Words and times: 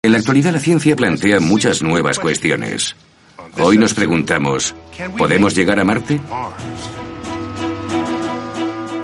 En 0.00 0.12
la 0.12 0.18
actualidad 0.18 0.52
la 0.52 0.60
ciencia 0.60 0.94
plantea 0.94 1.40
muchas 1.40 1.82
nuevas 1.82 2.20
cuestiones. 2.20 2.94
Hoy 3.58 3.78
nos 3.78 3.94
preguntamos, 3.94 4.72
¿podemos 5.16 5.56
llegar 5.56 5.80
a 5.80 5.84
Marte? 5.84 6.20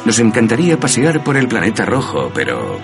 Nos 0.04 0.20
encantaría 0.20 0.78
pasear 0.78 1.24
por 1.24 1.36
el 1.36 1.48
planeta 1.48 1.84
rojo, 1.84 2.30
pero 2.32 2.78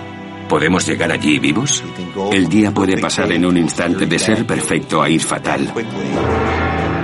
¿podemos 0.49 0.85
llegar 0.85 1.09
allí 1.09 1.39
vivos? 1.39 1.85
El 2.33 2.49
día 2.49 2.73
puede 2.73 2.97
pasar 2.97 3.31
en 3.31 3.45
un 3.45 3.55
instante 3.55 4.05
de 4.05 4.19
ser 4.19 4.45
perfecto 4.45 5.01
a 5.01 5.09
ir 5.09 5.21
fatal. 5.21 5.73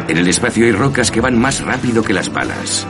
En 0.10 0.18
el 0.18 0.28
espacio 0.28 0.66
hay 0.66 0.74
rocas 0.74 1.10
que 1.10 1.22
van 1.22 1.40
más 1.40 1.62
rápido 1.62 2.04
que 2.04 2.12
las 2.12 2.30
balas. 2.34 2.86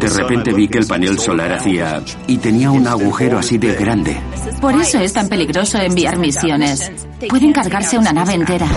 De 0.00 0.08
repente 0.08 0.52
vi 0.52 0.68
que 0.68 0.78
el 0.78 0.86
panel 0.86 1.18
solar 1.18 1.52
hacía 1.52 2.02
y 2.26 2.38
tenía 2.38 2.70
un 2.70 2.86
agujero 2.86 3.38
así 3.38 3.58
de 3.58 3.74
grande. 3.74 4.16
Por 4.60 4.74
eso 4.74 4.98
es 4.98 5.12
tan 5.12 5.28
peligroso 5.28 5.78
enviar 5.78 6.18
misiones. 6.18 6.90
Pueden 7.28 7.52
cargarse 7.52 7.98
una 7.98 8.12
nave 8.12 8.34
entera. 8.34 8.68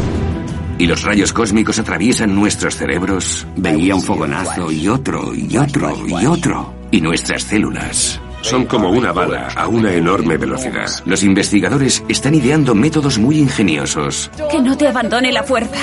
Y 0.78 0.88
los 0.88 1.04
rayos 1.04 1.32
cósmicos 1.34 1.80
atraviesan 1.80 2.36
nuestros 2.36 2.76
cerebros. 2.76 3.48
Veía 3.56 3.96
un 3.96 4.02
fogonazo 4.02 4.72
y 4.72 4.88
otro 4.88 5.34
y 5.34 5.58
otro 5.58 5.96
y 6.08 6.26
otro. 6.26 6.74
Y 6.92 7.02
nuestras 7.02 7.44
células. 7.44 8.20
Son 8.42 8.66
como 8.66 8.90
una 8.90 9.14
bala 9.14 9.48
a 9.56 9.68
una 9.68 9.94
enorme 9.94 10.36
velocidad. 10.38 10.90
Los 11.06 11.24
investigadores 11.24 12.04
están 12.10 12.36
ideando 12.36 12.76
métodos 12.76 13.18
muy 13.18 13.38
ingeniosos. 13.40 14.30
Que 14.52 14.62
no 14.62 14.76
te 14.76 14.88
abandone 14.88 15.32
la 15.32 15.44
fuerza. 15.44 15.80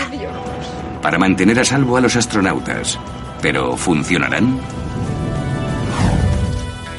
Para 1.00 1.18
mantener 1.18 1.58
a 1.60 1.64
salvo 1.64 1.96
a 1.96 2.00
los 2.02 2.16
astronautas. 2.16 2.98
¿Pero 3.40 3.76
funcionarán? 3.76 4.60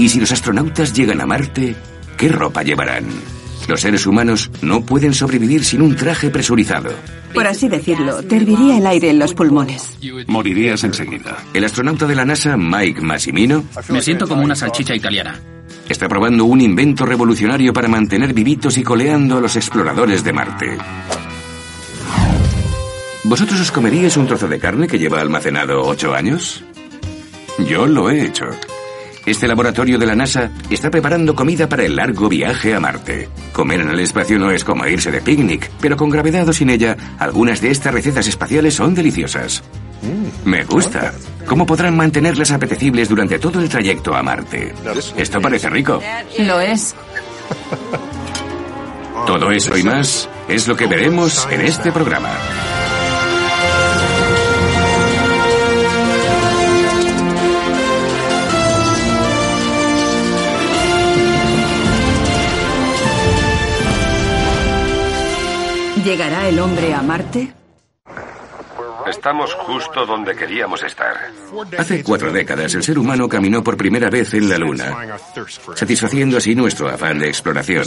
Y 0.02 0.10
si 0.10 0.20
los 0.20 0.32
astronautas 0.32 0.94
llegan 0.94 1.22
a 1.22 1.28
Marte, 1.28 1.76
¿qué 2.18 2.28
ropa 2.28 2.64
llevarán? 2.64 3.06
Los 3.68 3.82
seres 3.82 4.08
humanos 4.08 4.50
no 4.64 4.84
pueden 4.84 5.14
sobrevivir 5.14 5.64
sin 5.64 5.84
un 5.84 5.96
traje 5.96 6.32
presurizado. 6.32 6.90
Por 7.36 7.46
así 7.46 7.70
decirlo, 7.70 8.24
te 8.24 8.38
herviría 8.38 8.80
el 8.80 8.88
aire 8.88 9.12
en 9.12 9.20
los 9.20 9.36
pulmones. 9.36 10.00
Morirías 10.26 10.84
enseguida. 10.84 11.38
El 11.54 11.66
astronauta 11.66 12.08
de 12.08 12.16
la 12.16 12.26
NASA, 12.26 12.58
Mike 12.58 13.00
Massimino, 13.02 13.64
Me 13.90 14.02
siento 14.02 14.28
como 14.28 14.42
una 14.42 14.56
salchicha 14.56 14.96
italiana. 14.96 15.40
está 15.88 16.08
probando 16.10 16.46
un 16.46 16.62
invento 16.62 17.06
revolucionario 17.06 17.72
para 17.72 17.88
mantener 17.88 18.34
vivitos 18.34 18.80
y 18.80 18.84
coleando 18.84 19.38
a 19.38 19.42
los 19.42 19.56
exploradores 19.56 20.24
de 20.24 20.34
Marte. 20.34 20.78
¿Vosotros 23.24 23.62
os 23.62 23.72
comeríais 23.72 24.18
un 24.18 24.26
trozo 24.26 24.48
de 24.48 24.58
carne 24.58 24.88
que 24.88 24.98
lleva 24.98 25.22
almacenado 25.22 25.84
ocho 25.86 26.16
años? 26.16 26.64
Yo 27.70 27.86
lo 27.86 28.10
he 28.10 28.26
hecho. 28.26 28.46
Este 29.32 29.48
laboratorio 29.48 29.98
de 29.98 30.06
la 30.06 30.14
NASA 30.14 30.52
está 30.70 30.92
preparando 30.92 31.34
comida 31.34 31.70
para 31.70 31.86
el 31.86 31.96
largo 31.96 32.28
viaje 32.28 32.76
a 32.76 32.82
Marte. 32.82 33.30
Comer 33.54 33.80
en 33.80 33.90
el 33.92 34.02
espacio 34.02 34.38
no 34.38 34.52
es 34.52 34.66
como 34.66 34.86
irse 34.86 35.10
de 35.10 35.22
picnic, 35.22 35.72
pero 35.80 35.96
con 35.96 36.10
gravedad 36.10 36.50
o 36.50 36.52
sin 36.52 36.70
ella, 36.70 36.98
algunas 37.18 37.62
de 37.62 37.72
estas 37.72 37.94
recetas 37.94 38.28
espaciales 38.28 38.74
son 38.74 38.94
deliciosas. 38.94 39.64
Me 40.44 40.66
gusta. 40.66 41.14
¿Cómo 41.46 41.66
podrán 41.66 41.96
mantenerlas 41.96 42.52
apetecibles 42.52 43.08
durante 43.08 43.40
todo 43.40 43.62
el 43.62 43.70
trayecto 43.70 44.14
a 44.14 44.22
Marte? 44.22 44.74
Esto 45.16 45.40
parece 45.40 45.70
rico. 45.70 46.02
Lo 46.40 46.60
es. 46.60 46.94
Todo 49.26 49.50
eso 49.50 49.78
y 49.78 49.84
más 49.84 50.28
es 50.50 50.68
lo 50.68 50.76
que 50.76 50.88
veremos 50.88 51.48
en 51.50 51.62
este 51.62 51.94
programa. 51.94 52.32
¿Llegará 66.04 66.48
el 66.48 66.60
hombre 66.60 66.94
a 66.94 67.02
Marte? 67.04 67.54
Estamos 69.08 69.54
justo 69.54 70.06
donde 70.06 70.36
queríamos 70.36 70.82
estar. 70.84 71.16
Hace 71.78 72.04
cuatro 72.04 72.32
décadas 72.32 72.74
el 72.74 72.84
ser 72.84 72.98
humano 72.98 73.28
caminó 73.28 73.64
por 73.64 73.78
primera 73.78 74.10
vez 74.10 74.34
en 74.34 74.50
la 74.50 74.58
Luna, 74.58 75.20
satisfaciendo 75.76 76.38
así 76.38 76.56
nuestro 76.56 76.90
afán 76.90 77.20
de 77.20 77.28
exploración. 77.28 77.86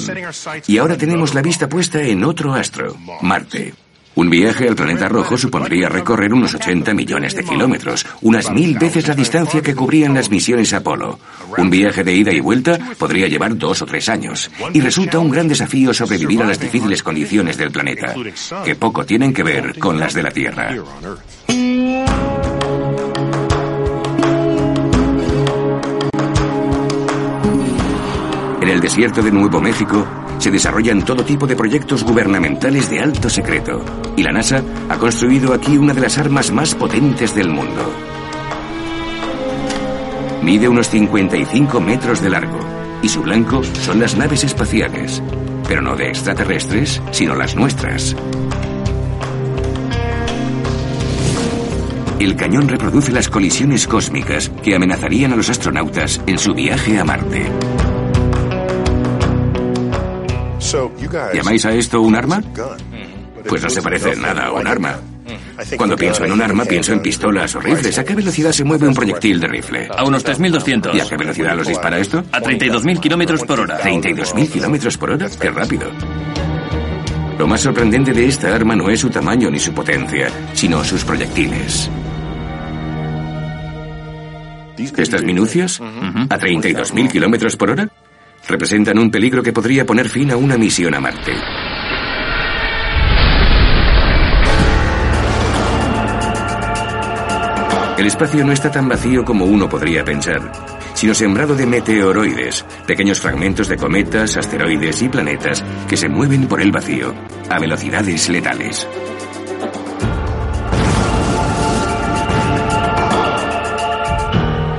Y 0.66 0.78
ahora 0.78 0.96
tenemos 0.96 1.34
la 1.34 1.42
vista 1.42 1.68
puesta 1.68 2.02
en 2.02 2.24
otro 2.24 2.54
astro, 2.54 2.96
Marte. 3.22 3.74
Un 4.16 4.30
viaje 4.30 4.68
al 4.68 4.76
planeta 4.76 5.08
rojo 5.08 5.36
supondría 5.36 5.88
recorrer 5.88 6.32
unos 6.32 6.54
80 6.54 6.94
millones 6.94 7.34
de 7.34 7.42
kilómetros, 7.42 8.06
unas 8.22 8.50
mil 8.52 8.78
veces 8.78 9.08
la 9.08 9.14
distancia 9.14 9.60
que 9.60 9.74
cubrían 9.74 10.14
las 10.14 10.30
misiones 10.30 10.72
Apolo. 10.72 11.18
Un 11.58 11.68
viaje 11.68 12.04
de 12.04 12.14
ida 12.14 12.32
y 12.32 12.40
vuelta 12.40 12.78
podría 12.96 13.26
llevar 13.26 13.56
dos 13.56 13.82
o 13.82 13.86
tres 13.86 14.08
años, 14.08 14.50
y 14.72 14.80
resulta 14.80 15.18
un 15.18 15.30
gran 15.30 15.48
desafío 15.48 15.92
sobrevivir 15.92 16.42
a 16.42 16.46
las 16.46 16.60
difíciles 16.60 17.02
condiciones 17.02 17.56
del 17.56 17.72
planeta, 17.72 18.14
que 18.64 18.76
poco 18.76 19.04
tienen 19.04 19.32
que 19.32 19.42
ver 19.42 19.78
con 19.78 19.98
las 19.98 20.14
de 20.14 20.22
la 20.22 20.30
Tierra. 20.30 20.74
En 28.60 28.68
el 28.70 28.80
desierto 28.80 29.22
de 29.22 29.30
Nuevo 29.30 29.60
México 29.60 30.06
se 30.38 30.50
desarrollan 30.50 31.04
todo 31.04 31.24
tipo 31.24 31.46
de 31.46 31.56
proyectos 31.56 32.02
gubernamentales 32.02 32.90
de 32.90 33.00
alto 33.00 33.28
secreto, 33.28 33.84
y 34.16 34.22
la 34.22 34.32
NASA 34.32 34.62
ha 34.88 34.96
construido 34.98 35.52
aquí 35.52 35.76
una 35.76 35.94
de 35.94 36.00
las 36.00 36.18
armas 36.18 36.50
más 36.50 36.74
potentes 36.74 37.34
del 37.34 37.48
mundo. 37.48 37.82
Mide 40.42 40.68
unos 40.68 40.88
55 40.88 41.80
metros 41.80 42.20
de 42.20 42.30
largo, 42.30 42.58
y 43.02 43.08
su 43.08 43.22
blanco 43.22 43.62
son 43.64 44.00
las 44.00 44.16
naves 44.16 44.44
espaciales, 44.44 45.22
pero 45.66 45.82
no 45.82 45.96
de 45.96 46.08
extraterrestres, 46.08 47.00
sino 47.10 47.34
las 47.34 47.56
nuestras. 47.56 48.14
El 52.18 52.36
cañón 52.36 52.68
reproduce 52.68 53.12
las 53.12 53.28
colisiones 53.28 53.86
cósmicas 53.86 54.50
que 54.62 54.74
amenazarían 54.74 55.32
a 55.32 55.36
los 55.36 55.50
astronautas 55.50 56.20
en 56.26 56.38
su 56.38 56.54
viaje 56.54 56.98
a 56.98 57.04
Marte. 57.04 57.50
¿Llamáis 61.34 61.66
a 61.66 61.72
esto 61.72 62.00
un 62.00 62.16
arma? 62.16 62.42
Pues 63.48 63.62
no 63.62 63.70
se 63.70 63.82
parece 63.82 64.12
en 64.12 64.22
nada 64.22 64.46
a 64.46 64.52
un 64.52 64.66
arma. 64.66 64.98
Cuando 65.76 65.96
pienso 65.96 66.24
en 66.24 66.32
un 66.32 66.42
arma, 66.42 66.64
pienso 66.64 66.92
en 66.92 67.00
pistolas 67.00 67.54
o 67.54 67.60
rifles. 67.60 67.98
¿A 67.98 68.04
qué 68.04 68.14
velocidad 68.14 68.52
se 68.52 68.64
mueve 68.64 68.88
un 68.88 68.94
proyectil 68.94 69.40
de 69.40 69.46
rifle? 69.46 69.88
A 69.96 70.04
unos 70.04 70.24
3.200. 70.24 70.94
¿Y 70.94 71.00
a 71.00 71.08
qué 71.08 71.16
velocidad 71.16 71.56
los 71.56 71.68
dispara 71.68 71.98
esto? 71.98 72.24
A 72.32 72.40
32.000 72.40 73.00
kilómetros 73.00 73.42
por 73.44 73.60
hora. 73.60 73.80
¿32.000 73.80 74.50
kilómetros 74.50 74.98
por 74.98 75.10
hora? 75.10 75.28
¡Qué 75.40 75.50
rápido! 75.50 75.90
Lo 77.38 77.46
más 77.46 77.60
sorprendente 77.60 78.12
de 78.12 78.26
esta 78.26 78.54
arma 78.54 78.76
no 78.76 78.88
es 78.90 79.00
su 79.00 79.10
tamaño 79.10 79.50
ni 79.50 79.58
su 79.58 79.72
potencia, 79.72 80.28
sino 80.52 80.84
sus 80.84 81.04
proyectiles. 81.04 81.90
¿Estas 84.96 85.24
minucias? 85.24 85.80
¿A 85.80 86.38
32.000 86.38 87.10
kilómetros 87.10 87.56
por 87.56 87.70
hora? 87.70 87.88
Representan 88.48 88.98
un 88.98 89.10
peligro 89.10 89.42
que 89.42 89.52
podría 89.52 89.84
poner 89.84 90.08
fin 90.08 90.30
a 90.30 90.36
una 90.36 90.56
misión 90.56 90.94
a 90.94 91.00
Marte. 91.00 91.32
El 97.96 98.06
espacio 98.06 98.44
no 98.44 98.50
está 98.50 98.72
tan 98.72 98.88
vacío 98.88 99.24
como 99.24 99.44
uno 99.44 99.68
podría 99.68 100.04
pensar, 100.04 100.50
sino 100.94 101.14
sembrado 101.14 101.54
de 101.54 101.64
meteoroides, 101.64 102.64
pequeños 102.88 103.20
fragmentos 103.20 103.68
de 103.68 103.76
cometas, 103.76 104.36
asteroides 104.36 105.00
y 105.00 105.08
planetas 105.08 105.64
que 105.88 105.96
se 105.96 106.08
mueven 106.08 106.48
por 106.48 106.60
el 106.60 106.72
vacío 106.72 107.14
a 107.48 107.60
velocidades 107.60 108.28
letales. 108.28 108.88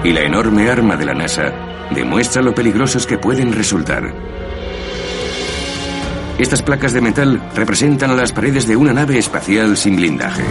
Y 0.03 0.11
la 0.11 0.21
enorme 0.21 0.69
arma 0.69 0.97
de 0.97 1.05
la 1.05 1.13
NASA 1.13 1.53
demuestra 1.91 2.41
lo 2.41 2.53
peligrosos 2.53 3.07
que 3.07 3.17
pueden 3.17 3.53
resultar. 3.53 4.13
Estas 6.37 6.61
placas 6.61 6.91
de 6.91 6.99
metal 6.99 7.41
representan 7.55 8.17
las 8.17 8.33
paredes 8.33 8.67
de 8.67 8.75
una 8.75 8.91
nave 8.91 9.17
espacial 9.17 9.77
sin 9.77 9.95
blindaje. 9.95 10.43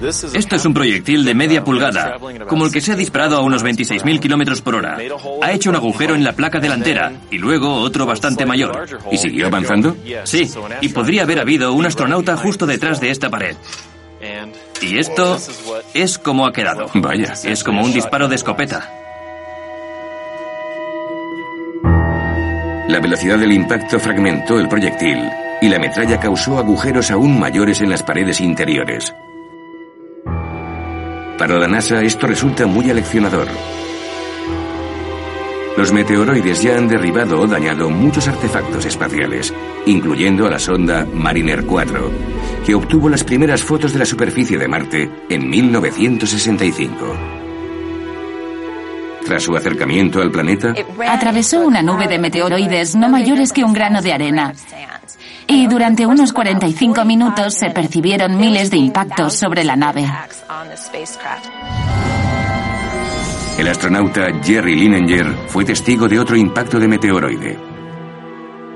Esto 0.00 0.56
es 0.56 0.64
un 0.64 0.74
proyectil 0.74 1.24
de 1.24 1.34
media 1.34 1.64
pulgada, 1.64 2.16
como 2.48 2.66
el 2.66 2.72
que 2.72 2.80
se 2.80 2.92
ha 2.92 2.96
disparado 2.96 3.36
a 3.36 3.40
unos 3.40 3.64
26.000 3.64 4.20
kilómetros 4.20 4.60
por 4.60 4.74
hora. 4.74 4.98
Ha 5.42 5.52
hecho 5.52 5.70
un 5.70 5.76
agujero 5.76 6.14
en 6.14 6.24
la 6.24 6.32
placa 6.32 6.60
delantera 6.60 7.12
y 7.30 7.38
luego 7.38 7.74
otro 7.74 8.06
bastante 8.06 8.44
mayor. 8.44 8.86
¿Y 9.10 9.18
siguió 9.18 9.46
avanzando? 9.46 9.96
Sí, 10.24 10.50
y 10.80 10.88
podría 10.90 11.22
haber 11.22 11.40
habido 11.40 11.72
un 11.72 11.86
astronauta 11.86 12.36
justo 12.36 12.66
detrás 12.66 13.00
de 13.00 13.10
esta 13.10 13.30
pared. 13.30 13.56
Y 14.82 14.98
esto 14.98 15.38
es 15.94 16.18
como 16.18 16.46
ha 16.46 16.52
quedado. 16.52 16.86
Vaya. 16.94 17.34
Es 17.44 17.64
como 17.64 17.82
un 17.82 17.92
disparo 17.92 18.28
de 18.28 18.36
escopeta. 18.36 18.90
La 22.88 23.00
velocidad 23.00 23.38
del 23.38 23.52
impacto 23.52 23.98
fragmentó 23.98 24.60
el 24.60 24.68
proyectil 24.68 25.18
y 25.60 25.68
la 25.68 25.78
metralla 25.78 26.20
causó 26.20 26.58
agujeros 26.58 27.10
aún 27.10 27.38
mayores 27.38 27.80
en 27.80 27.90
las 27.90 28.02
paredes 28.02 28.40
interiores. 28.40 29.12
Para 31.38 31.58
la 31.58 31.68
NASA 31.68 32.02
esto 32.02 32.26
resulta 32.26 32.66
muy 32.66 32.90
aleccionador. 32.90 33.48
Los 35.76 35.92
meteoroides 35.92 36.62
ya 36.62 36.78
han 36.78 36.88
derribado 36.88 37.38
o 37.38 37.46
dañado 37.46 37.90
muchos 37.90 38.26
artefactos 38.28 38.86
espaciales, 38.86 39.52
incluyendo 39.84 40.46
a 40.46 40.50
la 40.50 40.58
sonda 40.58 41.06
Mariner 41.12 41.66
4, 41.66 42.10
que 42.64 42.74
obtuvo 42.74 43.10
las 43.10 43.22
primeras 43.22 43.62
fotos 43.62 43.92
de 43.92 43.98
la 43.98 44.06
superficie 44.06 44.56
de 44.56 44.68
Marte 44.68 45.10
en 45.28 45.50
1965. 45.50 46.94
Tras 49.26 49.42
su 49.42 49.54
acercamiento 49.54 50.22
al 50.22 50.30
planeta, 50.30 50.72
Atravesó 51.06 51.66
una 51.66 51.82
nube 51.82 52.08
de 52.08 52.20
meteoroides 52.20 52.94
no 52.96 53.10
mayores 53.10 53.52
que 53.52 53.64
un 53.64 53.74
grano 53.74 54.00
de 54.00 54.14
arena. 54.14 54.54
Y 55.48 55.66
durante 55.68 56.06
unos 56.06 56.32
45 56.32 57.04
minutos 57.04 57.54
se 57.54 57.70
percibieron 57.70 58.36
miles 58.38 58.70
de 58.70 58.78
impactos 58.78 59.34
sobre 59.34 59.64
la 59.64 59.76
nave. 59.76 60.04
el 63.58 63.68
astronauta 63.68 64.26
Jerry 64.42 64.76
Linenger 64.76 65.34
fue 65.48 65.64
testigo 65.64 66.06
de 66.08 66.20
otro 66.20 66.36
impacto 66.36 66.78
de 66.78 66.88
meteoroide. 66.88 67.58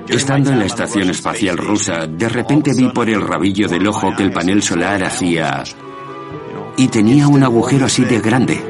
Estando 0.08 0.50
en 0.50 0.58
la 0.58 0.64
estación 0.64 1.10
espacial 1.10 1.58
rusa, 1.58 2.06
de 2.06 2.28
repente 2.28 2.72
vi 2.74 2.88
por 2.88 3.08
el 3.08 3.20
rabillo 3.20 3.68
del 3.68 3.86
ojo 3.86 4.14
que 4.16 4.22
el 4.22 4.32
panel 4.32 4.62
solar 4.62 5.04
hacía... 5.04 5.62
y 6.76 6.88
tenía 6.88 7.28
un 7.28 7.42
agujero 7.42 7.86
así 7.86 8.04
de 8.04 8.20
grande. 8.20 8.69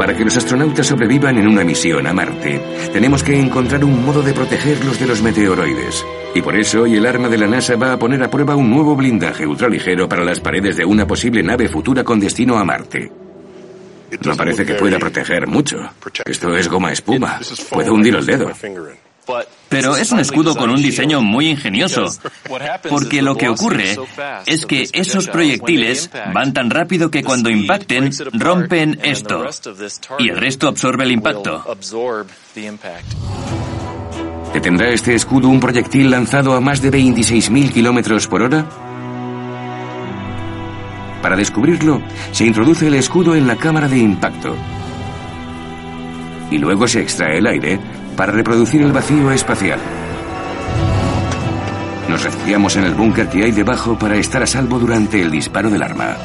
Para 0.00 0.16
que 0.16 0.24
los 0.24 0.34
astronautas 0.34 0.86
sobrevivan 0.86 1.36
en 1.36 1.46
una 1.46 1.62
misión 1.62 2.06
a 2.06 2.14
Marte, 2.14 2.58
tenemos 2.90 3.22
que 3.22 3.38
encontrar 3.38 3.84
un 3.84 4.02
modo 4.02 4.22
de 4.22 4.32
protegerlos 4.32 4.98
de 4.98 5.06
los 5.06 5.20
meteoroides. 5.20 6.06
Y 6.34 6.40
por 6.40 6.56
eso 6.56 6.84
hoy 6.84 6.96
el 6.96 7.04
arma 7.04 7.28
de 7.28 7.36
la 7.36 7.46
NASA 7.46 7.76
va 7.76 7.92
a 7.92 7.98
poner 7.98 8.22
a 8.22 8.30
prueba 8.30 8.56
un 8.56 8.70
nuevo 8.70 8.96
blindaje 8.96 9.46
ultraligero 9.46 10.08
para 10.08 10.24
las 10.24 10.40
paredes 10.40 10.78
de 10.78 10.86
una 10.86 11.06
posible 11.06 11.42
nave 11.42 11.68
futura 11.68 12.02
con 12.02 12.18
destino 12.18 12.56
a 12.56 12.64
Marte. 12.64 13.12
No 14.24 14.34
parece 14.36 14.64
que 14.64 14.72
pueda 14.72 14.98
proteger 14.98 15.46
mucho. 15.46 15.76
Esto 16.24 16.56
es 16.56 16.66
goma 16.66 16.92
espuma. 16.92 17.38
Puedo 17.70 17.92
hundir 17.92 18.14
el 18.14 18.24
dedo. 18.24 18.50
Pero 19.68 19.96
es 19.96 20.10
un 20.10 20.18
escudo 20.18 20.56
con 20.56 20.70
un 20.70 20.82
diseño 20.82 21.22
muy 21.22 21.48
ingenioso, 21.48 22.06
porque 22.88 23.22
lo 23.22 23.36
que 23.36 23.48
ocurre 23.48 23.96
es 24.46 24.66
que 24.66 24.88
esos 24.92 25.28
proyectiles 25.28 26.10
van 26.34 26.52
tan 26.52 26.70
rápido 26.70 27.10
que 27.10 27.22
cuando 27.22 27.50
impacten 27.50 28.10
rompen 28.32 28.98
esto 29.02 29.44
y 30.18 30.28
el 30.28 30.36
resto 30.36 30.66
absorbe 30.68 31.04
el 31.04 31.12
impacto. 31.12 31.64
¿Detendrá 34.52 34.88
este 34.90 35.14
escudo 35.14 35.48
un 35.48 35.60
proyectil 35.60 36.10
lanzado 36.10 36.54
a 36.54 36.60
más 36.60 36.82
de 36.82 36.90
26.000 36.90 37.72
kilómetros 37.72 38.26
por 38.26 38.42
hora? 38.42 38.66
Para 41.22 41.36
descubrirlo, 41.36 42.02
se 42.32 42.46
introduce 42.46 42.88
el 42.88 42.94
escudo 42.94 43.36
en 43.36 43.46
la 43.46 43.54
cámara 43.54 43.86
de 43.86 43.98
impacto. 43.98 44.56
Y 46.50 46.58
luego 46.58 46.88
se 46.88 47.02
extrae 47.02 47.38
el 47.38 47.46
aire 47.46 47.78
para 48.20 48.32
reproducir 48.32 48.82
el 48.82 48.92
vacío 48.92 49.30
espacial. 49.32 49.78
Nos 52.06 52.22
refugiamos 52.22 52.76
en 52.76 52.84
el 52.84 52.92
búnker 52.92 53.30
que 53.30 53.44
hay 53.44 53.50
debajo 53.50 53.98
para 53.98 54.16
estar 54.16 54.42
a 54.42 54.46
salvo 54.46 54.78
durante 54.78 55.22
el 55.22 55.30
disparo 55.30 55.70
del 55.70 55.82
arma. 55.82 56.18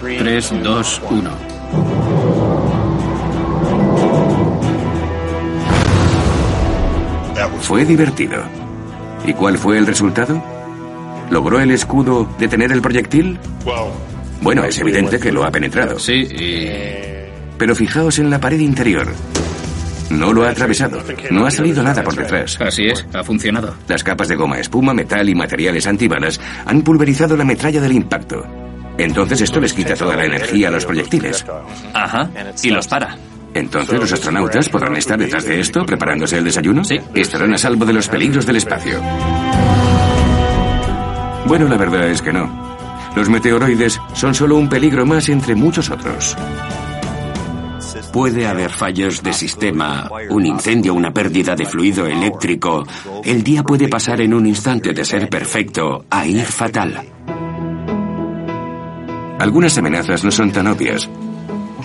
3, 0.00 0.54
2, 0.60 1.02
1. 1.08 1.30
Fue 7.60 7.84
divertido. 7.84 8.42
¿Y 9.24 9.34
cuál 9.34 9.56
fue 9.56 9.78
el 9.78 9.86
resultado? 9.86 10.42
¿Logró 11.30 11.60
el 11.60 11.70
escudo 11.70 12.28
detener 12.40 12.72
el 12.72 12.82
proyectil? 12.82 13.38
Bueno, 14.42 14.64
es 14.64 14.76
evidente 14.80 15.20
que 15.20 15.30
lo 15.30 15.44
ha 15.44 15.52
penetrado. 15.52 15.96
Sí, 16.00 16.26
y... 16.28 16.68
Pero 17.56 17.76
fijaos 17.76 18.18
en 18.18 18.30
la 18.30 18.40
pared 18.40 18.58
interior. 18.58 19.06
No 20.10 20.32
lo 20.32 20.44
ha 20.44 20.50
atravesado. 20.50 21.02
No 21.30 21.46
ha 21.46 21.50
salido 21.50 21.82
nada 21.82 22.02
por 22.02 22.14
detrás. 22.14 22.58
Así 22.60 22.86
es, 22.86 23.06
ha 23.14 23.22
funcionado. 23.22 23.74
Las 23.88 24.02
capas 24.02 24.28
de 24.28 24.36
goma 24.36 24.58
espuma, 24.58 24.94
metal 24.94 25.28
y 25.28 25.34
materiales 25.34 25.86
antibalas 25.86 26.40
han 26.64 26.82
pulverizado 26.82 27.36
la 27.36 27.44
metralla 27.44 27.80
del 27.80 27.92
impacto. 27.92 28.44
Entonces 28.96 29.40
esto 29.42 29.60
les 29.60 29.72
quita 29.72 29.94
toda 29.94 30.16
la 30.16 30.24
energía 30.24 30.68
a 30.68 30.70
los 30.70 30.84
proyectiles. 30.84 31.44
Ajá, 31.94 32.30
y 32.62 32.70
los 32.70 32.88
para. 32.88 33.16
Entonces 33.54 33.98
los 33.98 34.12
astronautas 34.12 34.68
podrán 34.68 34.96
estar 34.96 35.18
detrás 35.18 35.44
de 35.44 35.60
esto 35.60 35.84
preparándose 35.84 36.38
el 36.38 36.44
desayuno. 36.44 36.84
Sí. 36.84 36.98
Estarán 37.14 37.54
a 37.54 37.58
salvo 37.58 37.84
de 37.84 37.92
los 37.92 38.08
peligros 38.08 38.44
del 38.44 38.56
espacio. 38.56 39.00
Bueno, 41.46 41.66
la 41.68 41.76
verdad 41.76 42.08
es 42.08 42.20
que 42.20 42.32
no. 42.32 42.68
Los 43.16 43.28
meteoroides 43.28 44.00
son 44.14 44.34
solo 44.34 44.56
un 44.56 44.68
peligro 44.68 45.06
más 45.06 45.28
entre 45.28 45.54
muchos 45.54 45.90
otros. 45.90 46.36
Puede 48.12 48.46
haber 48.46 48.70
fallos 48.70 49.22
de 49.22 49.32
sistema, 49.32 50.10
un 50.30 50.46
incendio, 50.46 50.94
una 50.94 51.12
pérdida 51.12 51.54
de 51.54 51.66
fluido 51.66 52.06
eléctrico. 52.06 52.84
El 53.22 53.42
día 53.42 53.62
puede 53.62 53.88
pasar 53.88 54.20
en 54.20 54.34
un 54.34 54.46
instante 54.46 54.92
de 54.92 55.04
ser 55.04 55.28
perfecto 55.28 56.04
a 56.10 56.26
ir 56.26 56.42
fatal. 56.44 57.02
Algunas 59.38 59.78
amenazas 59.78 60.24
no 60.24 60.30
son 60.30 60.50
tan 60.50 60.66
obvias. 60.66 61.08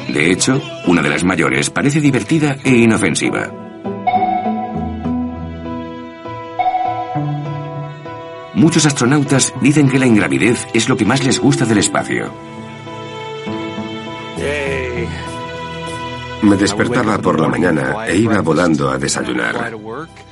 De 0.08 0.32
hecho, 0.32 0.62
una 0.88 1.02
de 1.02 1.10
las 1.10 1.24
mayores 1.24 1.70
parece 1.70 2.02
divertida 2.02 2.58
e 2.64 2.72
inofensiva. 2.72 3.52
Muchos 8.56 8.86
astronautas 8.86 9.54
dicen 9.62 9.90
que 9.90 10.00
la 10.00 10.06
ingravidez 10.06 10.68
es 10.74 10.88
lo 10.88 10.96
que 10.96 11.06
más 11.06 11.24
les 11.24 11.40
gusta 11.40 11.66
del 11.66 11.80
espacio. 11.80 12.53
Me 16.44 16.58
despertaba 16.58 17.18
por 17.20 17.40
la 17.40 17.48
mañana 17.48 18.06
e 18.06 18.18
iba 18.18 18.42
volando 18.42 18.90
a 18.90 18.98
desayunar. 18.98 19.74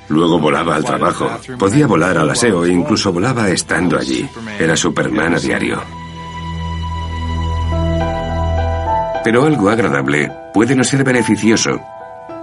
Luego 0.09 0.39
volaba 0.39 0.75
al 0.75 0.83
trabajo. 0.83 1.29
Podía 1.57 1.87
volar 1.87 2.17
al 2.17 2.29
aseo 2.29 2.65
e 2.65 2.71
incluso 2.71 3.13
volaba 3.13 3.49
estando 3.49 3.97
allí. 3.97 4.29
Era 4.59 4.75
Superman 4.75 5.35
a 5.35 5.39
diario. 5.39 5.81
Pero 9.23 9.45
algo 9.45 9.69
agradable 9.69 10.29
puede 10.53 10.75
no 10.75 10.83
ser 10.83 11.03
beneficioso, 11.05 11.79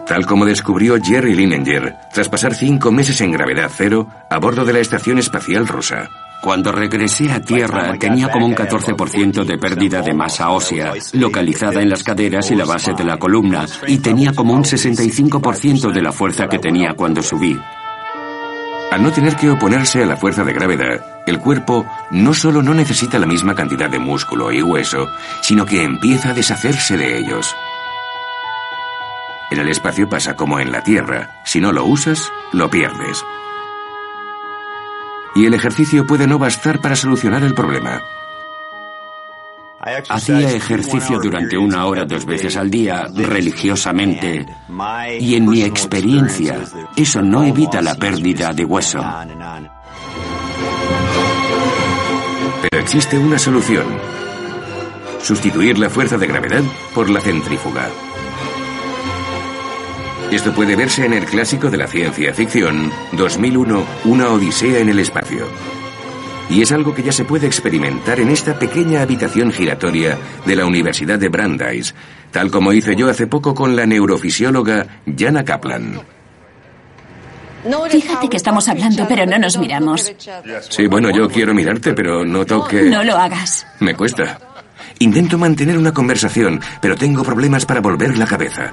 tal 0.06 0.24
como 0.24 0.46
descubrió 0.46 0.96
Jerry 1.02 1.34
Linenger 1.34 1.96
tras 2.12 2.28
pasar 2.28 2.54
cinco 2.54 2.90
meses 2.90 3.20
en 3.20 3.32
gravedad 3.32 3.70
cero 3.74 4.08
a 4.30 4.38
bordo 4.38 4.64
de 4.64 4.72
la 4.72 4.78
Estación 4.78 5.18
Espacial 5.18 5.68
Rusa. 5.68 6.08
Cuando 6.40 6.70
regresé 6.70 7.30
a 7.32 7.40
Tierra 7.40 7.98
tenía 7.98 8.30
como 8.30 8.46
un 8.46 8.54
14% 8.54 9.44
de 9.44 9.58
pérdida 9.58 10.02
de 10.02 10.14
masa 10.14 10.50
ósea, 10.50 10.92
localizada 11.12 11.82
en 11.82 11.90
las 11.90 12.04
caderas 12.04 12.50
y 12.50 12.54
la 12.54 12.64
base 12.64 12.92
de 12.92 13.04
la 13.04 13.18
columna, 13.18 13.66
y 13.86 13.98
tenía 13.98 14.32
como 14.32 14.54
un 14.54 14.62
65% 14.62 15.92
de 15.92 16.02
la 16.02 16.12
fuerza 16.12 16.48
que 16.48 16.58
tenía 16.58 16.94
cuando 16.94 17.22
subí. 17.22 17.58
Al 18.90 19.02
no 19.02 19.12
tener 19.12 19.36
que 19.36 19.50
oponerse 19.50 20.02
a 20.02 20.06
la 20.06 20.16
fuerza 20.16 20.44
de 20.44 20.52
gravedad, 20.52 21.04
el 21.26 21.40
cuerpo 21.40 21.84
no 22.10 22.32
solo 22.32 22.62
no 22.62 22.72
necesita 22.72 23.18
la 23.18 23.26
misma 23.26 23.54
cantidad 23.54 23.90
de 23.90 23.98
músculo 23.98 24.50
y 24.52 24.62
hueso, 24.62 25.08
sino 25.42 25.66
que 25.66 25.82
empieza 25.82 26.30
a 26.30 26.34
deshacerse 26.34 26.96
de 26.96 27.18
ellos. 27.18 27.54
En 29.50 29.58
el 29.58 29.68
espacio 29.68 30.08
pasa 30.08 30.36
como 30.36 30.60
en 30.60 30.72
la 30.72 30.82
Tierra. 30.82 31.40
Si 31.44 31.60
no 31.60 31.72
lo 31.72 31.84
usas, 31.84 32.30
lo 32.52 32.70
pierdes. 32.70 33.24
Y 35.38 35.46
el 35.46 35.54
ejercicio 35.54 36.04
puede 36.04 36.26
no 36.26 36.36
bastar 36.36 36.80
para 36.80 36.96
solucionar 36.96 37.44
el 37.44 37.54
problema. 37.54 38.02
Hacía 40.08 40.50
ejercicio 40.50 41.20
durante 41.20 41.56
una 41.56 41.86
hora 41.86 42.04
dos 42.04 42.26
veces 42.26 42.56
al 42.56 42.68
día, 42.68 43.06
religiosamente, 43.14 44.44
y 45.20 45.36
en 45.36 45.48
mi 45.48 45.62
experiencia, 45.62 46.58
eso 46.96 47.22
no 47.22 47.44
evita 47.44 47.80
la 47.80 47.94
pérdida 47.94 48.52
de 48.52 48.64
hueso. 48.64 49.00
Pero 52.62 52.82
existe 52.82 53.16
una 53.16 53.38
solución. 53.38 53.86
Sustituir 55.22 55.78
la 55.78 55.88
fuerza 55.88 56.18
de 56.18 56.26
gravedad 56.26 56.64
por 56.92 57.08
la 57.08 57.20
centrífuga. 57.20 57.88
Esto 60.30 60.52
puede 60.52 60.76
verse 60.76 61.06
en 61.06 61.14
el 61.14 61.24
clásico 61.24 61.70
de 61.70 61.78
la 61.78 61.86
ciencia 61.86 62.34
ficción 62.34 62.92
2001, 63.12 63.84
Una 64.04 64.28
Odisea 64.28 64.78
en 64.78 64.90
el 64.90 64.98
Espacio. 64.98 65.46
Y 66.50 66.60
es 66.60 66.70
algo 66.70 66.94
que 66.94 67.02
ya 67.02 67.12
se 67.12 67.24
puede 67.24 67.46
experimentar 67.46 68.20
en 68.20 68.28
esta 68.28 68.58
pequeña 68.58 69.00
habitación 69.00 69.50
giratoria 69.50 70.18
de 70.44 70.56
la 70.56 70.66
Universidad 70.66 71.18
de 71.18 71.30
Brandeis, 71.30 71.94
tal 72.30 72.50
como 72.50 72.74
hice 72.74 72.94
yo 72.94 73.08
hace 73.08 73.26
poco 73.26 73.54
con 73.54 73.74
la 73.74 73.86
neurofisióloga 73.86 74.86
Jana 75.18 75.44
Kaplan. 75.44 76.00
Fíjate 77.90 78.28
que 78.28 78.36
estamos 78.36 78.68
hablando, 78.68 79.06
pero 79.08 79.24
no 79.24 79.38
nos 79.38 79.56
miramos. 79.56 80.12
Sí, 80.68 80.86
bueno, 80.86 81.10
yo 81.10 81.28
quiero 81.28 81.54
mirarte, 81.54 81.94
pero 81.94 82.24
noto 82.24 82.66
que... 82.66 82.82
No 82.82 83.02
lo 83.02 83.16
hagas. 83.16 83.66
Me 83.80 83.94
cuesta. 83.94 84.38
Intento 84.98 85.38
mantener 85.38 85.78
una 85.78 85.92
conversación, 85.92 86.60
pero 86.80 86.96
tengo 86.96 87.22
problemas 87.22 87.64
para 87.64 87.80
volver 87.80 88.16
la 88.18 88.26
cabeza. 88.26 88.72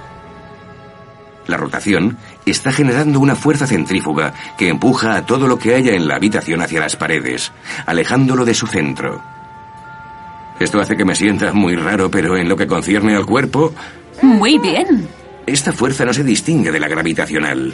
La 1.48 1.58
rotación 1.58 2.18
está 2.46 2.72
generando 2.72 3.20
una 3.20 3.36
fuerza 3.36 3.68
centrífuga 3.68 4.34
que 4.58 4.70
empuja 4.70 5.16
a 5.16 5.26
todo 5.26 5.48
lo 5.48 5.60
que 5.60 5.76
haya 5.76 5.94
en 5.94 6.08
la 6.08 6.16
habitación 6.16 6.62
hacia 6.62 6.80
las 6.80 6.96
paredes, 6.96 7.52
alejándolo 7.86 8.46
de 8.46 8.54
su 8.54 8.66
centro. 8.68 9.22
Esto 10.60 10.80
hace 10.80 10.96
que 10.96 11.06
me 11.06 11.16
sienta 11.16 11.54
muy 11.54 11.76
raro, 11.76 12.10
pero 12.10 12.38
en 12.38 12.48
lo 12.50 12.56
que 12.56 12.66
concierne 12.68 13.16
al 13.16 13.26
cuerpo, 13.26 13.74
Muy 14.22 14.58
bien. 14.58 15.08
esta 15.46 15.72
fuerza 15.74 16.06
no 16.06 16.14
se 16.14 16.24
distingue 16.24 16.72
de 16.72 16.80
la 16.80 16.88
gravitacional. 16.88 17.74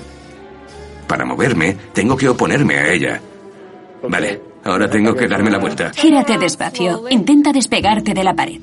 Para 1.08 1.25
moverme, 1.25 1.78
tengo 1.94 2.18
que 2.18 2.28
oponerme 2.30 2.75
a 2.78 2.92
ella. 2.92 3.22
Vale, 4.10 4.42
ahora 4.66 4.90
tengo 4.90 5.13
que 5.13 5.28
darme 5.28 5.51
la 5.51 5.60
vuelta. 5.60 5.92
Gírate 5.96 6.38
despacio. 6.38 7.04
Intenta 7.10 7.51
despegarte 7.54 8.13
de 8.13 8.24
la 8.24 8.34
pared. 8.34 8.60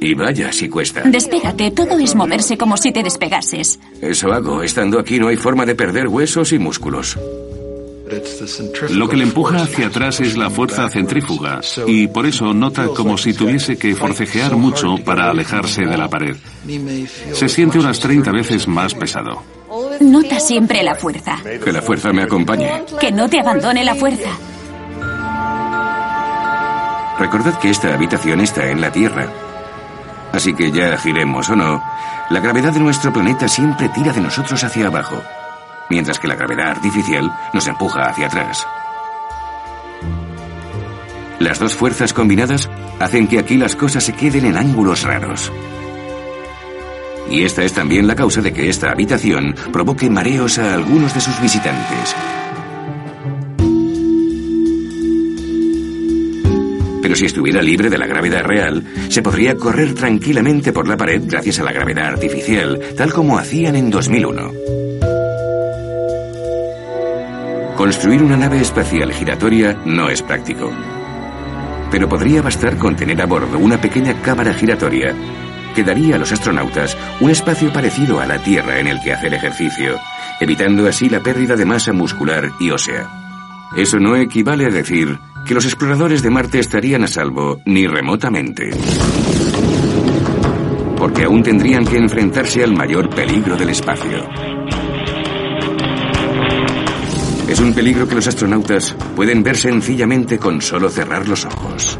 Y 0.00 0.14
vaya 0.14 0.52
si 0.52 0.68
cuesta. 0.68 1.02
Despégate, 1.04 1.70
todo 1.72 1.98
es 1.98 2.14
moverse 2.14 2.56
como 2.56 2.76
si 2.76 2.92
te 2.92 3.02
despegases. 3.02 3.80
Eso 4.00 4.32
hago. 4.32 4.62
Estando 4.62 4.98
aquí 4.98 5.18
no 5.18 5.28
hay 5.28 5.36
forma 5.36 5.66
de 5.66 5.74
perder 5.74 6.08
huesos 6.08 6.52
y 6.52 6.58
músculos. 6.58 7.18
Lo 8.90 9.08
que 9.08 9.16
le 9.16 9.24
empuja 9.24 9.62
hacia 9.62 9.88
atrás 9.88 10.20
es 10.20 10.36
la 10.36 10.48
fuerza 10.48 10.88
centrífuga 10.88 11.60
y 11.86 12.06
por 12.08 12.26
eso 12.26 12.54
nota 12.54 12.86
como 12.88 13.18
si 13.18 13.34
tuviese 13.34 13.76
que 13.76 13.94
forcejear 13.94 14.56
mucho 14.56 14.96
para 15.04 15.28
alejarse 15.28 15.84
de 15.84 15.96
la 15.96 16.08
pared. 16.08 16.36
Se 17.32 17.48
siente 17.48 17.78
unas 17.78 18.00
30 18.00 18.32
veces 18.32 18.66
más 18.66 18.94
pesado. 18.94 19.42
Nota 20.00 20.40
siempre 20.40 20.82
la 20.82 20.94
fuerza. 20.94 21.36
Que 21.62 21.72
la 21.72 21.82
fuerza 21.82 22.12
me 22.12 22.22
acompañe. 22.22 22.82
Que 22.98 23.12
no 23.12 23.28
te 23.28 23.40
abandone 23.40 23.84
la 23.84 23.94
fuerza. 23.94 24.30
Recordad 27.18 27.58
que 27.58 27.70
esta 27.70 27.92
habitación 27.92 28.40
está 28.40 28.70
en 28.70 28.80
la 28.80 28.92
Tierra. 28.92 29.47
Así 30.32 30.54
que 30.54 30.70
ya 30.70 30.96
giremos 30.98 31.48
o 31.48 31.56
no, 31.56 31.82
la 32.30 32.40
gravedad 32.40 32.72
de 32.72 32.80
nuestro 32.80 33.12
planeta 33.12 33.48
siempre 33.48 33.88
tira 33.88 34.12
de 34.12 34.20
nosotros 34.20 34.62
hacia 34.62 34.86
abajo 34.88 35.22
mientras 35.88 36.18
que 36.18 36.28
la 36.28 36.34
gravedad 36.34 36.70
artificial 36.70 37.32
nos 37.52 37.66
empuja 37.66 38.02
hacia 38.02 38.26
atrás. 38.26 38.66
Las 41.38 41.58
dos 41.58 41.74
fuerzas 41.74 42.12
combinadas 42.12 42.68
hacen 42.98 43.28
que 43.28 43.38
aquí 43.38 43.56
las 43.56 43.76
cosas 43.76 44.04
se 44.04 44.12
queden 44.12 44.44
en 44.46 44.56
ángulos 44.56 45.02
raros. 45.02 45.52
Y 47.30 47.44
esta 47.44 47.62
es 47.62 47.74
también 47.74 48.06
la 48.06 48.16
causa 48.16 48.40
de 48.40 48.52
que 48.52 48.68
esta 48.68 48.90
habitación 48.90 49.54
provoque 49.72 50.08
mareos 50.10 50.58
a 50.58 50.74
algunos 50.74 51.14
de 51.14 51.20
sus 51.20 51.40
visitantes. 51.40 52.16
Pero 57.02 57.14
si 57.14 57.26
estuviera 57.26 57.62
libre 57.62 57.90
de 57.90 57.98
la 57.98 58.06
gravedad 58.06 58.42
real, 58.42 58.84
se 59.08 59.22
podría 59.22 59.56
correr 59.56 59.94
tranquilamente 59.94 60.72
por 60.72 60.88
la 60.88 60.96
pared 60.96 61.22
gracias 61.24 61.60
a 61.60 61.64
la 61.64 61.72
gravedad 61.72 62.06
artificial, 62.06 62.78
tal 62.96 63.12
como 63.12 63.38
hacían 63.38 63.76
en 63.76 63.90
2001. 63.90 64.52
Construir 67.76 68.22
una 68.22 68.36
nave 68.36 68.60
espacial 68.60 69.12
giratoria 69.12 69.80
no 69.84 70.10
es 70.10 70.20
práctico. 70.22 70.72
Pero 71.92 72.08
podría 72.08 72.42
bastar 72.42 72.76
con 72.76 72.96
tener 72.96 73.22
a 73.22 73.26
bordo 73.26 73.58
una 73.58 73.80
pequeña 73.80 74.20
cámara 74.20 74.52
giratoria 74.52 75.14
que 75.74 75.84
daría 75.84 76.16
a 76.16 76.18
los 76.18 76.32
astronautas 76.32 76.96
un 77.20 77.30
espacio 77.30 77.72
parecido 77.72 78.18
a 78.18 78.26
la 78.26 78.42
Tierra 78.42 78.80
en 78.80 78.88
el 78.88 79.00
que 79.00 79.12
hacer 79.12 79.32
ejercicio, 79.32 79.96
evitando 80.40 80.88
así 80.88 81.08
la 81.08 81.20
pérdida 81.20 81.54
de 81.54 81.64
masa 81.64 81.92
muscular 81.92 82.50
y 82.58 82.70
ósea. 82.70 83.08
Eso 83.76 83.98
no 83.98 84.16
equivale 84.16 84.66
a 84.66 84.70
decir 84.70 85.18
que 85.48 85.54
los 85.54 85.64
exploradores 85.64 86.22
de 86.22 86.28
Marte 86.28 86.58
estarían 86.58 87.04
a 87.04 87.06
salvo 87.06 87.62
ni 87.64 87.86
remotamente. 87.86 88.70
Porque 90.98 91.24
aún 91.24 91.42
tendrían 91.42 91.86
que 91.86 91.96
enfrentarse 91.96 92.62
al 92.62 92.74
mayor 92.74 93.08
peligro 93.08 93.56
del 93.56 93.70
espacio. 93.70 94.28
Es 97.48 97.58
un 97.60 97.72
peligro 97.72 98.06
que 98.06 98.16
los 98.16 98.28
astronautas 98.28 98.94
pueden 99.16 99.42
ver 99.42 99.56
sencillamente 99.56 100.38
con 100.38 100.60
solo 100.60 100.90
cerrar 100.90 101.26
los 101.26 101.46
ojos. 101.46 101.98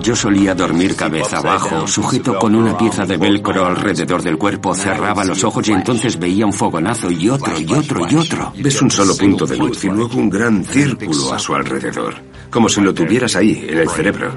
Yo 0.00 0.16
solía 0.16 0.54
dormir 0.54 0.96
cabeza 0.96 1.38
abajo, 1.38 1.86
sujeto 1.86 2.38
con 2.38 2.54
una 2.54 2.76
pieza 2.76 3.04
de 3.04 3.16
velcro 3.16 3.66
alrededor 3.66 4.22
del 4.22 4.38
cuerpo, 4.38 4.74
cerraba 4.74 5.24
los 5.24 5.44
ojos 5.44 5.68
y 5.68 5.72
entonces 5.72 6.18
veía 6.18 6.46
un 6.46 6.52
fogonazo 6.52 7.10
y 7.10 7.28
otro 7.28 7.58
y 7.58 7.72
otro 7.72 8.06
y 8.08 8.16
otro. 8.16 8.52
Ves 8.56 8.82
un 8.82 8.90
solo 8.90 9.16
punto 9.16 9.46
de 9.46 9.56
luz 9.56 9.84
y 9.84 9.88
luego 9.88 10.16
un 10.18 10.30
gran 10.30 10.64
círculo 10.64 11.32
a 11.32 11.38
su 11.38 11.54
alrededor, 11.54 12.14
como 12.50 12.68
si 12.68 12.80
lo 12.80 12.94
tuvieras 12.94 13.36
ahí, 13.36 13.66
en 13.68 13.78
el 13.78 13.88
cerebro. 13.88 14.32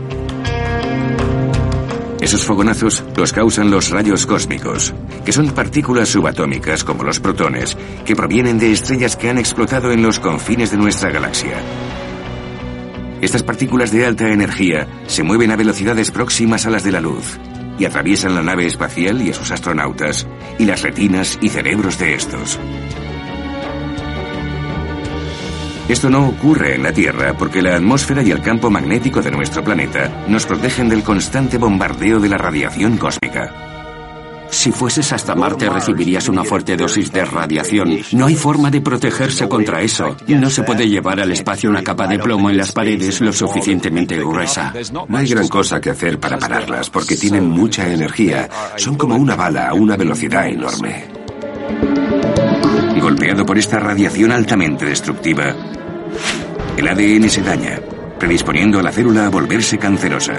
Esos 2.25 2.43
fogonazos 2.43 3.03
los 3.15 3.31
causan 3.33 3.69
los 3.69 3.91
rayos 3.91 4.25
cósmicos, 4.25 4.93
que 5.23 5.31
son 5.31 5.51
partículas 5.51 6.09
subatómicas 6.09 6.83
como 6.83 7.03
los 7.03 7.19
protones, 7.19 7.77
que 8.03 8.15
provienen 8.15 8.57
de 8.57 8.71
estrellas 8.71 9.15
que 9.15 9.29
han 9.29 9.37
explotado 9.37 9.91
en 9.91 10.01
los 10.01 10.19
confines 10.19 10.71
de 10.71 10.77
nuestra 10.77 11.11
galaxia. 11.11 11.57
Estas 13.25 13.41
partículas 13.41 13.91
de 13.91 14.05
alta 14.05 14.29
energía 14.29 14.87
se 15.07 15.23
mueven 15.23 15.49
a 15.49 15.55
velocidades 15.55 16.11
próximas 16.11 16.67
a 16.67 16.69
las 16.69 16.83
de 16.83 16.91
la 16.91 17.01
luz 17.01 17.39
y 17.79 17.85
atraviesan 17.85 18.35
la 18.35 18.43
nave 18.43 18.67
espacial 18.67 19.19
y 19.19 19.31
a 19.31 19.33
sus 19.33 19.49
astronautas 19.49 20.27
y 20.59 20.65
las 20.65 20.83
retinas 20.83 21.39
y 21.41 21.49
cerebros 21.49 21.97
de 21.97 22.13
estos. 22.13 22.59
Esto 25.89 26.11
no 26.11 26.27
ocurre 26.27 26.75
en 26.75 26.83
la 26.83 26.93
Tierra 26.93 27.33
porque 27.35 27.63
la 27.63 27.75
atmósfera 27.75 28.21
y 28.21 28.29
el 28.29 28.43
campo 28.43 28.69
magnético 28.69 29.23
de 29.23 29.31
nuestro 29.31 29.63
planeta 29.63 30.23
nos 30.27 30.45
protegen 30.45 30.87
del 30.87 31.01
constante 31.01 31.57
bombardeo 31.57 32.19
de 32.19 32.29
la 32.29 32.37
radiación 32.37 32.97
cósmica. 32.97 33.64
Si 34.49 34.71
fueses 34.71 35.11
hasta 35.11 35.35
Marte 35.35 35.69
recibirías 35.69 36.27
una 36.29 36.43
fuerte 36.43 36.75
dosis 36.75 37.11
de 37.11 37.25
radiación. 37.25 37.99
No 38.13 38.25
hay 38.25 38.35
forma 38.35 38.71
de 38.71 38.81
protegerse 38.81 39.47
contra 39.47 39.81
eso. 39.81 40.15
No 40.27 40.49
se 40.49 40.63
puede 40.63 40.87
llevar 40.87 41.19
al 41.19 41.31
espacio 41.31 41.69
una 41.69 41.83
capa 41.83 42.07
de 42.07 42.19
plomo 42.19 42.49
en 42.49 42.57
las 42.57 42.71
paredes 42.71 43.21
lo 43.21 43.33
suficientemente 43.33 44.17
gruesa. 44.17 44.73
No 44.91 45.17
hay 45.17 45.27
gran 45.27 45.47
cosa 45.47 45.79
que 45.79 45.89
hacer 45.89 46.19
para 46.19 46.37
pararlas 46.37 46.89
porque 46.89 47.15
tienen 47.15 47.49
mucha 47.49 47.87
energía. 47.91 48.49
Son 48.77 48.95
como 48.95 49.15
una 49.15 49.35
bala 49.35 49.69
a 49.69 49.73
una 49.73 49.97
velocidad 49.97 50.47
enorme. 50.47 51.05
Golpeado 52.99 53.45
por 53.45 53.57
esta 53.57 53.79
radiación 53.79 54.31
altamente 54.31 54.85
destructiva, 54.85 55.55
el 56.75 56.87
ADN 56.87 57.29
se 57.29 57.41
daña, 57.41 57.79
predisponiendo 58.19 58.79
a 58.79 58.83
la 58.83 58.91
célula 58.91 59.27
a 59.27 59.29
volverse 59.29 59.77
cancerosa. 59.77 60.33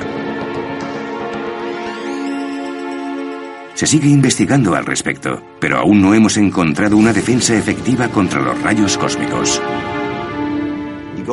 Se 3.77 3.87
sigue 3.87 4.09
investigando 4.09 4.75
al 4.75 4.87
respecto, 4.87 5.43
pero 5.61 5.77
aún 5.77 6.01
no 6.01 6.15
hemos 6.15 6.39
encontrado 6.39 6.97
una 6.97 7.13
defensa 7.13 7.55
efectiva 7.55 8.09
contra 8.09 8.41
los 8.41 8.59
rayos 8.63 8.97
cósmicos. 8.97 9.61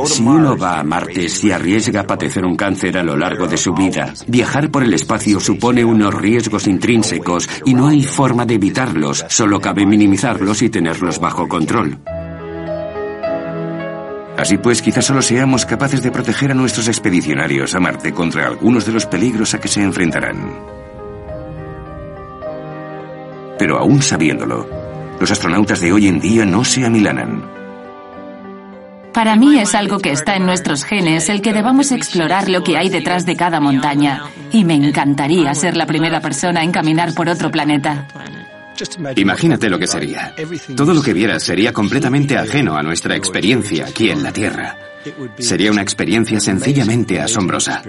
Si 0.03 0.21
uno 0.21 0.57
va 0.57 0.77
a 0.77 0.83
Marte, 0.83 1.29
se 1.29 1.53
arriesga 1.53 2.01
a 2.01 2.05
padecer 2.05 2.43
un 2.43 2.57
cáncer 2.57 2.97
a 2.97 3.03
lo 3.03 3.15
largo 3.15 3.47
de 3.47 3.55
su 3.55 3.73
vida. 3.73 4.13
Viajar 4.27 4.69
por 4.69 4.83
el 4.83 4.93
espacio 4.93 5.39
supone 5.39 5.85
unos 5.85 6.13
riesgos 6.13 6.67
intrínsecos 6.67 7.47
y 7.63 7.73
no 7.75 7.87
hay 7.87 8.03
forma 8.03 8.45
de 8.45 8.55
evitarlos, 8.55 9.25
solo 9.29 9.61
cabe 9.61 9.85
minimizarlos 9.85 10.63
y 10.63 10.69
tenerlos 10.69 11.21
bajo 11.21 11.47
control. 11.47 11.97
Así 14.37 14.57
pues, 14.57 14.81
quizás 14.81 15.05
solo 15.05 15.21
seamos 15.21 15.65
capaces 15.65 16.03
de 16.03 16.11
proteger 16.11 16.51
a 16.51 16.55
nuestros 16.55 16.89
expedicionarios 16.89 17.73
a 17.73 17.79
Marte 17.79 18.11
contra 18.11 18.47
algunos 18.47 18.85
de 18.85 18.91
los 18.91 19.05
peligros 19.05 19.53
a 19.53 19.61
que 19.61 19.69
se 19.69 19.81
enfrentarán. 19.81 20.82
Pero 23.57 23.77
aún 23.77 24.01
sabiéndolo, 24.01 24.67
los 25.19 25.31
astronautas 25.31 25.79
de 25.79 25.93
hoy 25.93 26.07
en 26.07 26.19
día 26.19 26.45
no 26.45 26.63
se 26.63 26.85
amilanan. 26.85 27.43
Para 29.13 29.35
mí 29.35 29.59
es 29.59 29.75
algo 29.75 29.99
que 29.99 30.11
está 30.11 30.35
en 30.35 30.45
nuestros 30.45 30.83
genes, 30.83 31.29
el 31.29 31.41
que 31.41 31.53
debamos 31.53 31.91
explorar 31.91 32.49
lo 32.49 32.63
que 32.63 32.77
hay 32.77 32.89
detrás 32.89 33.27
de 33.27 33.35
cada 33.35 33.59
montaña. 33.59 34.23
Y 34.51 34.65
me 34.65 34.73
encantaría 34.73 35.53
ser 35.53 35.77
la 35.77 35.85
primera 35.85 36.19
persona 36.19 36.63
en 36.63 36.71
caminar 36.71 37.13
por 37.13 37.29
otro 37.29 37.51
planeta. 37.51 38.07
Imagínate 39.15 39.69
lo 39.69 39.77
que 39.77 39.85
sería. 39.85 40.33
Todo 40.75 40.95
lo 40.95 41.03
que 41.03 41.13
vieras 41.13 41.43
sería 41.43 41.71
completamente 41.71 42.37
ajeno 42.37 42.75
a 42.75 42.81
nuestra 42.81 43.15
experiencia 43.15 43.85
aquí 43.85 44.09
en 44.09 44.23
la 44.23 44.31
Tierra. 44.31 44.77
Sería 45.37 45.71
una 45.71 45.83
experiencia 45.83 46.39
sencillamente 46.39 47.21
asombrosa. 47.21 47.83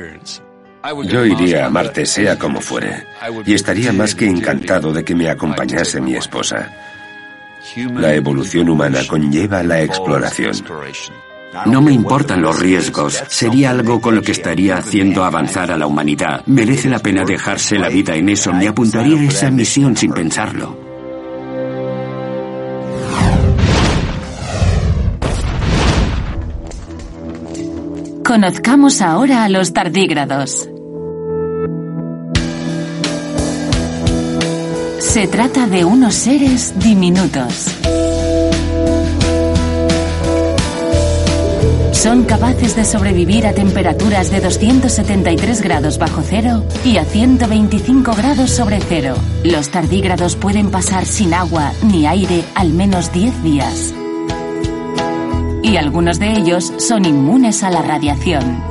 Yo 1.06 1.24
iría 1.24 1.66
a 1.66 1.70
Marte 1.70 2.04
sea 2.04 2.38
como 2.38 2.60
fuere, 2.60 3.06
y 3.46 3.54
estaría 3.54 3.92
más 3.92 4.14
que 4.14 4.26
encantado 4.26 4.92
de 4.92 5.02
que 5.02 5.14
me 5.14 5.30
acompañase 5.30 6.00
mi 6.00 6.14
esposa. 6.14 6.70
La 7.94 8.14
evolución 8.14 8.68
humana 8.68 9.00
conlleva 9.08 9.62
la 9.62 9.80
exploración. 9.80 10.52
No 11.66 11.80
me 11.80 11.92
importan 11.92 12.42
los 12.42 12.60
riesgos. 12.60 13.22
Sería 13.28 13.70
algo 13.70 14.00
con 14.00 14.16
lo 14.16 14.22
que 14.22 14.32
estaría 14.32 14.76
haciendo 14.76 15.24
avanzar 15.24 15.70
a 15.70 15.78
la 15.78 15.86
humanidad. 15.86 16.42
Merece 16.46 16.90
la 16.90 16.98
pena 16.98 17.24
dejarse 17.24 17.78
la 17.78 17.88
vida 17.88 18.14
en 18.14 18.28
eso. 18.28 18.52
Me 18.52 18.68
apuntaría 18.68 19.18
a 19.18 19.24
esa 19.24 19.50
misión 19.50 19.96
sin 19.96 20.12
pensarlo. 20.12 20.76
Conozcamos 28.24 29.00
ahora 29.00 29.44
a 29.44 29.48
los 29.48 29.72
tardígrados. 29.72 30.68
Se 35.04 35.28
trata 35.28 35.66
de 35.66 35.84
unos 35.84 36.14
seres 36.14 36.74
diminutos. 36.78 37.68
son 41.92 42.24
capaces 42.24 42.76
de 42.76 42.84
sobrevivir 42.84 43.46
a 43.46 43.54
temperaturas 43.54 44.30
de 44.30 44.40
273 44.42 45.62
grados 45.62 45.96
bajo 45.96 46.20
cero 46.20 46.62
y 46.84 46.98
a 46.98 47.04
125 47.06 48.14
grados 48.14 48.50
sobre 48.50 48.78
cero. 48.78 49.14
Los 49.42 49.70
tardígrados 49.70 50.36
pueden 50.36 50.70
pasar 50.70 51.06
sin 51.06 51.32
agua 51.32 51.72
ni 51.82 52.06
aire 52.06 52.44
al 52.54 52.74
menos 52.74 53.10
10 53.10 53.42
días. 53.42 53.94
Y 55.62 55.78
algunos 55.78 56.18
de 56.18 56.32
ellos 56.32 56.74
son 56.76 57.06
inmunes 57.06 57.62
a 57.62 57.70
la 57.70 57.80
radiación. 57.80 58.62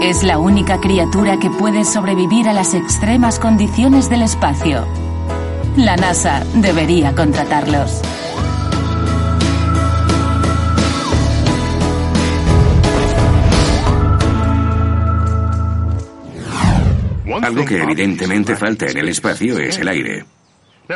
Es 0.00 0.22
la 0.22 0.38
única 0.38 0.80
criatura 0.80 1.40
que 1.40 1.50
puede 1.50 1.84
sobrevivir 1.84 2.48
a 2.48 2.52
las 2.52 2.72
extremas 2.72 3.40
condiciones 3.40 4.08
del 4.08 4.22
espacio. 4.22 4.86
La 5.76 5.96
NASA 5.96 6.44
debería 6.54 7.16
contratarlos. 7.16 8.00
Algo 17.42 17.64
que 17.64 17.82
evidentemente 17.82 18.54
falta 18.54 18.86
en 18.86 18.98
el 18.98 19.08
espacio 19.08 19.58
es 19.58 19.78
el 19.78 19.88
aire. 19.88 20.24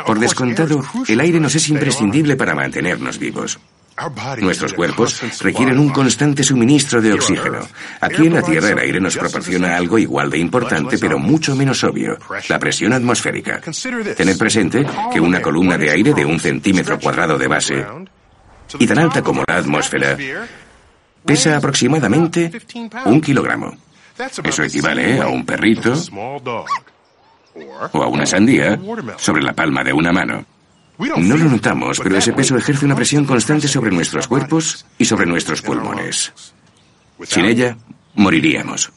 Por 0.06 0.20
descontado, 0.20 0.80
el 1.08 1.20
aire 1.20 1.40
nos 1.40 1.56
es 1.56 1.68
imprescindible 1.68 2.36
para 2.36 2.54
mantenernos 2.54 3.18
vivos. 3.18 3.58
Nuestros 4.38 4.72
cuerpos 4.72 5.20
requieren 5.42 5.78
un 5.78 5.90
constante 5.90 6.42
suministro 6.42 7.00
de 7.00 7.12
oxígeno. 7.12 7.60
Aquí 8.00 8.26
en 8.26 8.34
la 8.34 8.42
Tierra 8.42 8.70
el 8.70 8.78
aire 8.78 9.00
nos 9.00 9.16
proporciona 9.16 9.76
algo 9.76 9.98
igual 9.98 10.30
de 10.30 10.38
importante, 10.38 10.98
pero 10.98 11.18
mucho 11.18 11.54
menos 11.54 11.84
obvio, 11.84 12.18
la 12.48 12.58
presión 12.58 12.92
atmosférica. 12.92 13.60
Tened 14.16 14.38
presente 14.38 14.86
que 15.12 15.20
una 15.20 15.42
columna 15.42 15.76
de 15.76 15.90
aire 15.90 16.14
de 16.14 16.24
un 16.24 16.40
centímetro 16.40 16.98
cuadrado 16.98 17.38
de 17.38 17.48
base, 17.48 17.86
y 18.78 18.86
tan 18.86 18.98
alta 18.98 19.22
como 19.22 19.44
la 19.46 19.58
atmósfera, 19.58 20.16
pesa 21.24 21.56
aproximadamente 21.56 22.50
un 23.04 23.20
kilogramo. 23.20 23.76
Eso 24.44 24.62
equivale 24.62 25.20
a 25.20 25.28
un 25.28 25.44
perrito 25.44 25.94
o 27.92 28.02
a 28.02 28.06
una 28.06 28.26
sandía 28.26 28.78
sobre 29.16 29.42
la 29.42 29.52
palma 29.52 29.84
de 29.84 29.92
una 29.92 30.12
mano. 30.12 30.44
No 30.98 31.36
lo 31.36 31.44
notamos, 31.48 32.00
pero 32.02 32.16
ese 32.16 32.32
peso 32.32 32.56
ejerce 32.56 32.84
una 32.84 32.94
presión 32.94 33.24
constante 33.24 33.68
sobre 33.68 33.90
nuestros 33.90 34.28
cuerpos 34.28 34.86
y 34.98 35.04
sobre 35.04 35.26
nuestros 35.26 35.62
pulmones. 35.62 36.32
Sin 37.24 37.44
ella, 37.44 37.76
moriríamos. 38.14 38.92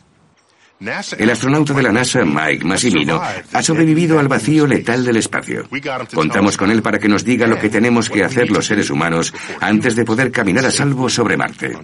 El 1.18 1.30
astronauta 1.30 1.74
de 1.74 1.84
la 1.84 1.92
NASA, 1.92 2.26
Mike 2.26 2.66
Massimino, 2.66 3.22
ha 3.54 3.64
sobrevivido 3.64 4.20
al 4.20 4.28
vacío 4.28 4.68
letal 4.68 5.06
del 5.06 5.18
espacio. 5.18 5.68
Contamos 6.14 6.58
con 6.58 6.70
él 6.70 6.82
para 6.82 7.00
que 7.00 7.08
nos 7.08 7.24
diga 7.24 7.48
lo 7.48 7.58
que 7.58 7.70
tenemos 7.70 8.10
que 8.10 8.24
hacer 8.24 8.52
los 8.52 8.66
seres 8.66 8.90
humanos 8.90 9.34
antes 9.62 9.96
de 9.96 10.04
poder 10.04 10.32
caminar 10.32 10.66
a 10.66 10.72
salvo 10.72 11.10
sobre 11.10 11.38
Marte. 11.38 11.78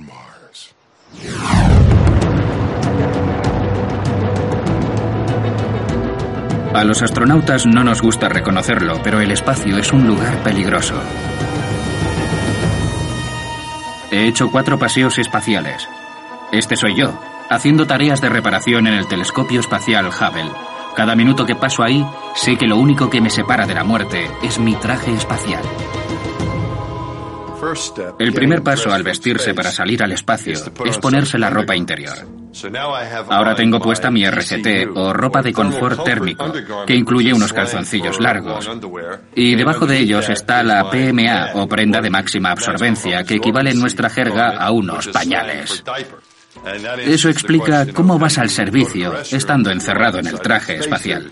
A 6.73 6.85
los 6.85 7.01
astronautas 7.01 7.65
no 7.65 7.83
nos 7.83 8.01
gusta 8.01 8.29
reconocerlo, 8.29 9.01
pero 9.03 9.19
el 9.19 9.31
espacio 9.31 9.77
es 9.77 9.91
un 9.91 10.07
lugar 10.07 10.41
peligroso. 10.41 10.95
He 14.09 14.25
hecho 14.27 14.49
cuatro 14.49 14.79
paseos 14.79 15.19
espaciales. 15.19 15.89
Este 16.53 16.77
soy 16.77 16.95
yo, 16.95 17.13
haciendo 17.49 17.85
tareas 17.85 18.21
de 18.21 18.29
reparación 18.29 18.87
en 18.87 18.93
el 18.93 19.07
telescopio 19.07 19.59
espacial 19.59 20.07
Hubble. 20.07 20.51
Cada 20.95 21.13
minuto 21.13 21.45
que 21.45 21.55
paso 21.55 21.83
ahí, 21.83 22.05
sé 22.35 22.55
que 22.55 22.67
lo 22.67 22.77
único 22.77 23.09
que 23.09 23.19
me 23.19 23.29
separa 23.29 23.67
de 23.67 23.73
la 23.73 23.83
muerte 23.83 24.31
es 24.41 24.57
mi 24.57 24.75
traje 24.75 25.13
espacial. 25.13 25.63
El 28.19 28.33
primer 28.33 28.63
paso 28.63 28.91
al 28.91 29.03
vestirse 29.03 29.53
para 29.53 29.71
salir 29.71 30.03
al 30.03 30.11
espacio 30.11 30.53
es 30.85 30.97
ponerse 30.97 31.37
la 31.37 31.49
ropa 31.49 31.75
interior. 31.75 32.17
Ahora 33.29 33.55
tengo 33.55 33.79
puesta 33.79 34.11
mi 34.11 34.25
RCT 34.25 34.95
o 34.95 35.13
ropa 35.13 35.41
de 35.41 35.53
confort 35.53 36.03
térmico, 36.03 36.51
que 36.85 36.95
incluye 36.95 37.33
unos 37.33 37.53
calzoncillos 37.53 38.19
largos. 38.19 38.69
Y 39.35 39.55
debajo 39.55 39.85
de 39.85 39.99
ellos 39.99 40.29
está 40.29 40.63
la 40.63 40.89
PMA 40.89 41.51
o 41.55 41.67
prenda 41.67 42.01
de 42.01 42.09
máxima 42.09 42.51
absorbencia, 42.51 43.23
que 43.23 43.35
equivale 43.35 43.71
en 43.71 43.79
nuestra 43.79 44.09
jerga 44.09 44.57
a 44.57 44.71
unos 44.71 45.07
pañales. 45.07 45.83
Eso 47.05 47.29
explica 47.29 47.87
cómo 47.93 48.19
vas 48.19 48.37
al 48.37 48.49
servicio 48.49 49.13
estando 49.31 49.71
encerrado 49.71 50.19
en 50.19 50.27
el 50.27 50.39
traje 50.39 50.77
espacial. 50.77 51.29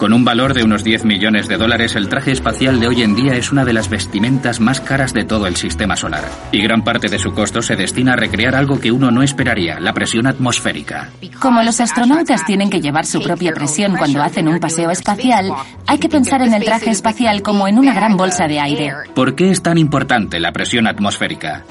Con 0.00 0.14
un 0.14 0.24
valor 0.24 0.54
de 0.54 0.64
unos 0.64 0.82
10 0.82 1.04
millones 1.04 1.46
de 1.46 1.58
dólares, 1.58 1.94
el 1.94 2.08
traje 2.08 2.32
espacial 2.32 2.80
de 2.80 2.88
hoy 2.88 3.02
en 3.02 3.14
día 3.14 3.34
es 3.34 3.52
una 3.52 3.66
de 3.66 3.74
las 3.74 3.90
vestimentas 3.90 4.58
más 4.58 4.80
caras 4.80 5.12
de 5.12 5.24
todo 5.24 5.46
el 5.46 5.56
sistema 5.56 5.94
solar. 5.94 6.24
Y 6.52 6.62
gran 6.62 6.82
parte 6.82 7.08
de 7.08 7.18
su 7.18 7.34
costo 7.34 7.60
se 7.60 7.76
destina 7.76 8.14
a 8.14 8.16
recrear 8.16 8.54
algo 8.54 8.80
que 8.80 8.92
uno 8.92 9.10
no 9.10 9.22
esperaría, 9.22 9.78
la 9.78 9.92
presión 9.92 10.26
atmosférica. 10.26 11.10
Como 11.38 11.62
los 11.62 11.82
astronautas 11.82 12.46
tienen 12.46 12.70
que 12.70 12.80
llevar 12.80 13.04
su 13.04 13.20
propia 13.20 13.52
presión 13.52 13.94
cuando 13.94 14.22
hacen 14.22 14.48
un 14.48 14.58
paseo 14.58 14.90
espacial, 14.90 15.52
hay 15.86 15.98
que 15.98 16.08
pensar 16.08 16.40
en 16.40 16.54
el 16.54 16.64
traje 16.64 16.88
espacial 16.88 17.42
como 17.42 17.68
en 17.68 17.78
una 17.78 17.92
gran 17.92 18.16
bolsa 18.16 18.46
de 18.46 18.58
aire. 18.58 18.94
¿Por 19.14 19.34
qué 19.34 19.50
es 19.50 19.62
tan 19.62 19.76
importante 19.76 20.40
la 20.40 20.52
presión 20.52 20.86
atmosférica? 20.86 21.64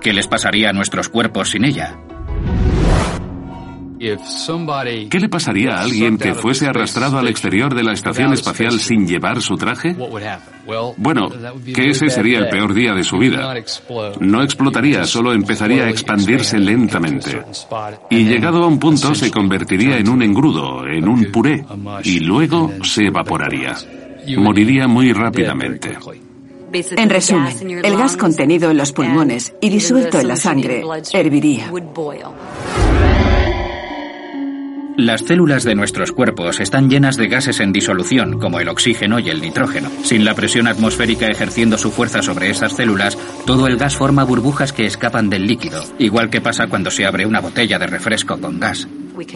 ¿Qué 0.00 0.12
les 0.12 0.28
pasaría 0.28 0.70
a 0.70 0.72
nuestros 0.72 1.08
cuerpos 1.08 1.50
sin 1.50 1.64
ella? 1.64 1.96
¿Qué 5.10 5.20
le 5.20 5.28
pasaría 5.28 5.76
a 5.76 5.82
alguien 5.82 6.18
que 6.18 6.34
fuese 6.34 6.66
arrastrado 6.66 7.18
al 7.18 7.28
exterior 7.28 7.72
de 7.72 7.84
la 7.84 7.92
estación 7.92 8.32
espacial 8.32 8.80
sin 8.80 9.06
llevar 9.06 9.40
su 9.40 9.56
traje? 9.56 9.94
Bueno, 10.96 11.30
que 11.72 11.90
ese 11.90 12.08
sería 12.10 12.40
el 12.40 12.48
peor 12.48 12.74
día 12.74 12.94
de 12.94 13.04
su 13.04 13.18
vida. 13.18 13.54
No 14.18 14.42
explotaría, 14.42 15.04
solo 15.04 15.32
empezaría 15.32 15.84
a 15.84 15.88
expandirse 15.88 16.58
lentamente. 16.58 17.42
Y 18.10 18.24
llegado 18.24 18.64
a 18.64 18.66
un 18.66 18.80
punto 18.80 19.14
se 19.14 19.30
convertiría 19.30 19.98
en 19.98 20.08
un 20.08 20.22
engrudo, 20.22 20.84
en 20.84 21.08
un 21.08 21.30
puré, 21.30 21.64
y 22.02 22.18
luego 22.20 22.72
se 22.82 23.06
evaporaría. 23.06 23.76
Moriría 24.36 24.88
muy 24.88 25.12
rápidamente. 25.12 25.96
En 26.72 27.10
resumen, 27.10 27.84
el 27.84 27.96
gas 27.96 28.16
contenido 28.16 28.70
en 28.70 28.78
los 28.78 28.92
pulmones 28.92 29.52
y 29.60 29.68
disuelto 29.68 30.18
en 30.18 30.28
la 30.28 30.36
sangre 30.36 30.82
herviría. 31.12 31.70
Las 34.96 35.22
células 35.22 35.64
de 35.64 35.74
nuestros 35.74 36.12
cuerpos 36.12 36.60
están 36.60 36.90
llenas 36.90 37.16
de 37.16 37.26
gases 37.26 37.60
en 37.60 37.72
disolución, 37.72 38.38
como 38.38 38.60
el 38.60 38.68
oxígeno 38.68 39.18
y 39.18 39.30
el 39.30 39.40
nitrógeno. 39.40 39.90
Sin 40.02 40.24
la 40.24 40.34
presión 40.34 40.66
atmosférica 40.66 41.26
ejerciendo 41.28 41.78
su 41.78 41.90
fuerza 41.90 42.20
sobre 42.20 42.50
esas 42.50 42.74
células, 42.74 43.16
todo 43.46 43.66
el 43.66 43.78
gas 43.78 43.96
forma 43.96 44.24
burbujas 44.24 44.74
que 44.74 44.84
escapan 44.84 45.30
del 45.30 45.46
líquido, 45.46 45.82
igual 45.98 46.28
que 46.28 46.42
pasa 46.42 46.66
cuando 46.66 46.90
se 46.90 47.06
abre 47.06 47.24
una 47.24 47.40
botella 47.40 47.78
de 47.78 47.86
refresco 47.86 48.38
con 48.38 48.60
gas. 48.60 48.86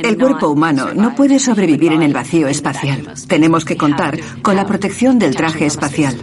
El 0.02 0.18
cuerpo 0.18 0.48
humano 0.48 0.92
no 0.94 1.14
puede 1.14 1.38
sobrevivir 1.38 1.92
en 1.92 2.02
el 2.02 2.12
vacío 2.12 2.48
espacial. 2.48 3.14
Tenemos 3.26 3.64
que 3.64 3.78
contar 3.78 4.18
con 4.42 4.56
la 4.56 4.66
protección 4.66 5.18
del 5.18 5.36
traje 5.36 5.64
espacial. 5.64 6.16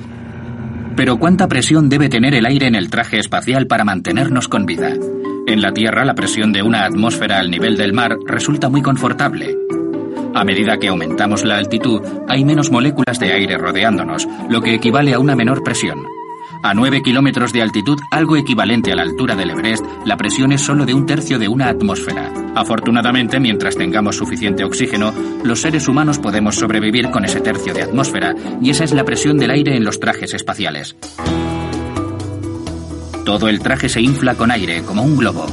Pero 0.95 1.17
¿cuánta 1.17 1.47
presión 1.47 1.89
debe 1.89 2.07
tener 2.07 2.35
el 2.35 2.45
aire 2.45 2.67
en 2.67 2.75
el 2.75 2.89
traje 2.89 3.17
espacial 3.17 3.65
para 3.65 3.83
mantenernos 3.83 4.47
con 4.47 4.67
vida? 4.67 4.93
En 5.45 5.61
la 5.61 5.73
Tierra 5.73 6.05
la 6.05 6.15
presión 6.15 6.53
de 6.53 6.63
una 6.63 6.85
atmósfera 6.85 7.39
al 7.39 7.51
nivel 7.51 7.75
del 7.75 7.91
mar 7.91 8.17
resulta 8.25 8.69
muy 8.69 8.81
confortable. 8.81 9.57
A 10.33 10.43
medida 10.45 10.77
que 10.77 10.87
aumentamos 10.87 11.43
la 11.43 11.57
altitud, 11.57 12.01
hay 12.29 12.45
menos 12.45 12.71
moléculas 12.71 13.19
de 13.19 13.33
aire 13.33 13.57
rodeándonos, 13.57 14.27
lo 14.49 14.61
que 14.61 14.73
equivale 14.73 15.13
a 15.13 15.19
una 15.19 15.35
menor 15.35 15.61
presión. 15.61 16.05
A 16.63 16.73
9 16.73 17.01
kilómetros 17.03 17.51
de 17.51 17.61
altitud, 17.61 17.99
algo 18.09 18.37
equivalente 18.37 18.93
a 18.93 18.95
la 18.95 19.01
altura 19.01 19.35
del 19.35 19.49
Everest, 19.49 19.85
la 20.05 20.15
presión 20.15 20.53
es 20.53 20.61
solo 20.61 20.85
de 20.85 20.93
un 20.93 21.05
tercio 21.05 21.37
de 21.37 21.49
una 21.49 21.67
atmósfera. 21.67 22.31
Afortunadamente, 22.55 23.39
mientras 23.39 23.75
tengamos 23.75 24.15
suficiente 24.15 24.63
oxígeno, 24.63 25.13
los 25.43 25.59
seres 25.59 25.89
humanos 25.89 26.19
podemos 26.19 26.55
sobrevivir 26.55 27.11
con 27.11 27.25
ese 27.25 27.41
tercio 27.41 27.73
de 27.73 27.83
atmósfera, 27.83 28.33
y 28.61 28.69
esa 28.69 28.85
es 28.85 28.93
la 28.93 29.03
presión 29.03 29.37
del 29.37 29.51
aire 29.51 29.75
en 29.75 29.83
los 29.83 29.99
trajes 29.99 30.33
espaciales. 30.33 30.95
Todo 33.25 33.47
el 33.47 33.59
traje 33.59 33.87
se 33.89 34.01
infla 34.01 34.35
con 34.35 34.51
aire, 34.51 34.83
como 34.83 35.03
un 35.03 35.15
globo. 35.15 35.45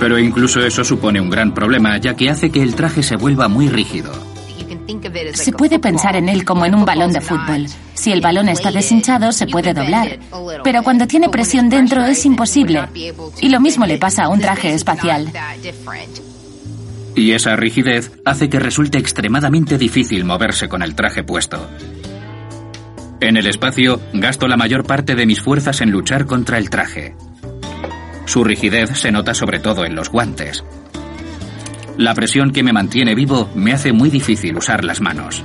Pero 0.00 0.18
incluso 0.18 0.60
eso 0.60 0.84
supone 0.84 1.20
un 1.20 1.30
gran 1.30 1.54
problema, 1.54 1.96
ya 1.98 2.14
que 2.14 2.28
hace 2.28 2.50
que 2.50 2.62
el 2.62 2.74
traje 2.74 3.02
se 3.02 3.16
vuelva 3.16 3.48
muy 3.48 3.68
rígido. 3.68 4.12
Se 5.34 5.52
puede 5.52 5.78
pensar 5.78 6.16
en 6.16 6.28
él 6.28 6.44
como 6.44 6.64
en 6.66 6.74
un 6.74 6.84
balón 6.84 7.12
de 7.12 7.20
fútbol. 7.20 7.66
Si 7.94 8.12
el 8.12 8.20
balón 8.20 8.48
está 8.48 8.70
deshinchado, 8.70 9.32
se 9.32 9.46
puede 9.46 9.72
doblar. 9.72 10.18
Pero 10.64 10.82
cuando 10.82 11.06
tiene 11.06 11.28
presión 11.28 11.68
dentro 11.68 12.04
es 12.04 12.24
imposible. 12.26 12.82
Y 13.40 13.48
lo 13.48 13.60
mismo 13.60 13.86
le 13.86 13.98
pasa 13.98 14.24
a 14.24 14.28
un 14.28 14.40
traje 14.40 14.74
espacial. 14.74 15.32
Y 17.14 17.32
esa 17.32 17.56
rigidez 17.56 18.12
hace 18.24 18.48
que 18.48 18.58
resulte 18.58 18.98
extremadamente 18.98 19.78
difícil 19.78 20.24
moverse 20.24 20.68
con 20.68 20.82
el 20.82 20.94
traje 20.94 21.22
puesto. 21.22 21.66
En 23.20 23.36
el 23.36 23.46
espacio, 23.46 24.00
gasto 24.12 24.46
la 24.46 24.58
mayor 24.58 24.84
parte 24.84 25.14
de 25.14 25.24
mis 25.24 25.40
fuerzas 25.40 25.80
en 25.80 25.90
luchar 25.90 26.26
contra 26.26 26.58
el 26.58 26.68
traje. 26.68 27.16
Su 28.26 28.44
rigidez 28.44 28.90
se 28.98 29.10
nota 29.10 29.32
sobre 29.32 29.58
todo 29.58 29.84
en 29.86 29.94
los 29.94 30.10
guantes. 30.10 30.64
La 31.96 32.14
presión 32.14 32.52
que 32.52 32.62
me 32.62 32.74
mantiene 32.74 33.14
vivo 33.14 33.48
me 33.54 33.72
hace 33.72 33.92
muy 33.92 34.10
difícil 34.10 34.56
usar 34.56 34.84
las 34.84 35.00
manos. 35.00 35.42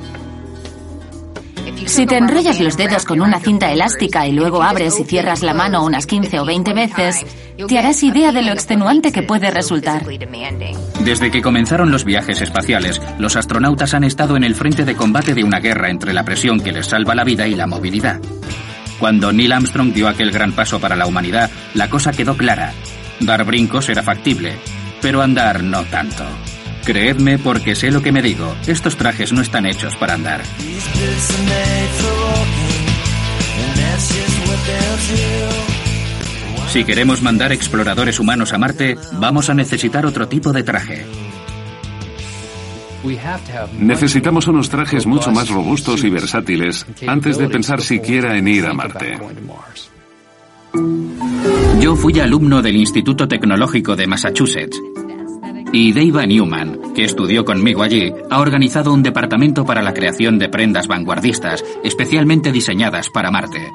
Si 1.86 2.06
te 2.06 2.17
enrollas 2.17 2.60
los 2.60 2.78
dedos 2.78 3.06
con 3.06 3.22
una 3.22 3.39
cinta 3.39 3.72
elástica 3.72 4.28
y 4.28 4.32
luego 4.32 4.63
abres 4.63 5.00
y 5.00 5.04
cierras 5.04 5.41
la 5.41 5.54
mano 5.54 5.84
unas 5.84 6.06
15 6.06 6.39
o 6.39 6.46
20 6.46 6.74
veces, 6.74 7.26
te 7.67 7.78
harás 7.78 8.04
idea 8.04 8.32
de 8.32 8.41
lo 8.41 8.52
extenuante 8.52 9.12
que 9.12 9.24
puede 9.24 9.52
resultar. 9.52 10.04
Desde 11.04 11.32
que 11.32 11.41
comenzaron 11.41 11.91
los 11.91 12.06
viajes 12.06 12.41
espaciales, 12.41 13.02
los 13.17 13.36
astronautas 13.36 13.94
han 13.94 14.04
estado 14.04 14.38
en 14.38 14.44
el 14.44 14.56
frente 14.56 14.86
de 14.86 14.96
combate 14.96 15.34
de 15.34 15.44
una 15.44 15.60
guerra 15.60 15.89
entre 15.89 16.13
la 16.13 16.24
presión 16.24 16.60
que 16.60 16.72
les 16.72 16.88
salva 16.88 17.15
la 17.15 17.24
vida 17.24 17.48
y 17.48 17.56
la 17.56 17.67
movilidad. 17.67 18.20
Cuando 19.00 19.34
Neil 19.34 19.52
Armstrong 19.52 19.94
dio 19.94 20.08
aquel 20.08 20.32
gran 20.32 20.54
paso 20.54 20.80
para 20.80 20.96
la 20.96 21.08
humanidad, 21.08 21.50
la 21.74 21.89
cosa 21.89 22.12
quedó 22.12 22.38
clara. 22.38 22.74
Dar 23.20 23.44
brincos 23.46 23.89
era 23.89 24.04
factible, 24.04 24.56
pero 25.02 25.22
andar 25.22 25.63
no 25.63 25.84
tanto. 25.86 26.24
Creedme 26.84 27.38
porque 27.38 27.76
sé 27.76 27.91
lo 27.91 28.02
que 28.02 28.12
me 28.12 28.22
digo. 28.22 28.56
Estos 28.67 28.98
trajes 28.98 29.32
no 29.32 29.41
están 29.41 29.65
hechos 29.65 29.96
para 29.96 30.15
andar. 30.15 30.41
Si 36.70 36.84
queremos 36.84 37.22
mandar 37.22 37.52
exploradores 37.52 38.20
humanos 38.20 38.54
a 38.54 38.58
Marte, 38.58 38.98
vamos 39.13 39.50
a 39.50 39.54
necesitar 39.54 40.06
otro 40.06 40.28
tipo 40.28 40.54
de 40.54 40.63
traje. 40.63 41.06
Necesitamos 43.78 44.48
unos 44.48 44.70
trajes 44.70 45.06
mucho 45.06 45.32
más 45.32 45.50
robustos 45.50 46.04
y 46.04 46.10
versátiles 46.10 46.86
antes 47.08 47.38
de 47.38 47.50
pensar 47.50 47.82
siquiera 47.82 48.38
en 48.38 48.48
ir 48.48 48.65
a 48.65 48.74
Marte. 48.74 49.20
Yo 51.80 51.96
fui 51.96 52.20
alumno 52.20 52.62
del 52.62 52.76
Instituto 52.76 53.28
Tecnológico 53.28 53.96
de 53.96 54.08
Massachusetts 54.08 54.80
y 55.74 55.94
Dave 55.94 56.28
Newman, 56.28 56.94
que 56.94 57.04
estudió 57.04 57.46
conmigo 57.46 57.84
allí, 57.84 58.12
ha 58.30 58.40
organizado 58.40 58.94
un 58.94 59.04
departamento 59.04 59.66
para 59.66 59.82
la 59.82 59.94
creación 59.94 60.38
de 60.38 60.50
prendas 60.50 60.88
vanguardistas, 60.88 61.64
especialmente 61.84 62.52
diseñadas 62.52 63.10
para 63.10 63.32
Marte. 63.32 63.72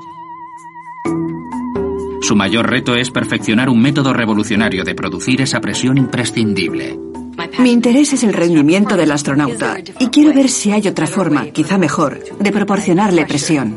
Su 2.21 2.35
mayor 2.35 2.69
reto 2.69 2.95
es 2.97 3.11
perfeccionar 3.11 3.69
un 3.69 3.81
método 3.81 4.13
revolucionario 4.13 4.85
de 4.85 4.95
producir 4.95 5.41
esa 5.41 5.61
presión 5.61 5.97
imprescindible. 5.97 6.99
Mi 7.59 7.71
interés 7.71 8.13
es 8.13 8.25
el 8.25 8.33
rendimiento 8.33 8.97
del 8.97 9.13
astronauta 9.13 9.79
y 10.01 10.09
quiero 10.09 10.35
ver 10.35 10.49
si 10.49 10.73
hay 10.73 10.89
otra 10.89 11.07
forma, 11.07 11.47
quizá 11.47 11.79
mejor, 11.79 12.21
de 12.39 12.53
proporcionarle 12.53 13.27
presión. 13.27 13.77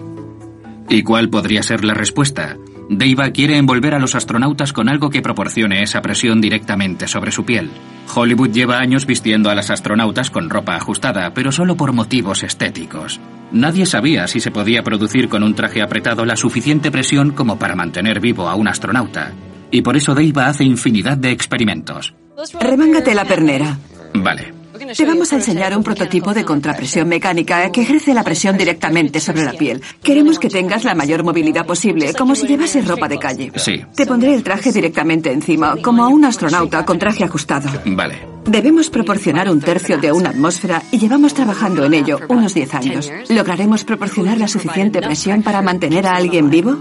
¿Y 0.89 1.03
cuál 1.03 1.29
podría 1.29 1.61
ser 1.61 1.85
la 1.85 1.93
respuesta? 1.93 2.57
Deiva 2.89 3.29
quiere 3.29 3.55
envolver 3.57 3.93
a 3.93 3.99
los 3.99 4.15
astronautas 4.15 4.73
con 4.73 4.89
algo 4.89 5.11
que 5.11 5.21
proporcione 5.21 5.83
esa 5.83 6.01
presión 6.01 6.41
directamente 6.41 7.07
sobre 7.07 7.31
su 7.31 7.45
piel. 7.45 7.69
Hollywood 8.13 8.49
lleva 8.49 8.79
años 8.79 9.05
vistiendo 9.05 9.51
a 9.51 9.55
las 9.55 9.69
astronautas 9.69 10.31
con 10.31 10.49
ropa 10.49 10.75
ajustada, 10.75 11.31
pero 11.35 11.51
solo 11.51 11.77
por 11.77 11.93
motivos 11.93 12.41
estéticos. 12.41 13.19
Nadie 13.51 13.85
sabía 13.85 14.27
si 14.27 14.39
se 14.39 14.49
podía 14.49 14.81
producir 14.81 15.29
con 15.29 15.43
un 15.43 15.53
traje 15.53 15.83
apretado 15.83 16.25
la 16.25 16.35
suficiente 16.35 16.89
presión 16.89 17.31
como 17.31 17.59
para 17.59 17.75
mantener 17.75 18.19
vivo 18.19 18.49
a 18.49 18.55
un 18.55 18.67
astronauta. 18.67 19.33
Y 19.69 19.83
por 19.83 19.95
eso 19.95 20.15
Deiva 20.15 20.47
hace 20.47 20.63
infinidad 20.63 21.17
de 21.17 21.29
experimentos. 21.29 22.15
Remángate 22.59 23.13
la 23.13 23.25
pernera. 23.25 23.77
Vale. 24.15 24.58
Te 24.95 25.05
vamos 25.05 25.33
a 25.33 25.35
enseñar 25.35 25.75
un 25.75 25.83
prototipo 25.83 26.33
de 26.33 26.45
contrapresión 26.45 27.07
mecánica 27.07 27.69
que 27.71 27.81
ejerce 27.81 28.13
la 28.13 28.23
presión 28.23 28.57
directamente 28.57 29.19
sobre 29.19 29.43
la 29.43 29.51
piel. 29.51 29.81
Queremos 30.01 30.39
que 30.39 30.49
tengas 30.49 30.85
la 30.85 30.95
mayor 30.95 31.23
movilidad 31.23 31.65
posible, 31.65 32.13
como 32.13 32.33
si 32.33 32.47
llevases 32.47 32.87
ropa 32.87 33.07
de 33.09 33.19
calle. 33.19 33.51
Sí. 33.55 33.81
Te 33.93 34.05
pondré 34.05 34.33
el 34.33 34.43
traje 34.43 34.71
directamente 34.71 35.31
encima, 35.31 35.75
como 35.81 36.03
a 36.03 36.07
un 36.07 36.23
astronauta 36.23 36.85
con 36.85 36.97
traje 36.97 37.25
ajustado. 37.25 37.69
Vale. 37.85 38.15
Debemos 38.45 38.89
proporcionar 38.89 39.49
un 39.49 39.59
tercio 39.59 39.97
de 39.97 40.11
una 40.11 40.29
atmósfera 40.29 40.81
y 40.91 40.97
llevamos 40.97 41.33
trabajando 41.33 41.83
en 41.85 41.93
ello 41.93 42.19
unos 42.29 42.53
10 42.53 42.73
años. 42.73 43.11
¿Lograremos 43.29 43.83
proporcionar 43.83 44.37
la 44.37 44.47
suficiente 44.47 45.01
presión 45.01 45.43
para 45.43 45.61
mantener 45.61 46.07
a 46.07 46.15
alguien 46.15 46.49
vivo? 46.49 46.77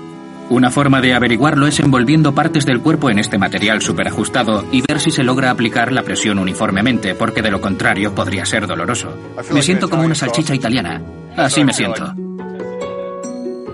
Una 0.51 0.71
forma 0.71 1.03
de 1.03 1.13
averiguarlo 1.13 1.67
es 1.67 1.79
envolviendo 1.79 2.35
partes 2.35 2.65
del 2.65 2.81
cuerpo 2.81 3.11
en 3.11 3.19
este 3.19 3.37
material 3.37 3.83
superajustado 3.83 4.65
y 4.73 4.81
ver 4.81 4.99
si 4.99 5.11
se 5.11 5.23
logra 5.23 5.51
aplicar 5.51 5.93
la 5.93 6.03
presión 6.03 6.39
uniformemente, 6.39 7.15
porque 7.15 7.43
de 7.43 7.51
lo 7.51 7.61
contrario 7.61 8.15
podría 8.15 8.47
ser 8.47 8.67
doloroso. 8.67 9.15
Me 9.53 9.63
siento 9.63 9.91
como 9.91 10.05
una 10.05 10.15
salchicha 10.15 10.55
italiana. 10.55 11.03
Así 11.37 11.65
me 11.65 11.75
siento. 11.75 12.15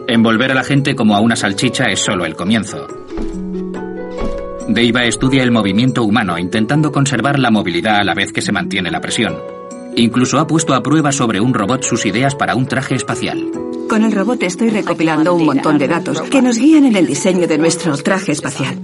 Envolver 0.09 0.51
a 0.51 0.55
la 0.55 0.65
gente 0.65 0.97
como 0.97 1.15
a 1.15 1.21
una 1.21 1.37
salchicha 1.37 1.85
es 1.85 2.01
solo 2.01 2.27
el 2.27 2.35
comienzo. 2.35 2.89
Deiva 4.69 5.05
estudia 5.05 5.45
el 5.45 5.53
movimiento 5.53 6.03
humano 6.03 6.37
intentando 6.39 6.91
conservar 6.91 7.39
la 7.39 7.51
movilidad 7.51 7.99
a 7.99 8.05
la 8.05 8.15
vez 8.15 8.33
que 8.33 8.43
se 8.43 8.51
mantiene 8.51 8.91
la 8.91 9.01
presión. 9.01 9.54
Incluso 9.97 10.39
ha 10.39 10.47
puesto 10.47 10.75
a 10.75 10.83
prueba 10.83 11.13
sobre 11.13 11.41
un 11.41 11.55
robot 11.55 11.83
sus 11.83 12.05
ideas 12.07 12.35
para 12.35 12.57
un 12.57 12.67
traje 12.67 12.95
espacial. 12.95 13.51
Con 13.89 14.03
el 14.03 14.13
robot 14.13 14.43
estoy 14.43 14.71
recopilando 14.71 15.35
un 15.35 15.45
montón 15.45 15.79
de 15.79 15.87
datos 15.87 16.21
que 16.23 16.43
nos 16.43 16.59
guían 16.59 16.85
en 16.85 16.97
el 16.97 17.07
diseño 17.07 17.47
de 17.47 17.59
nuestro 17.59 17.97
traje 17.97 18.33
espacial. 18.33 18.79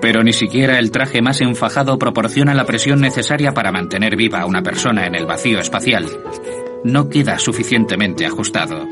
Pero 0.00 0.22
ni 0.22 0.32
siquiera 0.32 0.78
el 0.78 0.90
traje 0.90 1.22
más 1.22 1.40
enfajado 1.40 1.98
proporciona 1.98 2.54
la 2.54 2.66
presión 2.66 3.00
necesaria 3.00 3.52
para 3.52 3.72
mantener 3.72 4.16
viva 4.16 4.40
a 4.40 4.46
una 4.46 4.62
persona 4.62 5.06
en 5.06 5.14
el 5.14 5.26
vacío 5.26 5.60
espacial. 5.60 6.06
No 6.84 7.08
queda 7.08 7.38
suficientemente 7.38 8.26
ajustado. 8.26 8.86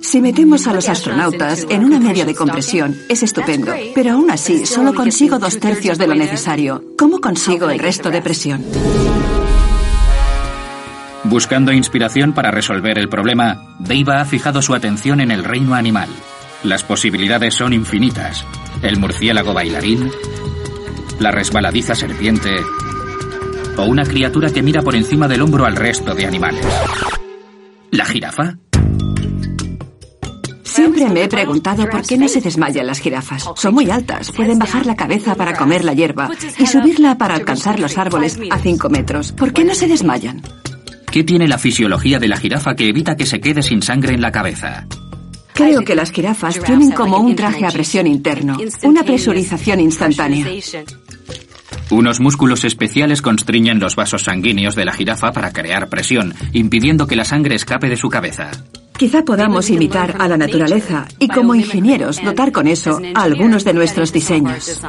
Si 0.00 0.22
metemos 0.22 0.66
a 0.68 0.72
los 0.72 0.88
astronautas 0.88 1.66
en 1.68 1.84
una 1.84 1.98
media 1.98 2.24
de 2.24 2.34
compresión, 2.34 2.96
es 3.08 3.24
estupendo, 3.24 3.74
pero 3.94 4.12
aún 4.12 4.30
así 4.30 4.64
solo 4.64 4.94
consigo 4.94 5.38
dos 5.38 5.58
tercios 5.58 5.98
de 5.98 6.06
lo 6.06 6.14
necesario. 6.14 6.84
¿Cómo 6.96 7.20
consigo 7.20 7.68
el 7.68 7.80
resto 7.80 8.10
de 8.10 8.22
presión? 8.22 8.64
Buscando 11.28 11.72
inspiración 11.72 12.32
para 12.32 12.50
resolver 12.50 12.98
el 12.98 13.10
problema, 13.10 13.62
Deiva 13.78 14.22
ha 14.22 14.24
fijado 14.24 14.62
su 14.62 14.74
atención 14.74 15.20
en 15.20 15.30
el 15.30 15.44
reino 15.44 15.74
animal. 15.74 16.08
Las 16.62 16.84
posibilidades 16.84 17.52
son 17.52 17.74
infinitas. 17.74 18.46
El 18.80 18.98
murciélago 18.98 19.52
bailarín, 19.52 20.10
la 21.18 21.30
resbaladiza 21.30 21.94
serpiente 21.94 22.56
o 23.76 23.84
una 23.84 24.04
criatura 24.04 24.50
que 24.50 24.62
mira 24.62 24.80
por 24.80 24.96
encima 24.96 25.28
del 25.28 25.42
hombro 25.42 25.66
al 25.66 25.76
resto 25.76 26.14
de 26.14 26.24
animales. 26.24 26.66
¿La 27.90 28.06
jirafa? 28.06 28.56
Siempre 30.62 31.10
me 31.10 31.24
he 31.24 31.28
preguntado 31.28 31.90
por 31.90 32.06
qué 32.06 32.16
no 32.16 32.28
se 32.28 32.40
desmayan 32.40 32.86
las 32.86 33.00
jirafas. 33.00 33.50
Son 33.54 33.74
muy 33.74 33.90
altas, 33.90 34.32
pueden 34.32 34.58
bajar 34.58 34.86
la 34.86 34.96
cabeza 34.96 35.34
para 35.34 35.54
comer 35.54 35.84
la 35.84 35.92
hierba 35.92 36.30
y 36.56 36.66
subirla 36.66 37.18
para 37.18 37.34
alcanzar 37.34 37.78
los 37.78 37.98
árboles 37.98 38.38
a 38.50 38.58
5 38.58 38.88
metros. 38.88 39.32
¿Por 39.32 39.52
qué 39.52 39.64
no 39.64 39.74
se 39.74 39.88
desmayan? 39.88 40.40
¿Qué 41.18 41.24
tiene 41.24 41.48
la 41.48 41.58
fisiología 41.58 42.20
de 42.20 42.28
la 42.28 42.36
jirafa 42.36 42.76
que 42.76 42.88
evita 42.88 43.16
que 43.16 43.26
se 43.26 43.40
quede 43.40 43.60
sin 43.60 43.82
sangre 43.82 44.14
en 44.14 44.20
la 44.20 44.30
cabeza? 44.30 44.86
Creo 45.52 45.82
que 45.82 45.96
las 45.96 46.12
jirafas 46.12 46.62
tienen 46.62 46.92
como 46.92 47.18
un 47.18 47.34
traje 47.34 47.66
a 47.66 47.72
presión 47.72 48.06
interno, 48.06 48.56
una 48.84 49.02
presurización 49.02 49.80
instantánea. 49.80 50.46
Unos 51.90 52.20
músculos 52.20 52.62
especiales 52.62 53.20
constriñen 53.20 53.80
los 53.80 53.96
vasos 53.96 54.22
sanguíneos 54.22 54.76
de 54.76 54.84
la 54.84 54.92
jirafa 54.92 55.32
para 55.32 55.52
crear 55.52 55.88
presión, 55.88 56.34
impidiendo 56.52 57.08
que 57.08 57.16
la 57.16 57.24
sangre 57.24 57.56
escape 57.56 57.88
de 57.88 57.96
su 57.96 58.08
cabeza. 58.08 58.52
Quizá 58.96 59.24
podamos 59.24 59.70
imitar 59.70 60.14
a 60.20 60.28
la 60.28 60.36
naturaleza 60.36 61.08
y 61.18 61.26
como 61.26 61.56
ingenieros 61.56 62.22
dotar 62.22 62.52
con 62.52 62.68
eso 62.68 63.00
a 63.16 63.22
algunos 63.24 63.64
de 63.64 63.74
nuestros 63.74 64.12
diseños. 64.12 64.80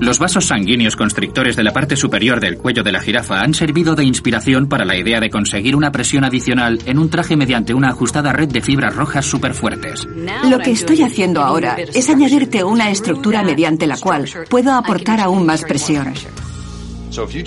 Los 0.00 0.18
vasos 0.18 0.46
sanguíneos 0.46 0.96
constrictores 0.96 1.56
de 1.56 1.62
la 1.62 1.72
parte 1.72 1.94
superior 1.94 2.40
del 2.40 2.56
cuello 2.56 2.82
de 2.82 2.90
la 2.90 3.00
jirafa 3.00 3.40
han 3.40 3.52
servido 3.52 3.94
de 3.94 4.02
inspiración 4.02 4.66
para 4.66 4.86
la 4.86 4.96
idea 4.96 5.20
de 5.20 5.28
conseguir 5.28 5.76
una 5.76 5.92
presión 5.92 6.24
adicional 6.24 6.78
en 6.86 6.98
un 6.98 7.10
traje 7.10 7.36
mediante 7.36 7.74
una 7.74 7.90
ajustada 7.90 8.32
red 8.32 8.48
de 8.48 8.62
fibras 8.62 8.96
rojas 8.96 9.26
superfuertes. 9.26 10.08
Lo 10.48 10.58
que 10.58 10.70
estoy 10.70 11.02
haciendo 11.02 11.42
ahora 11.42 11.76
es 11.76 12.08
añadirte 12.08 12.64
una 12.64 12.90
estructura 12.90 13.42
mediante 13.42 13.86
la 13.86 13.98
cual 13.98 14.26
puedo 14.48 14.72
aportar 14.72 15.20
aún 15.20 15.44
más 15.44 15.64
presión. 15.64 16.14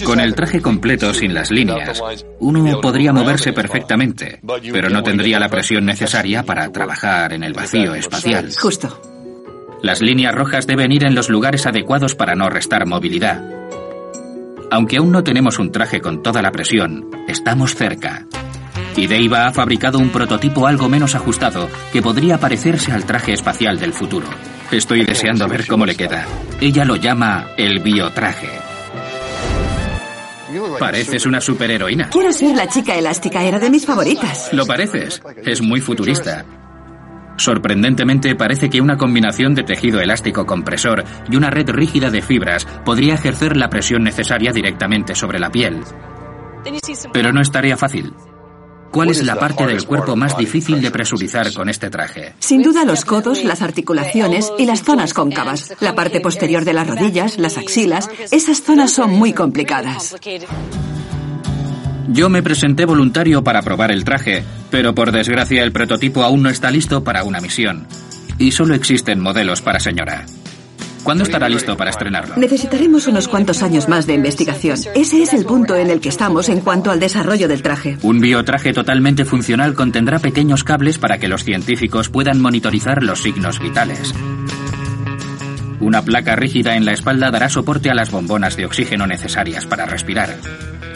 Con 0.03 0.19
el 0.19 0.35
traje 0.35 0.61
completo 0.61 1.11
sin 1.13 1.33
las 1.33 1.49
líneas, 1.49 2.03
uno 2.39 2.81
podría 2.81 3.13
moverse 3.13 3.51
perfectamente, 3.53 4.39
pero 4.71 4.89
no 4.89 5.01
tendría 5.01 5.39
la 5.39 5.49
presión 5.49 5.85
necesaria 5.85 6.43
para 6.43 6.71
trabajar 6.71 7.33
en 7.33 7.43
el 7.43 7.53
vacío 7.53 7.95
espacial. 7.95 8.51
Justo. 8.61 9.12
Las 9.83 10.01
líneas 10.01 10.33
rojas 10.33 10.65
deben 10.65 10.93
ir 10.93 11.03
en 11.03 11.13
los 11.13 11.27
lugares 11.27 11.65
adecuados 11.65 12.15
para 12.15 12.35
no 12.35 12.49
restar 12.49 12.87
movilidad. 12.87 13.43
Aunque 14.71 14.95
aún 14.95 15.11
no 15.11 15.25
tenemos 15.25 15.59
un 15.59 15.73
traje 15.73 15.99
con 15.99 16.23
toda 16.23 16.41
la 16.41 16.53
presión, 16.53 17.11
estamos 17.27 17.75
cerca. 17.75 18.25
Y 18.95 19.07
Deiva 19.07 19.45
ha 19.45 19.51
fabricado 19.51 19.99
un 19.99 20.09
prototipo 20.09 20.67
algo 20.67 20.87
menos 20.87 21.15
ajustado 21.15 21.67
que 21.91 22.01
podría 22.01 22.37
parecerse 22.37 22.93
al 22.93 23.03
traje 23.03 23.33
espacial 23.33 23.77
del 23.77 23.91
futuro. 23.91 24.27
Estoy 24.71 25.03
deseando 25.03 25.49
ver 25.49 25.67
cómo 25.67 25.85
le 25.85 25.95
queda. 25.95 26.25
Ella 26.61 26.85
lo 26.85 26.95
llama 26.95 27.49
el 27.57 27.79
biotraje. 27.79 28.47
Pareces 30.79 31.25
una 31.25 31.41
superheroína. 31.41 32.09
Quiero 32.09 32.31
ser 32.31 32.55
la 32.55 32.69
chica 32.69 32.95
elástica, 32.95 33.43
era 33.43 33.59
de 33.59 33.69
mis 33.69 33.85
favoritas. 33.85 34.49
Lo 34.53 34.65
pareces. 34.65 35.21
Es 35.43 35.61
muy 35.61 35.81
futurista. 35.81 36.45
Sorprendentemente 37.37 38.35
parece 38.35 38.69
que 38.69 38.81
una 38.81 38.97
combinación 38.97 39.55
de 39.55 39.63
tejido 39.63 39.99
elástico 39.99 40.45
compresor 40.45 41.03
y 41.29 41.35
una 41.35 41.49
red 41.49 41.69
rígida 41.69 42.09
de 42.09 42.21
fibras 42.21 42.65
podría 42.85 43.15
ejercer 43.15 43.57
la 43.57 43.69
presión 43.69 44.03
necesaria 44.03 44.51
directamente 44.51 45.15
sobre 45.15 45.39
la 45.39 45.51
piel. 45.51 45.81
Pero 47.11 47.33
no 47.33 47.41
es 47.41 47.51
tarea 47.51 47.77
fácil. 47.77 48.13
¿Cuál 48.93 49.09
es 49.09 49.25
la 49.25 49.35
parte 49.35 49.65
del 49.65 49.87
cuerpo 49.87 50.15
más 50.15 50.37
difícil 50.37 50.79
de 50.79 50.91
presurizar 50.91 51.51
con 51.53 51.67
este 51.67 51.89
traje? 51.89 52.35
Sin 52.37 52.61
duda 52.61 52.85
los 52.85 53.05
codos, 53.05 53.43
las 53.43 53.63
articulaciones 53.63 54.53
y 54.59 54.67
las 54.67 54.83
zonas 54.83 55.15
cóncavas. 55.15 55.73
La 55.79 55.95
parte 55.95 56.21
posterior 56.21 56.63
de 56.63 56.73
las 56.73 56.87
rodillas, 56.87 57.39
las 57.39 57.57
axilas, 57.57 58.07
esas 58.29 58.61
zonas 58.61 58.91
son 58.91 59.11
muy 59.11 59.33
complicadas. 59.33 60.15
Yo 62.09 62.29
me 62.29 62.43
presenté 62.43 62.85
voluntario 62.85 63.43
para 63.43 63.61
probar 63.61 63.91
el 63.91 64.03
traje, 64.03 64.43
pero 64.69 64.93
por 64.93 65.11
desgracia 65.11 65.63
el 65.63 65.71
prototipo 65.71 66.23
aún 66.23 66.43
no 66.43 66.49
está 66.49 66.69
listo 66.69 67.03
para 67.03 67.23
una 67.23 67.39
misión. 67.39 67.87
Y 68.37 68.51
solo 68.51 68.75
existen 68.75 69.19
modelos 69.19 69.61
para 69.61 69.79
señora. 69.79 70.25
¿Cuándo 71.03 71.23
estará 71.23 71.49
listo 71.49 71.75
para 71.75 71.89
estrenarlo? 71.89 72.35
Necesitaremos 72.37 73.07
unos 73.07 73.27
cuantos 73.27 73.61
años 73.61 73.89
más 73.89 74.07
de 74.07 74.13
investigación. 74.13 74.77
Ese 74.95 75.21
es 75.21 75.33
el 75.33 75.45
punto 75.45 75.75
en 75.75 75.89
el 75.89 75.99
que 75.99 76.09
estamos 76.09 76.47
en 76.47 76.61
cuanto 76.61 76.91
al 76.91 76.99
desarrollo 76.99 77.47
del 77.47 77.61
traje. 77.61 77.97
Un 78.03 78.19
biotraje 78.19 78.73
totalmente 78.73 79.25
funcional 79.25 79.73
contendrá 79.73 80.19
pequeños 80.19 80.63
cables 80.63 80.97
para 80.97 81.17
que 81.17 81.27
los 81.27 81.43
científicos 81.43 82.09
puedan 82.09 82.41
monitorizar 82.41 83.03
los 83.03 83.21
signos 83.21 83.59
vitales. 83.59 84.13
Una 85.81 86.01
placa 86.01 86.37
rígida 86.37 86.75
en 86.75 86.85
la 86.85 86.93
espalda 86.93 87.31
dará 87.31 87.49
soporte 87.49 87.89
a 87.89 87.93
las 87.93 88.09
bombonas 88.09 88.55
de 88.55 88.65
oxígeno 88.65 89.05
necesarias 89.05 89.65
para 89.65 89.85
respirar. 89.85 90.37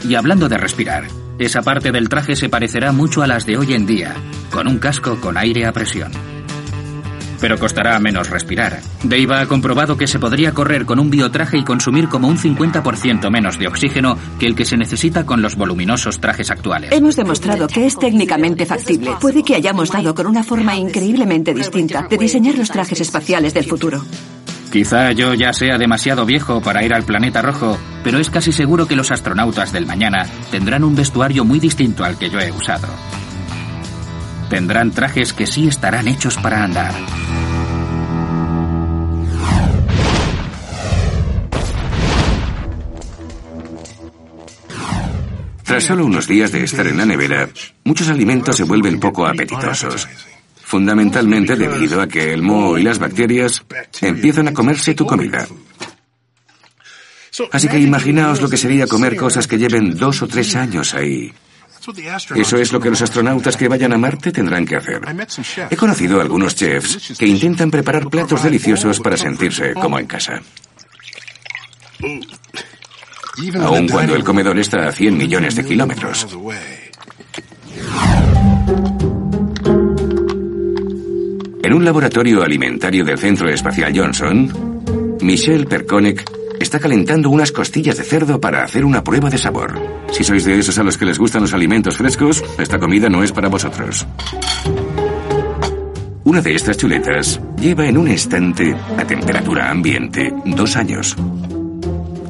Y 0.03 0.15
hablando 0.15 0.49
de 0.49 0.57
respirar, 0.57 1.07
esa 1.39 1.61
parte 1.61 1.91
del 1.91 2.09
traje 2.09 2.35
se 2.35 2.49
parecerá 2.49 2.91
mucho 2.91 3.21
a 3.21 3.27
las 3.27 3.45
de 3.45 3.57
hoy 3.57 3.73
en 3.73 3.85
día, 3.85 4.13
con 4.51 4.67
un 4.67 4.79
casco 4.79 5.19
con 5.21 5.37
aire 5.37 5.65
a 5.65 5.71
presión 5.71 6.11
pero 7.39 7.57
costará 7.57 7.99
menos 7.99 8.29
respirar. 8.29 8.81
Deiva 9.03 9.41
ha 9.41 9.45
comprobado 9.45 9.97
que 9.97 10.07
se 10.07 10.19
podría 10.19 10.53
correr 10.53 10.85
con 10.85 10.99
un 10.99 11.09
biotraje 11.09 11.57
y 11.57 11.63
consumir 11.63 12.07
como 12.09 12.27
un 12.27 12.37
50% 12.37 13.29
menos 13.29 13.57
de 13.57 13.67
oxígeno 13.67 14.17
que 14.39 14.47
el 14.47 14.55
que 14.55 14.65
se 14.65 14.77
necesita 14.77 15.25
con 15.25 15.41
los 15.41 15.55
voluminosos 15.55 16.19
trajes 16.19 16.51
actuales. 16.51 16.91
Hemos 16.91 17.15
demostrado 17.15 17.67
que 17.67 17.85
es 17.85 17.97
técnicamente 17.97 18.65
factible. 18.65 19.11
Puede 19.19 19.43
que 19.43 19.55
hayamos 19.55 19.91
dado 19.91 20.13
con 20.13 20.27
una 20.27 20.43
forma 20.43 20.75
increíblemente 20.75 21.53
distinta 21.53 22.07
de 22.09 22.17
diseñar 22.17 22.57
los 22.57 22.69
trajes 22.69 23.01
espaciales 23.01 23.53
del 23.53 23.65
futuro. 23.65 24.03
Quizá 24.71 25.11
yo 25.13 25.33
ya 25.33 25.53
sea 25.53 25.77
demasiado 25.77 26.25
viejo 26.25 26.61
para 26.61 26.83
ir 26.83 26.93
al 26.93 27.03
planeta 27.03 27.41
rojo, 27.41 27.77
pero 28.03 28.19
es 28.19 28.29
casi 28.29 28.51
seguro 28.51 28.87
que 28.87 28.95
los 28.95 29.11
astronautas 29.11 29.71
del 29.71 29.85
mañana 29.85 30.25
tendrán 30.51 30.83
un 30.83 30.95
vestuario 30.95 31.45
muy 31.45 31.59
distinto 31.59 32.03
al 32.03 32.17
que 32.17 32.29
yo 32.29 32.39
he 32.39 32.51
usado. 32.51 32.87
Tendrán 34.49 34.91
trajes 34.91 35.33
que 35.33 35.47
sí 35.47 35.67
estarán 35.67 36.07
hechos 36.07 36.37
para 36.37 36.63
andar. 36.63 36.93
Tras 45.63 45.83
solo 45.83 46.05
unos 46.05 46.27
días 46.27 46.51
de 46.53 46.63
estar 46.63 46.87
en 46.87 46.97
la 46.97 47.05
nevera, 47.05 47.49
muchos 47.83 48.07
alimentos 48.07 48.55
se 48.55 48.63
vuelven 48.63 49.01
poco 49.01 49.27
apetitosos. 49.27 50.07
Fundamentalmente 50.67 51.55
debido 51.55 52.01
a 52.01 52.07
que 52.09 52.33
el 52.33 52.41
moho 52.41 52.77
y 52.77 52.83
las 52.83 52.99
bacterias 52.99 53.63
empiezan 54.01 54.49
a 54.49 54.53
comerse 54.53 54.93
tu 54.93 55.05
comida. 55.05 55.47
Así 57.53 57.69
que 57.69 57.79
imaginaos 57.79 58.41
lo 58.41 58.49
que 58.49 58.57
sería 58.57 58.85
comer 58.85 59.15
cosas 59.15 59.47
que 59.47 59.57
lleven 59.57 59.95
dos 59.95 60.21
o 60.23 60.27
tres 60.27 60.57
años 60.57 60.93
ahí. 60.93 61.31
Eso 62.35 62.57
es 62.57 62.73
lo 62.73 62.81
que 62.81 62.89
los 62.89 63.01
astronautas 63.01 63.55
que 63.55 63.69
vayan 63.69 63.93
a 63.93 63.97
Marte 63.97 64.33
tendrán 64.33 64.65
que 64.65 64.75
hacer. 64.75 65.01
He 65.69 65.77
conocido 65.77 66.19
a 66.19 66.23
algunos 66.23 66.53
chefs 66.53 67.17
que 67.17 67.25
intentan 67.25 67.71
preparar 67.71 68.09
platos 68.09 68.43
deliciosos 68.43 68.99
para 68.99 69.15
sentirse 69.15 69.73
como 69.73 69.97
en 69.97 70.05
casa. 70.05 70.41
Aun 73.61 73.87
cuando 73.87 74.15
el 74.17 74.23
comedor 74.25 74.59
está 74.59 74.89
a 74.89 74.91
100 74.91 75.17
millones 75.17 75.55
de 75.55 75.63
kilómetros. 75.63 76.27
En 81.67 81.73
un 81.73 81.83
laboratorio 81.83 82.43
alimentario 82.43 83.03
del 83.03 83.17
Centro 83.17 83.49
Espacial 83.49 83.91
Johnson, 83.93 85.17
Michelle 85.19 85.65
Perkonek 85.65 86.23
está 86.61 86.79
calentando 86.79 87.29
unas 87.29 87.51
costillas 87.51 87.97
de 87.97 88.05
cerdo 88.05 88.39
para 88.39 88.63
hacer 88.63 88.85
una 88.85 89.03
prueba 89.03 89.29
de 89.29 89.37
sabor. 89.37 89.77
Si 90.13 90.23
sois 90.23 90.45
de 90.45 90.57
esos 90.57 90.79
a 90.79 90.83
los 90.83 90.97
que 90.97 91.03
les 91.03 91.19
gustan 91.19 91.41
los 91.41 91.53
alimentos 91.53 91.97
frescos, 91.97 92.41
esta 92.57 92.79
comida 92.79 93.09
no 93.09 93.21
es 93.21 93.33
para 93.33 93.49
vosotros. 93.49 94.07
Una 96.23 96.41
de 96.41 96.55
estas 96.55 96.77
chuletas 96.77 97.41
lleva 97.59 97.85
en 97.85 97.97
un 97.97 98.07
estante 98.07 98.73
a 98.97 99.03
temperatura 99.03 99.69
ambiente 99.69 100.33
dos 100.45 100.77
años. 100.77 101.17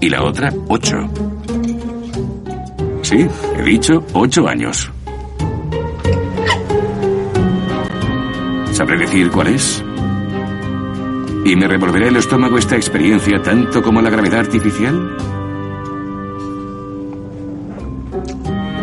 Y 0.01 0.09
la 0.09 0.23
otra, 0.23 0.51
ocho. 0.67 0.97
Sí, 3.03 3.27
he 3.55 3.61
dicho 3.61 4.03
ocho 4.13 4.47
años. 4.47 4.91
¿Sabré 8.77 8.95
decir 8.95 9.31
cuál 9.31 9.47
es? 9.47 9.83
¿Y 11.43 11.55
me 11.55 11.67
revolverá 11.67 12.09
el 12.09 12.17
estómago 12.17 12.59
esta 12.59 12.75
experiencia 12.75 13.41
tanto 13.41 13.81
como 13.81 14.03
la 14.03 14.11
gravedad 14.11 14.41
artificial? 14.41 15.17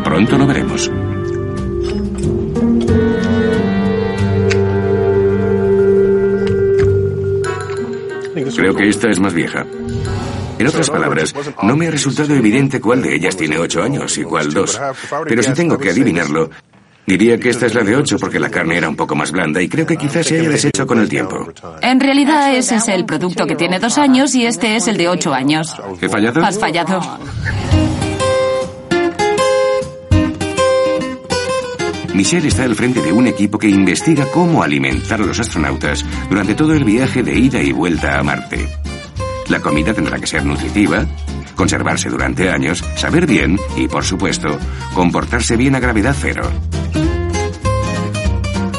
Pronto 0.02 0.36
lo 0.36 0.48
veremos. 0.48 0.90
Creo 8.56 8.74
que 8.74 8.88
esta 8.88 9.10
es 9.10 9.20
más 9.20 9.32
vieja. 9.32 9.64
En 10.58 10.66
otras 10.66 10.90
palabras, 10.90 11.32
no 11.62 11.76
me 11.76 11.86
ha 11.86 11.92
resultado 11.92 12.34
evidente 12.34 12.80
cuál 12.80 13.00
de 13.00 13.14
ellas 13.14 13.36
tiene 13.36 13.58
ocho 13.58 13.80
años 13.80 14.18
y 14.18 14.24
cuál 14.24 14.52
dos. 14.52 14.80
Pero 15.28 15.40
si 15.40 15.52
tengo 15.52 15.78
que 15.78 15.90
adivinarlo, 15.90 16.50
Diría 17.06 17.38
que 17.38 17.50
esta 17.50 17.66
es 17.66 17.74
la 17.74 17.82
de 17.82 17.96
8 17.96 18.16
porque 18.18 18.40
la 18.40 18.50
carne 18.50 18.78
era 18.78 18.88
un 18.88 18.96
poco 18.96 19.14
más 19.14 19.30
blanda 19.30 19.60
y 19.60 19.68
creo 19.68 19.86
que 19.86 19.96
quizás 19.96 20.26
se 20.26 20.40
haya 20.40 20.48
deshecho 20.48 20.86
con 20.86 20.98
el 20.98 21.08
tiempo. 21.08 21.52
En 21.82 22.00
realidad 22.00 22.54
ese 22.54 22.76
es 22.76 22.88
el 22.88 23.04
producto 23.04 23.46
que 23.46 23.56
tiene 23.56 23.78
dos 23.78 23.98
años 23.98 24.34
y 24.34 24.46
este 24.46 24.76
es 24.76 24.88
el 24.88 24.96
de 24.96 25.08
8 25.08 25.34
años. 25.34 25.76
¿He 26.00 26.08
fallado? 26.08 26.42
Has 26.44 26.58
fallado. 26.58 27.00
Michelle 32.14 32.46
está 32.46 32.62
al 32.62 32.76
frente 32.76 33.02
de 33.02 33.12
un 33.12 33.26
equipo 33.26 33.58
que 33.58 33.68
investiga 33.68 34.24
cómo 34.32 34.62
alimentar 34.62 35.20
a 35.20 35.26
los 35.26 35.40
astronautas 35.40 36.04
durante 36.30 36.54
todo 36.54 36.72
el 36.72 36.84
viaje 36.84 37.22
de 37.22 37.36
ida 37.36 37.60
y 37.60 37.72
vuelta 37.72 38.18
a 38.18 38.22
Marte. 38.22 38.68
La 39.48 39.60
comida 39.60 39.92
tendrá 39.92 40.18
que 40.18 40.26
ser 40.26 40.44
nutritiva, 40.44 41.04
conservarse 41.56 42.08
durante 42.08 42.50
años, 42.50 42.84
saber 42.94 43.26
bien 43.26 43.58
y, 43.76 43.88
por 43.88 44.04
supuesto, 44.04 44.58
comportarse 44.94 45.56
bien 45.56 45.74
a 45.74 45.80
gravedad 45.80 46.14
cero. 46.18 46.48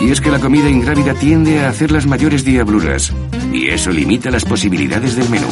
Y 0.05 0.11
es 0.11 0.21
que 0.21 0.29
la 0.29 0.39
comida 0.39 0.69
ingrávida 0.69 1.15
tiende 1.15 1.61
a 1.61 1.69
hacer 1.69 1.91
las 1.91 2.05
mayores 2.05 2.45
diabluras, 2.45 3.11
y 3.51 3.69
eso 3.69 3.89
limita 3.89 4.29
las 4.29 4.45
posibilidades 4.45 5.15
del 5.15 5.27
menú. 5.29 5.47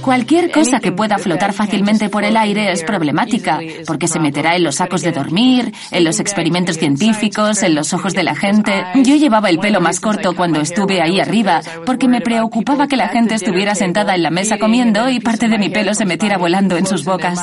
Cualquier 0.00 0.50
cosa 0.50 0.80
que 0.80 0.90
pueda 0.90 1.18
flotar 1.18 1.52
fácilmente 1.52 2.08
por 2.08 2.24
el 2.24 2.38
aire 2.38 2.72
es 2.72 2.82
problemática, 2.82 3.58
porque 3.86 4.08
se 4.08 4.18
meterá 4.18 4.56
en 4.56 4.64
los 4.64 4.76
sacos 4.76 5.02
de 5.02 5.12
dormir, 5.12 5.74
en 5.90 6.04
los 6.04 6.20
experimentos 6.20 6.78
científicos, 6.78 7.62
en 7.62 7.74
los 7.74 7.92
ojos 7.92 8.14
de 8.14 8.22
la 8.22 8.34
gente. 8.34 8.82
Yo 8.94 9.16
llevaba 9.16 9.50
el 9.50 9.58
pelo 9.58 9.82
más 9.82 10.00
corto 10.00 10.34
cuando 10.34 10.62
estuve 10.62 11.02
ahí 11.02 11.20
arriba, 11.20 11.60
porque 11.84 12.08
me 12.08 12.22
preocupaba 12.22 12.88
que 12.88 12.96
la 12.96 13.08
gente 13.08 13.34
estuviera 13.34 13.74
sentada 13.74 14.14
en 14.14 14.22
la 14.22 14.30
mesa 14.30 14.58
comiendo 14.58 15.10
y 15.10 15.20
parte 15.20 15.48
de 15.48 15.58
mi 15.58 15.68
pelo 15.68 15.92
se 15.94 16.06
metiera 16.06 16.38
volando 16.38 16.78
en 16.78 16.86
sus 16.86 17.04
bocas. 17.04 17.38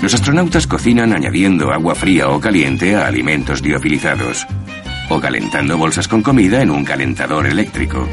Los 0.00 0.14
astronautas 0.14 0.66
cocinan 0.66 1.12
añadiendo 1.12 1.72
agua 1.72 1.94
fría 1.94 2.28
o 2.28 2.40
caliente 2.40 2.94
a 2.94 3.06
alimentos 3.06 3.62
liofilizados, 3.62 4.46
o 5.08 5.20
calentando 5.20 5.76
bolsas 5.76 6.06
con 6.06 6.22
comida 6.22 6.62
en 6.62 6.70
un 6.70 6.84
calentador 6.84 7.46
eléctrico. 7.46 8.06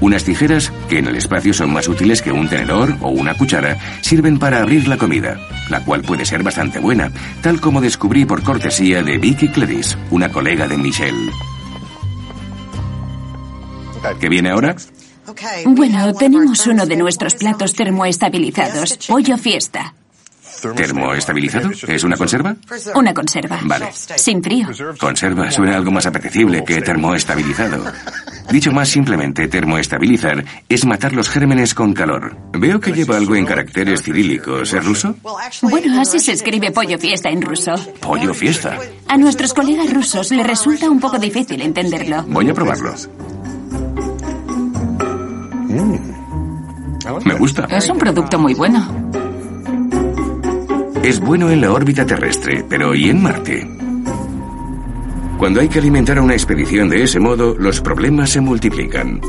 Unas 0.00 0.24
tijeras, 0.24 0.72
que 0.88 0.98
en 0.98 1.06
el 1.06 1.16
espacio 1.16 1.54
son 1.54 1.72
más 1.72 1.88
útiles 1.88 2.20
que 2.20 2.30
un 2.30 2.48
tenedor 2.48 2.96
o 3.00 3.08
una 3.08 3.34
cuchara, 3.34 3.78
sirven 4.02 4.38
para 4.38 4.60
abrir 4.60 4.88
la 4.88 4.98
comida, 4.98 5.38
la 5.70 5.84
cual 5.84 6.02
puede 6.02 6.24
ser 6.24 6.42
bastante 6.42 6.78
buena, 6.80 7.10
tal 7.42 7.60
como 7.60 7.80
descubrí 7.80 8.24
por 8.24 8.42
cortesía 8.42 9.02
de 9.02 9.18
Vicky 9.18 9.48
Cledis, 9.48 9.96
una 10.10 10.28
colega 10.30 10.68
de 10.68 10.76
Michelle. 10.76 11.30
¿Qué 14.20 14.28
viene 14.28 14.50
ahora? 14.50 14.76
Bueno, 15.66 16.14
tenemos 16.14 16.66
uno 16.66 16.86
de 16.86 16.96
nuestros 16.96 17.34
platos 17.34 17.74
termoestabilizados, 17.74 18.98
pollo 19.08 19.36
fiesta. 19.36 19.94
¿Termoestabilizado? 20.74 21.70
¿Es 21.86 22.04
una 22.04 22.16
conserva? 22.16 22.56
Una 22.94 23.12
conserva. 23.12 23.60
Vale. 23.62 23.88
Sin 23.92 24.42
frío. 24.42 24.68
Conserva 24.98 25.50
suena 25.50 25.76
algo 25.76 25.90
más 25.90 26.06
apetecible 26.06 26.64
que 26.64 26.80
termoestabilizado. 26.80 27.84
Dicho 28.50 28.72
más 28.72 28.88
simplemente, 28.88 29.48
termoestabilizar 29.48 30.44
es 30.68 30.84
matar 30.86 31.12
los 31.12 31.28
gérmenes 31.28 31.74
con 31.74 31.92
calor. 31.92 32.36
Veo 32.52 32.80
que 32.80 32.92
lleva 32.92 33.16
algo 33.16 33.36
en 33.36 33.44
caracteres 33.44 34.02
cirílicos. 34.02 34.72
¿Es 34.72 34.84
ruso? 34.84 35.16
Bueno, 35.62 36.00
así 36.00 36.18
se 36.20 36.32
escribe 36.32 36.70
pollo 36.70 36.98
fiesta 36.98 37.28
en 37.28 37.42
ruso. 37.42 37.74
Pollo 38.00 38.32
fiesta. 38.32 38.78
A 39.08 39.16
nuestros 39.16 39.52
colegas 39.52 39.92
rusos 39.92 40.30
les 40.30 40.46
resulta 40.46 40.88
un 40.88 41.00
poco 41.00 41.18
difícil 41.18 41.60
entenderlo. 41.60 42.22
Voy 42.28 42.48
a 42.48 42.54
probarlo. 42.54 42.94
Me 47.24 47.34
gusta. 47.34 47.66
Es 47.70 47.88
un 47.88 47.98
producto 47.98 48.38
muy 48.38 48.54
bueno. 48.54 49.10
Es 51.02 51.20
bueno 51.20 51.50
en 51.50 51.60
la 51.60 51.72
órbita 51.72 52.04
terrestre, 52.04 52.64
pero 52.68 52.94
¿y 52.94 53.10
en 53.10 53.22
Marte? 53.22 53.68
Cuando 55.38 55.60
hay 55.60 55.68
que 55.68 55.78
alimentar 55.78 56.18
a 56.18 56.22
una 56.22 56.32
expedición 56.32 56.88
de 56.88 57.02
ese 57.04 57.20
modo, 57.20 57.54
los 57.58 57.80
problemas 57.80 58.30
se 58.30 58.40
multiplican. 58.40 59.20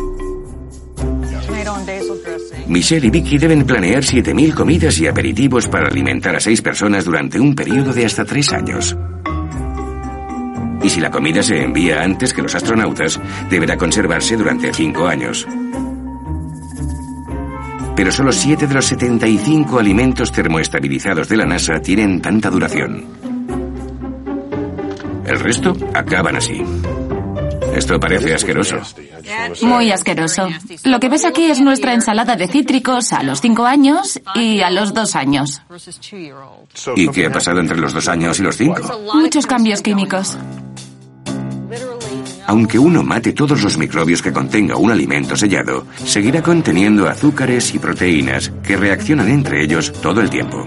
Michelle 2.67 3.07
y 3.07 3.09
Vicky 3.09 3.37
deben 3.37 3.65
planear 3.65 4.03
7.000 4.03 4.53
comidas 4.53 4.99
y 4.99 5.07
aperitivos 5.07 5.67
para 5.67 5.87
alimentar 5.87 6.35
a 6.35 6.39
seis 6.39 6.61
personas 6.61 7.05
durante 7.05 7.39
un 7.39 7.55
periodo 7.55 7.93
de 7.93 8.05
hasta 8.05 8.25
tres 8.25 8.51
años. 8.51 8.97
Y 10.83 10.89
si 10.89 10.99
la 10.99 11.11
comida 11.11 11.43
se 11.43 11.61
envía 11.61 12.01
antes 12.01 12.33
que 12.33 12.41
los 12.41 12.55
astronautas, 12.55 13.19
deberá 13.49 13.77
conservarse 13.77 14.35
durante 14.35 14.73
cinco 14.73 15.07
años. 15.07 15.47
Pero 17.97 18.11
solo 18.11 18.31
7 18.31 18.67
de 18.67 18.75
los 18.75 18.85
75 18.85 19.79
alimentos 19.79 20.31
termoestabilizados 20.31 21.27
de 21.27 21.35
la 21.35 21.45
NASA 21.45 21.79
tienen 21.79 22.21
tanta 22.21 22.51
duración. 22.51 23.03
El 25.25 25.39
resto 25.39 25.75
acaban 25.95 26.35
así. 26.35 26.61
Esto 27.75 27.99
parece 27.99 28.35
asqueroso. 28.35 28.77
Muy 29.63 29.91
asqueroso. 29.91 30.47
Lo 30.83 30.99
que 30.99 31.09
ves 31.09 31.25
aquí 31.25 31.45
es 31.45 31.59
nuestra 31.59 31.93
ensalada 31.93 32.35
de 32.35 32.47
cítricos 32.47 33.13
a 33.13 33.23
los 33.23 33.41
5 33.41 33.65
años 33.65 34.21
y 34.35 34.61
a 34.61 34.69
los 34.69 34.93
2 34.93 35.15
años. 35.15 35.63
¿Y 36.95 37.07
qué 37.09 37.25
ha 37.25 37.31
pasado 37.31 37.59
entre 37.59 37.77
los 37.77 37.93
2 37.93 38.07
años 38.09 38.39
y 38.39 38.43
los 38.43 38.57
5? 38.57 39.01
Muchos 39.15 39.47
cambios 39.47 39.81
químicos. 39.81 40.37
Aunque 42.47 42.79
uno 42.79 43.03
mate 43.03 43.33
todos 43.33 43.61
los 43.61 43.77
microbios 43.77 44.21
que 44.21 44.31
contenga 44.31 44.77
un 44.77 44.89
alimento 44.89 45.35
sellado, 45.35 45.85
seguirá 45.97 46.41
conteniendo 46.41 47.09
azúcares 47.09 47.75
y 47.75 47.79
proteínas 47.79 48.51
que 48.63 48.77
reaccionan 48.77 49.27
entre 49.29 49.61
ellos 49.61 49.91
todo 50.01 50.21
el 50.21 50.29
tiempo. 50.29 50.65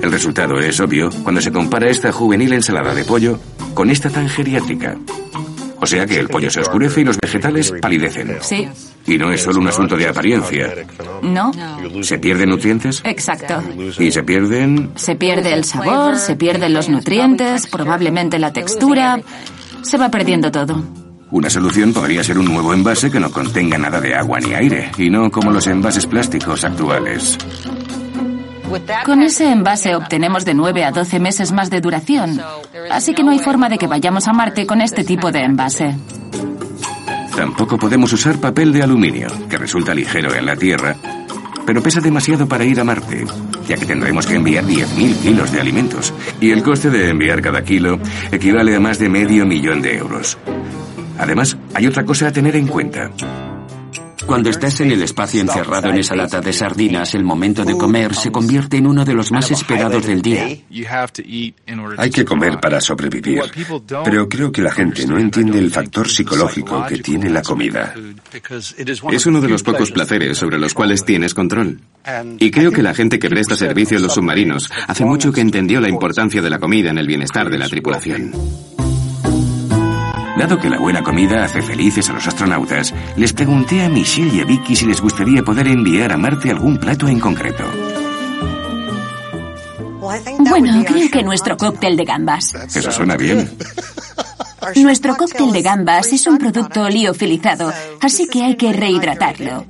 El 0.00 0.10
resultado 0.10 0.58
es 0.58 0.80
obvio 0.80 1.10
cuando 1.22 1.42
se 1.42 1.52
compara 1.52 1.90
esta 1.90 2.10
juvenil 2.10 2.54
ensalada 2.54 2.94
de 2.94 3.04
pollo 3.04 3.38
con 3.74 3.90
esta 3.90 4.08
tan 4.08 4.28
geriátrica. 4.30 4.96
O 5.78 5.86
sea 5.86 6.06
que 6.06 6.18
el 6.18 6.28
pollo 6.28 6.48
se 6.48 6.60
oscurece 6.60 7.02
y 7.02 7.04
los 7.04 7.18
vegetales 7.18 7.74
palidecen. 7.82 8.38
Sí. 8.40 8.66
Y 9.06 9.18
no 9.18 9.30
es 9.30 9.42
solo 9.42 9.60
un 9.60 9.68
asunto 9.68 9.96
de 9.96 10.08
apariencia. 10.08 10.72
¿No? 11.22 11.52
¿Se 12.02 12.18
pierden 12.18 12.48
nutrientes? 12.48 13.02
Exacto. 13.04 13.62
¿Y 13.98 14.10
se 14.10 14.22
pierden? 14.22 14.92
Se 14.94 15.16
pierde 15.16 15.52
el 15.52 15.64
sabor, 15.64 16.16
se 16.16 16.36
pierden 16.36 16.72
los 16.72 16.88
nutrientes, 16.88 17.66
probablemente 17.66 18.38
la 18.38 18.52
textura. 18.52 19.20
Se 19.82 19.98
va 19.98 20.10
perdiendo 20.10 20.50
todo. 20.50 20.82
Una 21.30 21.48
solución 21.48 21.92
podría 21.92 22.22
ser 22.22 22.38
un 22.38 22.44
nuevo 22.44 22.74
envase 22.74 23.10
que 23.10 23.18
no 23.18 23.30
contenga 23.30 23.78
nada 23.78 24.00
de 24.00 24.14
agua 24.14 24.38
ni 24.38 24.52
aire, 24.52 24.90
y 24.98 25.08
no 25.08 25.30
como 25.30 25.50
los 25.50 25.66
envases 25.66 26.06
plásticos 26.06 26.62
actuales. 26.64 27.38
Con 29.04 29.22
ese 29.22 29.50
envase 29.50 29.94
obtenemos 29.94 30.44
de 30.44 30.54
9 30.54 30.84
a 30.84 30.92
12 30.92 31.20
meses 31.20 31.52
más 31.52 31.70
de 31.70 31.80
duración, 31.80 32.40
así 32.90 33.14
que 33.14 33.22
no 33.22 33.30
hay 33.30 33.38
forma 33.38 33.68
de 33.68 33.78
que 33.78 33.86
vayamos 33.86 34.28
a 34.28 34.32
Marte 34.32 34.66
con 34.66 34.80
este 34.80 35.04
tipo 35.04 35.30
de 35.32 35.40
envase. 35.40 35.96
Tampoco 37.34 37.78
podemos 37.78 38.12
usar 38.12 38.38
papel 38.38 38.72
de 38.72 38.82
aluminio, 38.82 39.28
que 39.48 39.56
resulta 39.56 39.94
ligero 39.94 40.34
en 40.34 40.46
la 40.46 40.56
Tierra, 40.56 40.96
pero 41.66 41.82
pesa 41.82 42.00
demasiado 42.00 42.46
para 42.46 42.64
ir 42.64 42.78
a 42.78 42.84
Marte, 42.84 43.24
ya 43.66 43.76
que 43.76 43.86
tendremos 43.86 44.26
que 44.26 44.36
enviar 44.36 44.64
10.000 44.64 45.16
kilos 45.22 45.52
de 45.52 45.60
alimentos, 45.60 46.12
y 46.40 46.50
el 46.50 46.62
coste 46.62 46.90
de 46.90 47.10
enviar 47.10 47.42
cada 47.42 47.62
kilo 47.62 47.98
equivale 48.30 48.74
a 48.74 48.80
más 48.80 48.98
de 48.98 49.08
medio 49.08 49.46
millón 49.46 49.82
de 49.82 49.96
euros. 49.96 50.38
Además, 51.18 51.56
hay 51.74 51.86
otra 51.86 52.04
cosa 52.04 52.28
a 52.28 52.32
tener 52.32 52.56
en 52.56 52.66
cuenta. 52.66 53.10
Cuando 54.26 54.50
estás 54.50 54.80
en 54.80 54.90
el 54.90 55.02
espacio 55.02 55.40
encerrado 55.40 55.88
en 55.88 55.98
esa 55.98 56.14
lata 56.14 56.40
de 56.40 56.52
sardinas, 56.52 57.14
el 57.14 57.24
momento 57.24 57.64
de 57.64 57.76
comer 57.76 58.14
se 58.14 58.30
convierte 58.30 58.76
en 58.76 58.86
uno 58.86 59.04
de 59.04 59.14
los 59.14 59.30
más 59.30 59.50
esperados 59.50 60.06
del 60.06 60.22
día. 60.22 60.46
Hay 61.98 62.10
que 62.10 62.24
comer 62.24 62.58
para 62.60 62.80
sobrevivir, 62.80 63.42
pero 64.04 64.28
creo 64.28 64.52
que 64.52 64.62
la 64.62 64.72
gente 64.72 65.06
no 65.06 65.18
entiende 65.18 65.58
el 65.58 65.70
factor 65.70 66.08
psicológico 66.08 66.84
que 66.86 66.98
tiene 66.98 67.30
la 67.30 67.42
comida. 67.42 67.94
Es 69.10 69.26
uno 69.26 69.40
de 69.40 69.48
los 69.48 69.62
pocos 69.62 69.90
placeres 69.90 70.38
sobre 70.38 70.58
los 70.58 70.74
cuales 70.74 71.04
tienes 71.04 71.34
control. 71.34 71.80
Y 72.38 72.50
creo 72.50 72.72
que 72.72 72.82
la 72.82 72.94
gente 72.94 73.18
que 73.18 73.28
presta 73.28 73.56
servicio 73.56 73.96
en 73.96 74.04
los 74.04 74.14
submarinos 74.14 74.70
hace 74.86 75.04
mucho 75.04 75.32
que 75.32 75.40
entendió 75.40 75.80
la 75.80 75.88
importancia 75.88 76.42
de 76.42 76.50
la 76.50 76.58
comida 76.58 76.90
en 76.90 76.98
el 76.98 77.06
bienestar 77.06 77.50
de 77.50 77.58
la 77.58 77.68
tripulación. 77.68 78.32
Dado 80.38 80.58
que 80.58 80.70
la 80.70 80.78
buena 80.78 81.02
comida 81.02 81.44
hace 81.44 81.60
felices 81.62 82.08
a 82.08 82.14
los 82.14 82.26
astronautas, 82.26 82.94
les 83.16 83.32
pregunté 83.32 83.82
a 83.82 83.88
Michelle 83.88 84.36
y 84.36 84.40
a 84.40 84.44
Vicky 84.44 84.74
si 84.74 84.86
les 84.86 85.00
gustaría 85.00 85.42
poder 85.42 85.68
enviar 85.68 86.12
a 86.12 86.16
Marte 86.16 86.50
algún 86.50 86.78
plato 86.78 87.06
en 87.08 87.20
concreto. 87.20 87.64
Bueno, 90.38 90.84
creo 90.84 91.10
que 91.10 91.22
nuestro 91.22 91.56
cóctel 91.56 91.96
de 91.96 92.04
gambas. 92.04 92.54
Eso 92.54 92.90
suena 92.90 93.16
bien. 93.16 93.50
Nuestro 94.76 95.16
cóctel 95.16 95.52
de 95.52 95.62
gambas 95.62 96.12
es 96.12 96.26
un 96.26 96.38
producto 96.38 96.88
liofilizado, 96.88 97.72
así 98.00 98.26
que 98.28 98.42
hay 98.42 98.56
que 98.56 98.72
rehidratarlo. 98.72 99.66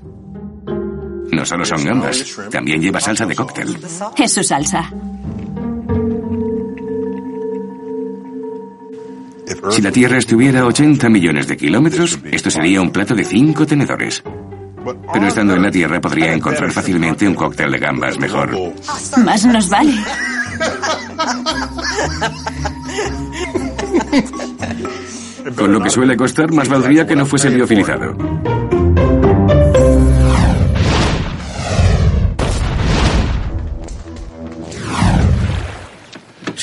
No 1.33 1.47
solo 1.47 1.65
son 1.65 1.85
gambas, 1.85 2.39
también 2.51 2.81
lleva 2.81 3.01
salsa 3.01 3.27
de 3.27 3.35
cóctel. 3.35 3.79
Es 4.17 4.33
su 4.35 4.43
salsa. 4.43 4.91
Si 9.71 9.83
la 9.83 9.91
Tierra 9.91 10.19
estuviera 10.19 10.61
a 10.61 10.67
80 10.67 11.09
millones 11.09 11.49
de 11.49 11.57
kilómetros, 11.57 12.19
esto 12.31 12.51
sería 12.51 12.81
un 12.81 12.91
plato 12.91 13.15
de 13.15 13.25
cinco 13.25 13.67
tenedores. 13.67 14.23
Pero 15.13 15.27
estando 15.27 15.55
en 15.55 15.63
la 15.63 15.71
Tierra 15.71 16.01
podría 16.01 16.33
encontrar 16.33 16.71
fácilmente 16.73 17.27
un 17.27 17.35
cóctel 17.35 17.71
de 17.73 17.79
gambas 17.79 18.19
mejor. 18.19 18.51
Más 19.25 19.45
nos 19.47 19.69
vale. 19.69 19.95
Con 25.57 25.73
lo 25.73 25.81
que 25.81 25.91
suele 25.91 26.17
costar, 26.17 26.53
más 26.53 26.69
valdría 26.69 27.07
que 27.07 27.17
no 27.17 27.27
fuese 27.27 27.51
liofilizado. 27.51 28.15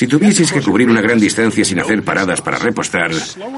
Si 0.00 0.06
tuvieseis 0.06 0.50
que 0.50 0.62
cubrir 0.62 0.88
una 0.88 1.02
gran 1.02 1.20
distancia 1.20 1.62
sin 1.62 1.78
hacer 1.78 2.02
paradas 2.02 2.40
para 2.40 2.56
repostar, 2.58 3.10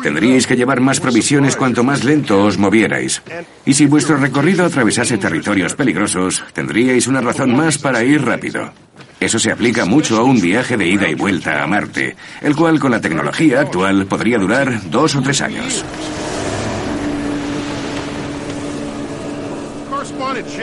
tendríais 0.03 0.45
que 0.45 0.57
llevar 0.57 0.81
más 0.81 0.99
provisiones 0.99 1.55
cuanto 1.55 1.85
más 1.85 2.03
lento 2.03 2.43
os 2.43 2.59
movierais. 2.59 3.23
Y 3.65 3.75
si 3.75 3.87
vuestro 3.87 4.17
recorrido 4.17 4.65
atravesase 4.65 5.19
territorios 5.19 5.75
peligrosos, 5.75 6.43
tendríais 6.53 7.07
una 7.07 7.21
razón 7.21 7.55
más 7.55 7.79
para 7.79 8.03
ir 8.03 8.25
rápido. 8.25 8.73
Eso 9.21 9.39
se 9.39 9.53
aplica 9.53 9.85
mucho 9.85 10.17
a 10.17 10.25
un 10.25 10.41
viaje 10.41 10.77
de 10.77 10.89
ida 10.89 11.09
y 11.09 11.15
vuelta 11.15 11.63
a 11.63 11.67
Marte, 11.69 12.17
el 12.41 12.57
cual 12.57 12.81
con 12.81 12.91
la 12.91 13.01
tecnología 13.01 13.61
actual 13.61 14.07
podría 14.07 14.39
durar 14.39 14.91
dos 14.91 15.15
o 15.15 15.23
tres 15.23 15.43
años. 15.43 15.85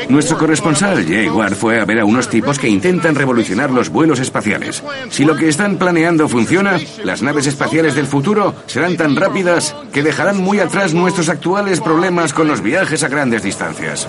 Nuestro 0.09 0.37
corresponsal 0.37 1.05
Jay 1.05 1.29
Ward 1.29 1.55
fue 1.55 1.79
a 1.79 1.85
ver 1.85 1.99
a 1.99 2.05
unos 2.05 2.29
tipos 2.29 2.57
que 2.57 2.67
intentan 2.67 3.15
revolucionar 3.15 3.71
los 3.71 3.89
vuelos 3.89 4.19
espaciales. 4.19 4.83
Si 5.09 5.23
lo 5.25 5.35
que 5.35 5.47
están 5.47 5.77
planeando 5.77 6.27
funciona, 6.27 6.79
las 7.03 7.21
naves 7.21 7.47
espaciales 7.47 7.95
del 7.95 8.07
futuro 8.07 8.55
serán 8.65 8.97
tan 8.97 9.15
rápidas 9.15 9.75
que 9.93 10.03
dejarán 10.03 10.37
muy 10.37 10.59
atrás 10.59 10.93
nuestros 10.93 11.29
actuales 11.29 11.81
problemas 11.81 12.33
con 12.33 12.47
los 12.47 12.61
viajes 12.61 13.03
a 13.03 13.07
grandes 13.07 13.43
distancias. 13.43 14.07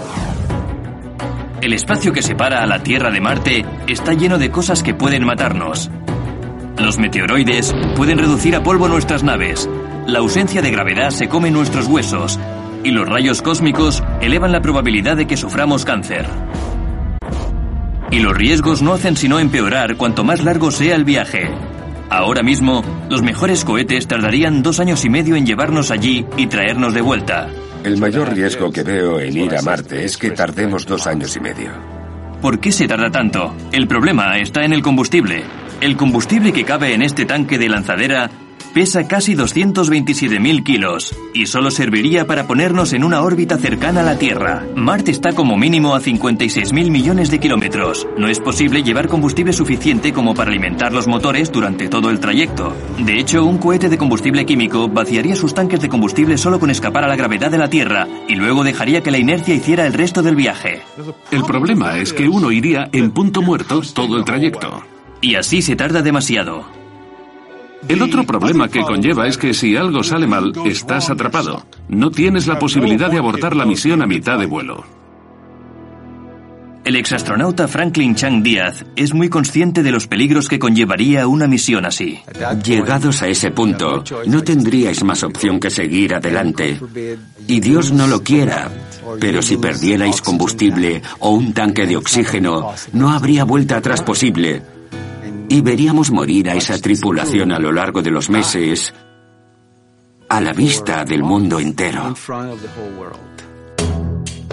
El 1.60 1.74
espacio 1.74 2.12
que 2.12 2.22
separa 2.22 2.62
a 2.62 2.66
la 2.66 2.82
Tierra 2.82 3.10
de 3.10 3.20
Marte 3.20 3.66
está 3.86 4.14
lleno 4.14 4.38
de 4.38 4.50
cosas 4.50 4.82
que 4.82 4.94
pueden 4.94 5.24
matarnos. 5.26 5.90
Los 6.78 6.98
meteoroides 6.98 7.74
pueden 7.96 8.16
reducir 8.16 8.56
a 8.56 8.62
polvo 8.62 8.88
nuestras 8.88 9.22
naves. 9.22 9.68
La 10.06 10.20
ausencia 10.20 10.62
de 10.62 10.70
gravedad 10.70 11.10
se 11.10 11.28
come 11.28 11.50
nuestros 11.50 11.86
huesos 11.86 12.38
y 12.82 12.90
los 12.90 13.08
rayos 13.08 13.42
cósmicos 13.42 14.02
elevan 14.20 14.52
la 14.52 14.62
probabilidad 14.62 15.16
de 15.16 15.26
que 15.26 15.36
suframos 15.36 15.84
cáncer. 15.84 16.26
Y 18.10 18.20
los 18.20 18.36
riesgos 18.36 18.82
no 18.82 18.92
hacen 18.92 19.16
sino 19.16 19.38
empeorar 19.38 19.96
cuanto 19.96 20.24
más 20.24 20.42
largo 20.42 20.70
sea 20.70 20.96
el 20.96 21.04
viaje. 21.04 21.50
Ahora 22.08 22.42
mismo, 22.42 22.82
los 23.08 23.22
mejores 23.22 23.64
cohetes 23.64 24.08
tardarían 24.08 24.62
dos 24.62 24.80
años 24.80 25.04
y 25.04 25.10
medio 25.10 25.36
en 25.36 25.46
llevarnos 25.46 25.92
allí 25.92 26.26
y 26.36 26.48
traernos 26.48 26.92
de 26.92 27.02
vuelta. 27.02 27.48
El 27.84 27.98
mayor 27.98 28.34
riesgo 28.34 28.72
que 28.72 28.82
veo 28.82 29.20
en 29.20 29.36
ir 29.36 29.56
a 29.56 29.62
Marte 29.62 30.04
es 30.04 30.18
que 30.18 30.32
tardemos 30.32 30.86
dos 30.86 31.06
años 31.06 31.36
y 31.36 31.40
medio. 31.40 31.70
¿Por 32.42 32.58
qué 32.58 32.72
se 32.72 32.88
tarda 32.88 33.10
tanto? 33.10 33.54
El 33.70 33.86
problema 33.86 34.38
está 34.38 34.64
en 34.64 34.72
el 34.72 34.82
combustible. 34.82 35.44
El 35.80 35.96
combustible 35.96 36.52
que 36.52 36.64
cabe 36.64 36.94
en 36.94 37.02
este 37.02 37.26
tanque 37.26 37.58
de 37.58 37.68
lanzadera 37.68 38.28
Pesa 38.74 39.08
casi 39.08 39.34
227.000 39.34 40.62
kilos 40.62 41.16
y 41.34 41.46
solo 41.46 41.72
serviría 41.72 42.24
para 42.24 42.46
ponernos 42.46 42.92
en 42.92 43.02
una 43.02 43.22
órbita 43.22 43.58
cercana 43.58 44.02
a 44.02 44.04
la 44.04 44.16
Tierra. 44.16 44.64
Marte 44.76 45.10
está 45.10 45.32
como 45.32 45.56
mínimo 45.56 45.96
a 45.96 46.00
56.000 46.00 46.88
millones 46.88 47.32
de 47.32 47.40
kilómetros. 47.40 48.06
No 48.16 48.28
es 48.28 48.38
posible 48.38 48.84
llevar 48.84 49.08
combustible 49.08 49.52
suficiente 49.52 50.12
como 50.12 50.34
para 50.34 50.52
alimentar 50.52 50.92
los 50.92 51.08
motores 51.08 51.50
durante 51.50 51.88
todo 51.88 52.10
el 52.10 52.20
trayecto. 52.20 52.72
De 52.98 53.18
hecho, 53.18 53.44
un 53.44 53.58
cohete 53.58 53.88
de 53.88 53.98
combustible 53.98 54.46
químico 54.46 54.88
vaciaría 54.88 55.34
sus 55.34 55.52
tanques 55.52 55.80
de 55.80 55.88
combustible 55.88 56.38
solo 56.38 56.60
con 56.60 56.70
escapar 56.70 57.02
a 57.02 57.08
la 57.08 57.16
gravedad 57.16 57.50
de 57.50 57.58
la 57.58 57.70
Tierra 57.70 58.06
y 58.28 58.36
luego 58.36 58.62
dejaría 58.62 59.02
que 59.02 59.10
la 59.10 59.18
inercia 59.18 59.52
hiciera 59.52 59.84
el 59.84 59.94
resto 59.94 60.22
del 60.22 60.36
viaje. 60.36 60.82
El 61.32 61.42
problema 61.42 61.98
es 61.98 62.12
que 62.12 62.28
uno 62.28 62.52
iría 62.52 62.88
en 62.92 63.10
punto 63.10 63.42
muerto 63.42 63.80
todo 63.92 64.16
el 64.16 64.24
trayecto. 64.24 64.84
Y 65.20 65.34
así 65.34 65.60
se 65.60 65.74
tarda 65.74 66.02
demasiado. 66.02 66.79
El 67.88 68.02
otro 68.02 68.24
problema 68.24 68.68
que 68.68 68.82
conlleva 68.82 69.26
es 69.26 69.38
que 69.38 69.54
si 69.54 69.76
algo 69.76 70.02
sale 70.02 70.26
mal, 70.26 70.52
estás 70.66 71.10
atrapado. 71.10 71.64
No 71.88 72.10
tienes 72.10 72.46
la 72.46 72.58
posibilidad 72.58 73.10
de 73.10 73.18
abortar 73.18 73.56
la 73.56 73.64
misión 73.64 74.02
a 74.02 74.06
mitad 74.06 74.38
de 74.38 74.46
vuelo. 74.46 74.84
El 76.82 76.96
exastronauta 76.96 77.68
Franklin 77.68 78.14
Chang 78.14 78.42
Díaz 78.42 78.86
es 78.96 79.12
muy 79.12 79.28
consciente 79.28 79.82
de 79.82 79.90
los 79.90 80.06
peligros 80.06 80.48
que 80.48 80.58
conllevaría 80.58 81.26
una 81.26 81.46
misión 81.46 81.84
así. 81.84 82.20
Llegados 82.64 83.22
a 83.22 83.28
ese 83.28 83.50
punto, 83.50 84.02
no 84.26 84.42
tendríais 84.42 85.04
más 85.04 85.22
opción 85.22 85.60
que 85.60 85.70
seguir 85.70 86.14
adelante. 86.14 86.80
Y 87.46 87.60
Dios 87.60 87.92
no 87.92 88.06
lo 88.06 88.22
quiera, 88.22 88.70
pero 89.20 89.42
si 89.42 89.58
perdierais 89.58 90.22
combustible 90.22 91.02
o 91.18 91.30
un 91.30 91.52
tanque 91.52 91.86
de 91.86 91.98
oxígeno, 91.98 92.72
no 92.94 93.10
habría 93.10 93.44
vuelta 93.44 93.76
atrás 93.76 94.02
posible 94.02 94.62
y 95.50 95.60
veríamos 95.62 96.12
morir 96.12 96.48
a 96.48 96.54
esa 96.54 96.78
tripulación 96.78 97.50
a 97.50 97.58
lo 97.58 97.72
largo 97.72 98.02
de 98.02 98.10
los 98.12 98.30
meses 98.30 98.94
a 100.28 100.40
la 100.40 100.52
vista 100.52 101.04
del 101.04 101.24
mundo 101.24 101.58
entero. 101.58 102.14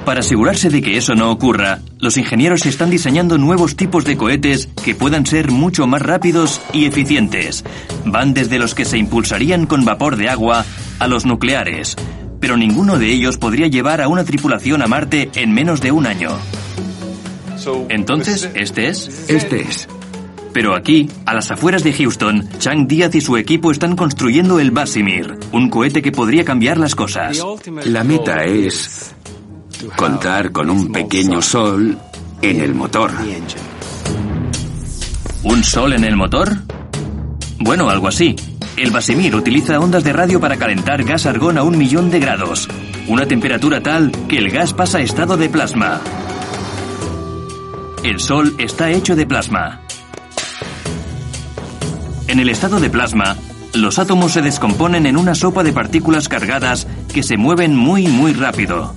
Para 0.04 0.22
asegurarse 0.22 0.72
de 0.72 0.82
que 0.82 0.98
eso 0.98 1.14
no 1.14 1.30
ocurra, 1.30 1.82
los 2.00 2.18
ingenieros 2.18 2.66
están 2.66 2.90
diseñando 2.90 3.38
nuevos 3.38 3.76
tipos 3.76 4.06
de 4.06 4.18
cohetes 4.18 4.70
que 4.84 4.96
puedan 4.96 5.28
ser 5.28 5.52
mucho 5.52 5.86
más 5.86 6.02
rápidos 6.02 6.62
y 6.74 6.86
eficientes. 6.86 7.64
Van 8.06 8.34
desde 8.34 8.58
los 8.58 8.74
que 8.74 8.86
se 8.86 8.98
impulsarían 8.98 9.68
con 9.68 9.86
vapor 9.86 10.16
de 10.16 10.30
agua 10.30 10.66
a 10.98 11.08
los 11.08 11.28
nucleares, 11.28 11.96
pero 12.40 12.58
ninguno 12.58 12.98
de 12.98 13.12
ellos 13.12 13.38
podría 13.38 13.68
llevar 13.68 14.02
a 14.02 14.08
una 14.08 14.24
tripulación 14.24 14.82
a 14.82 14.88
Marte 14.88 15.30
en 15.36 15.54
menos 15.54 15.80
de 15.80 15.92
un 15.92 16.08
año. 16.08 16.32
Entonces, 17.90 18.50
¿este 18.56 18.88
es? 18.88 19.30
Este 19.30 19.62
es. 19.62 19.88
Pero 20.54 20.76
aquí, 20.76 21.10
a 21.26 21.34
las 21.34 21.52
afueras 21.52 21.84
de 21.84 21.94
Houston, 21.94 22.48
Chang 22.60 22.88
Díaz 22.88 23.14
y 23.16 23.22
su 23.22 23.38
equipo 23.38 23.72
están 23.72 23.96
construyendo 23.96 24.60
el 24.60 24.72
Basimir, 24.72 25.38
un 25.52 25.70
cohete 25.70 26.02
que 26.02 26.12
podría 26.12 26.44
cambiar 26.44 26.78
las 26.78 26.96
cosas. 26.96 27.42
La 27.86 28.04
meta 28.04 28.44
es 28.44 29.16
contar 29.96 30.52
con 30.52 30.70
un 30.70 30.92
pequeño 30.92 31.42
sol 31.42 31.98
en 32.42 32.62
el 32.62 32.74
motor. 32.74 33.12
¿Un 35.44 35.64
sol 35.64 35.94
en 35.94 36.04
el 36.04 36.16
motor? 36.16 36.58
Bueno, 37.60 37.90
algo 37.90 38.08
así. 38.08 38.36
El 38.76 38.92
Basimir 38.92 39.36
utiliza 39.36 39.80
ondas 39.80 40.04
de 40.04 40.14
radio 40.14 40.40
para 40.40 40.58
calentar 40.58 41.04
gas 41.04 41.26
argón 41.26 41.58
a 41.58 41.64
un 41.64 41.78
millón 41.78 42.12
de 42.12 42.20
grados, 42.20 42.68
una 43.08 43.26
temperatura 43.26 43.82
tal 43.82 44.12
que 44.28 44.38
el 44.38 44.52
gas 44.52 44.74
pasa 44.74 45.00
a 45.00 45.02
estado 45.02 45.36
de 45.36 45.50
plasma. 45.50 46.02
El 48.04 48.20
Sol 48.20 48.56
está 48.60 48.92
hecho 48.92 49.16
de 49.16 49.26
plasma. 49.26 49.82
En 52.28 52.40
el 52.40 52.50
estado 52.50 52.80
de 52.80 52.90
plasma, 52.90 53.38
los 53.74 54.00
átomos 54.00 54.34
se 54.34 54.42
descomponen 54.42 55.06
en 55.06 55.16
una 55.16 55.34
sopa 55.34 55.64
de 55.64 55.72
partículas 55.72 56.28
cargadas 56.28 56.88
que 57.14 57.24
se 57.24 57.38
mueven 57.38 57.76
muy 57.76 58.08
muy 58.08 58.34
rápido. 58.34 58.96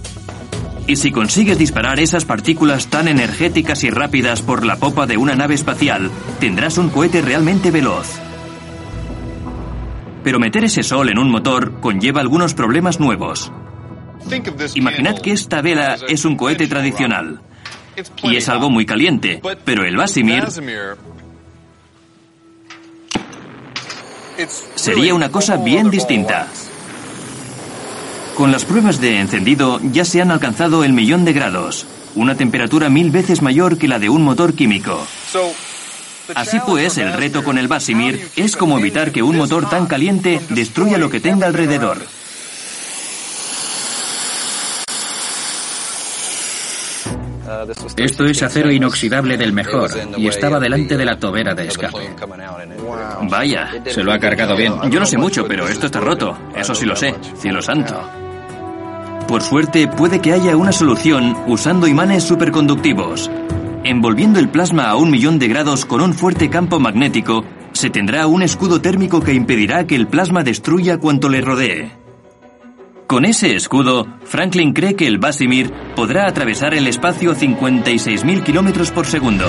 Y 0.89 0.97
si 0.97 1.12
consigues 1.12 1.57
disparar 1.57 2.01
esas 2.01 2.24
partículas 2.24 2.89
tan 2.89 3.07
energéticas 3.07 3.85
y 3.85 3.91
rápidas 3.91 4.43
por 4.43 4.66
la 4.66 4.76
popa 4.76 5.07
de 5.07 5.16
una 5.16 5.37
nave 5.37 5.55
espacial, 5.55 6.11
tendrás 6.41 6.76
un 6.78 6.91
cohete 6.91 7.22
realmente 7.22 7.70
veloz. 7.70 8.09
Pero 10.24 10.41
meter 10.41 10.64
ese 10.64 10.83
sol 10.83 11.09
en 11.09 11.18
un 11.18 11.31
motor 11.31 11.81
conlleva 11.81 12.20
algunos 12.20 12.55
problemas 12.55 12.99
nuevos. 12.99 13.53
Imaginad 14.74 15.18
que 15.18 15.33
esta 15.33 15.62
vela 15.62 15.97
es 16.09 16.24
un 16.24 16.37
cohete 16.37 16.66
tradicional. 16.66 17.41
Y 18.24 18.37
es 18.37 18.49
algo 18.49 18.70
muy 18.70 18.87
caliente, 18.87 19.41
pero 19.64 19.85
el 19.85 19.97
Basimir 19.97 20.45
sería 24.74 25.14
una 25.14 25.30
cosa 25.30 25.57
bien 25.57 25.91
distinta. 25.91 26.47
Con 28.36 28.53
las 28.53 28.64
pruebas 28.64 29.01
de 29.01 29.20
encendido 29.20 29.80
ya 29.93 30.05
se 30.05 30.22
han 30.22 30.30
alcanzado 30.30 30.84
el 30.84 30.93
millón 30.93 31.24
de 31.24 31.32
grados, 31.32 31.86
una 32.14 32.36
temperatura 32.36 32.88
mil 32.88 33.11
veces 33.11 33.43
mayor 33.43 33.78
que 33.78 33.88
la 33.88 33.99
de 33.99 34.09
un 34.09 34.22
motor 34.22 34.55
químico. 34.55 35.07
Así 36.34 36.59
pues, 36.64 36.97
el 36.99 37.12
reto 37.12 37.43
con 37.45 37.59
el 37.59 37.68
Basimir 37.68 38.30
es 38.36 38.57
como 38.57 38.78
evitar 38.78 39.12
que 39.12 39.22
un 39.22 39.36
motor 39.36 39.68
tan 39.68 39.86
caliente 39.86 40.41
destruya 40.51 40.97
lo 40.97 41.11
que 41.11 41.20
tenga 41.20 41.47
alrededor. 41.47 41.99
Esto 47.96 48.24
es 48.24 48.42
acero 48.42 48.70
inoxidable 48.70 49.36
del 49.36 49.52
mejor 49.52 49.90
y 50.16 50.26
estaba 50.28 50.61
delante 50.61 50.96
de 50.96 51.04
la 51.04 51.18
tobera 51.18 51.54
de 51.54 51.66
escape. 51.68 52.16
Vaya, 53.28 53.70
se 53.86 54.02
lo 54.02 54.12
ha 54.12 54.18
cargado 54.18 54.56
bien. 54.56 54.74
Yo 54.90 55.00
no 55.00 55.06
sé 55.06 55.18
mucho, 55.18 55.46
pero 55.46 55.68
esto 55.68 55.86
está 55.86 56.00
roto. 56.00 56.36
Eso 56.54 56.74
sí 56.74 56.86
lo 56.86 56.96
sé. 56.96 57.14
Cielo 57.36 57.62
santo. 57.62 58.00
Por 59.28 59.42
suerte, 59.42 59.86
puede 59.86 60.20
que 60.20 60.32
haya 60.32 60.56
una 60.56 60.72
solución 60.72 61.36
usando 61.46 61.86
imanes 61.86 62.24
superconductivos. 62.24 63.30
Envolviendo 63.84 64.40
el 64.40 64.48
plasma 64.48 64.88
a 64.88 64.96
un 64.96 65.11
millón 65.11 65.38
de 65.38 65.48
grados 65.48 65.84
con 65.84 66.00
un 66.00 66.14
fuerte 66.14 66.50
campo 66.50 66.80
magnético, 66.80 67.44
se 67.72 67.90
tendrá 67.90 68.26
un 68.26 68.42
escudo 68.42 68.80
térmico 68.80 69.20
que 69.20 69.32
impedirá 69.32 69.86
que 69.86 69.94
el 69.94 70.08
plasma 70.08 70.42
destruya 70.42 70.98
cuanto 70.98 71.28
le 71.28 71.40
rodee. 71.40 71.99
Con 73.11 73.24
ese 73.24 73.56
escudo, 73.56 74.06
Franklin 74.22 74.72
cree 74.72 74.94
que 74.94 75.08
el 75.08 75.18
Basimir 75.18 75.72
podrá 75.96 76.28
atravesar 76.28 76.74
el 76.74 76.86
espacio 76.86 77.32
a 77.32 77.34
56.000 77.34 78.44
kilómetros 78.44 78.92
por 78.92 79.04
segundo. 79.04 79.46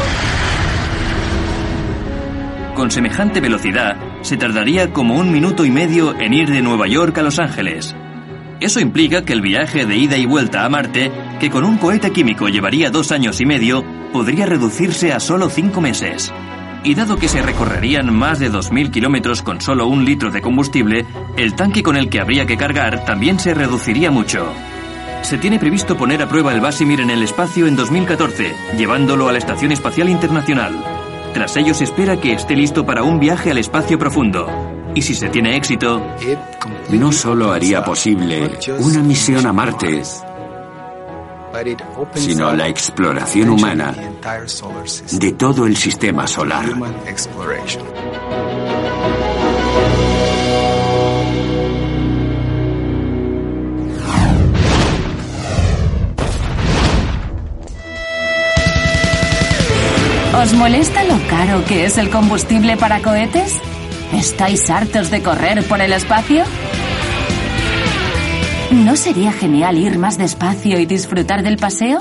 Con 2.73 2.89
semejante 2.89 3.39
velocidad, 3.39 3.97
se 4.23 4.35
tardaría 4.35 4.91
como 4.91 5.13
un 5.13 5.31
minuto 5.31 5.63
y 5.63 5.69
medio 5.69 6.19
en 6.19 6.33
ir 6.33 6.49
de 6.49 6.63
Nueva 6.63 6.87
York 6.87 7.15
a 7.19 7.21
Los 7.21 7.37
Ángeles. 7.37 7.95
Eso 8.59 8.79
implica 8.79 9.25
que 9.25 9.33
el 9.33 9.41
viaje 9.41 9.85
de 9.85 9.95
ida 9.95 10.17
y 10.17 10.25
vuelta 10.25 10.65
a 10.65 10.69
Marte, 10.69 11.11
que 11.39 11.51
con 11.51 11.63
un 11.63 11.77
cohete 11.77 12.09
químico 12.09 12.47
llevaría 12.49 12.89
dos 12.89 13.11
años 13.11 13.41
y 13.41 13.45
medio, 13.45 13.85
podría 14.11 14.47
reducirse 14.47 15.13
a 15.13 15.19
solo 15.19 15.49
cinco 15.49 15.81
meses. 15.81 16.33
Y 16.83 16.95
dado 16.95 17.17
que 17.17 17.27
se 17.27 17.41
recorrerían 17.41 18.11
más 18.13 18.39
de 18.39 18.51
2.000 18.51 18.89
kilómetros 18.91 19.43
con 19.43 19.61
solo 19.61 19.87
un 19.87 20.03
litro 20.03 20.31
de 20.31 20.41
combustible, 20.41 21.05
el 21.37 21.53
tanque 21.53 21.83
con 21.83 21.95
el 21.95 22.09
que 22.09 22.19
habría 22.19 22.45
que 22.45 22.57
cargar 22.57 23.05
también 23.05 23.39
se 23.39 23.53
reduciría 23.53 24.09
mucho. 24.09 24.51
Se 25.21 25.37
tiene 25.37 25.59
previsto 25.59 25.95
poner 25.95 26.23
a 26.23 26.27
prueba 26.27 26.53
el 26.53 26.59
Basimir 26.59 26.99
en 27.01 27.11
el 27.11 27.21
espacio 27.21 27.67
en 27.67 27.75
2014, 27.75 28.55
llevándolo 28.77 29.29
a 29.29 29.31
la 29.31 29.37
Estación 29.37 29.71
Espacial 29.71 30.09
Internacional. 30.09 30.73
Tras 31.33 31.55
ello 31.55 31.75
se 31.75 31.83
espera 31.83 32.19
que 32.19 32.33
esté 32.33 32.55
listo 32.55 32.85
para 32.85 33.03
un 33.03 33.19
viaje 33.19 33.51
al 33.51 33.59
espacio 33.59 33.99
profundo. 33.99 34.47
Y 34.95 35.03
si 35.03 35.13
se 35.13 35.29
tiene 35.29 35.55
éxito... 35.55 36.05
No 36.89 37.11
solo 37.11 37.51
haría 37.51 37.83
posible 37.85 38.57
una 38.79 39.01
misión 39.01 39.45
a 39.45 39.53
Marte, 39.53 40.01
sino 42.15 42.53
la 42.53 42.67
exploración 42.67 43.49
humana 43.49 43.93
de 45.11 45.31
todo 45.33 45.65
el 45.65 45.75
sistema 45.77 46.27
solar. 46.27 46.65
¿Os 60.41 60.53
molesta 60.53 61.03
lo 61.03 61.19
caro 61.29 61.63
que 61.65 61.85
es 61.85 61.97
el 61.97 62.09
combustible 62.09 62.75
para 62.75 63.01
cohetes? 63.01 63.53
¿Estáis 64.11 64.69
hartos 64.69 65.11
de 65.11 65.21
correr 65.21 65.63
por 65.65 65.81
el 65.81 65.93
espacio? 65.93 66.43
¿No 68.83 68.95
sería 68.95 69.31
genial 69.31 69.77
ir 69.77 69.99
más 69.99 70.17
despacio 70.17 70.79
y 70.79 70.87
disfrutar 70.87 71.43
del 71.43 71.57
paseo? 71.57 71.99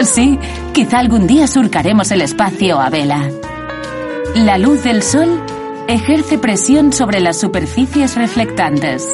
Sí, 0.00 0.38
quizá 0.72 1.00
algún 1.00 1.26
día 1.26 1.48
surcaremos 1.48 2.12
el 2.12 2.22
espacio 2.22 2.80
a 2.80 2.88
vela. 2.88 3.28
La 4.36 4.58
luz 4.58 4.84
del 4.84 5.02
sol 5.02 5.42
ejerce 5.88 6.38
presión 6.38 6.92
sobre 6.92 7.18
las 7.18 7.38
superficies 7.38 8.14
reflectantes. 8.14 9.08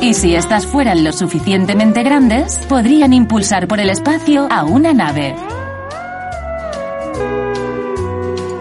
Y 0.00 0.14
si 0.14 0.34
estas 0.34 0.66
fueran 0.66 1.04
lo 1.04 1.12
suficientemente 1.12 2.02
grandes, 2.02 2.58
podrían 2.68 3.12
impulsar 3.12 3.68
por 3.68 3.78
el 3.78 3.90
espacio 3.90 4.48
a 4.50 4.64
una 4.64 4.92
nave. 4.92 5.36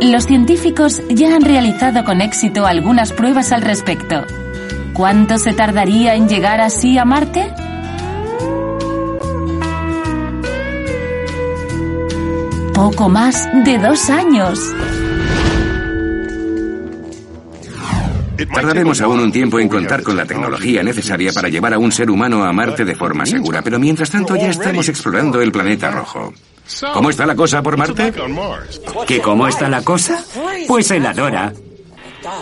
Los 0.10 0.26
científicos 0.26 1.04
ya 1.08 1.36
han 1.36 1.44
realizado 1.44 2.04
con 2.04 2.20
éxito 2.22 2.66
algunas 2.66 3.14
pruebas 3.14 3.52
al 3.52 3.62
respecto. 3.62 4.26
¿Cuánto 4.92 5.38
se 5.38 5.54
tardaría 5.54 6.16
en 6.16 6.28
llegar 6.28 6.62
así 6.62 6.98
a 6.98 7.06
Marte? 7.06 7.54
Poco 12.74 13.08
más 13.08 13.48
de 13.64 13.78
dos 13.78 14.10
años. 14.10 14.60
Tardaremos 18.46 19.02
aún 19.02 19.20
un 19.20 19.32
tiempo 19.32 19.60
en 19.60 19.68
contar 19.68 20.04
con 20.04 20.16
la 20.16 20.26
tecnología 20.26 20.84
necesaria 20.84 21.32
para 21.34 21.50
llevar 21.50 21.74
a 21.74 21.80
un 21.80 21.92
ser 21.92 22.10
humano 22.10 22.44
a 22.44 22.54
Marte 22.54 22.86
de 22.86 22.96
forma 22.96 23.26
segura, 23.26 23.62
pero 23.62 23.80
mientras 23.80 24.10
tanto 24.10 24.36
ya 24.36 24.50
estamos 24.50 24.88
explorando 24.90 25.42
el 25.42 25.52
planeta 25.52 25.92
rojo. 25.92 26.34
¿Cómo 26.94 27.10
está 27.10 27.26
la 27.26 27.36
cosa 27.36 27.64
por 27.64 27.78
Marte? 27.78 28.14
¿Qué 29.08 29.20
cómo 29.22 29.48
está 29.48 29.68
la 29.70 29.82
cosa? 29.82 30.24
Pues 30.68 30.92
heladora. 30.92 31.54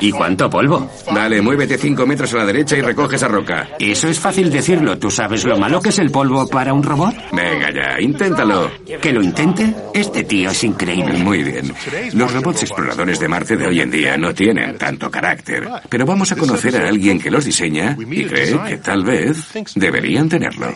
¿Y 0.01 0.11
cuánto 0.11 0.49
polvo? 0.49 0.89
Dale, 1.13 1.41
muévete 1.41 1.77
cinco 1.77 2.05
metros 2.05 2.33
a 2.33 2.37
la 2.37 2.45
derecha 2.45 2.77
y 2.77 2.81
recoge 2.81 3.15
esa 3.15 3.27
roca. 3.27 3.69
Eso 3.79 4.07
es 4.07 4.19
fácil 4.19 4.51
decirlo. 4.51 4.97
¿Tú 4.97 5.09
sabes 5.09 5.45
lo 5.45 5.57
malo 5.57 5.81
que 5.81 5.89
es 5.89 5.99
el 5.99 6.11
polvo 6.11 6.47
para 6.47 6.73
un 6.73 6.83
robot? 6.83 7.15
Venga 7.31 7.71
ya, 7.71 7.99
inténtalo. 7.99 8.71
¿Que 9.01 9.11
lo 9.11 9.23
intente? 9.23 9.73
Este 9.93 10.23
tío 10.23 10.51
es 10.51 10.63
increíble. 10.63 11.17
Muy 11.19 11.43
bien. 11.43 11.73
Los 12.13 12.33
robots 12.33 12.63
exploradores 12.63 13.19
de 13.19 13.27
Marte 13.27 13.57
de 13.57 13.67
hoy 13.67 13.81
en 13.81 13.91
día 13.91 14.17
no 14.17 14.33
tienen 14.33 14.77
tanto 14.77 15.09
carácter, 15.09 15.67
pero 15.89 16.05
vamos 16.05 16.31
a 16.31 16.35
conocer 16.35 16.77
a 16.77 16.87
alguien 16.87 17.19
que 17.19 17.31
los 17.31 17.45
diseña 17.45 17.97
y 17.99 18.25
cree 18.25 18.59
que 18.67 18.77
tal 18.77 19.03
vez 19.03 19.51
deberían 19.75 20.29
tenerlo. 20.29 20.73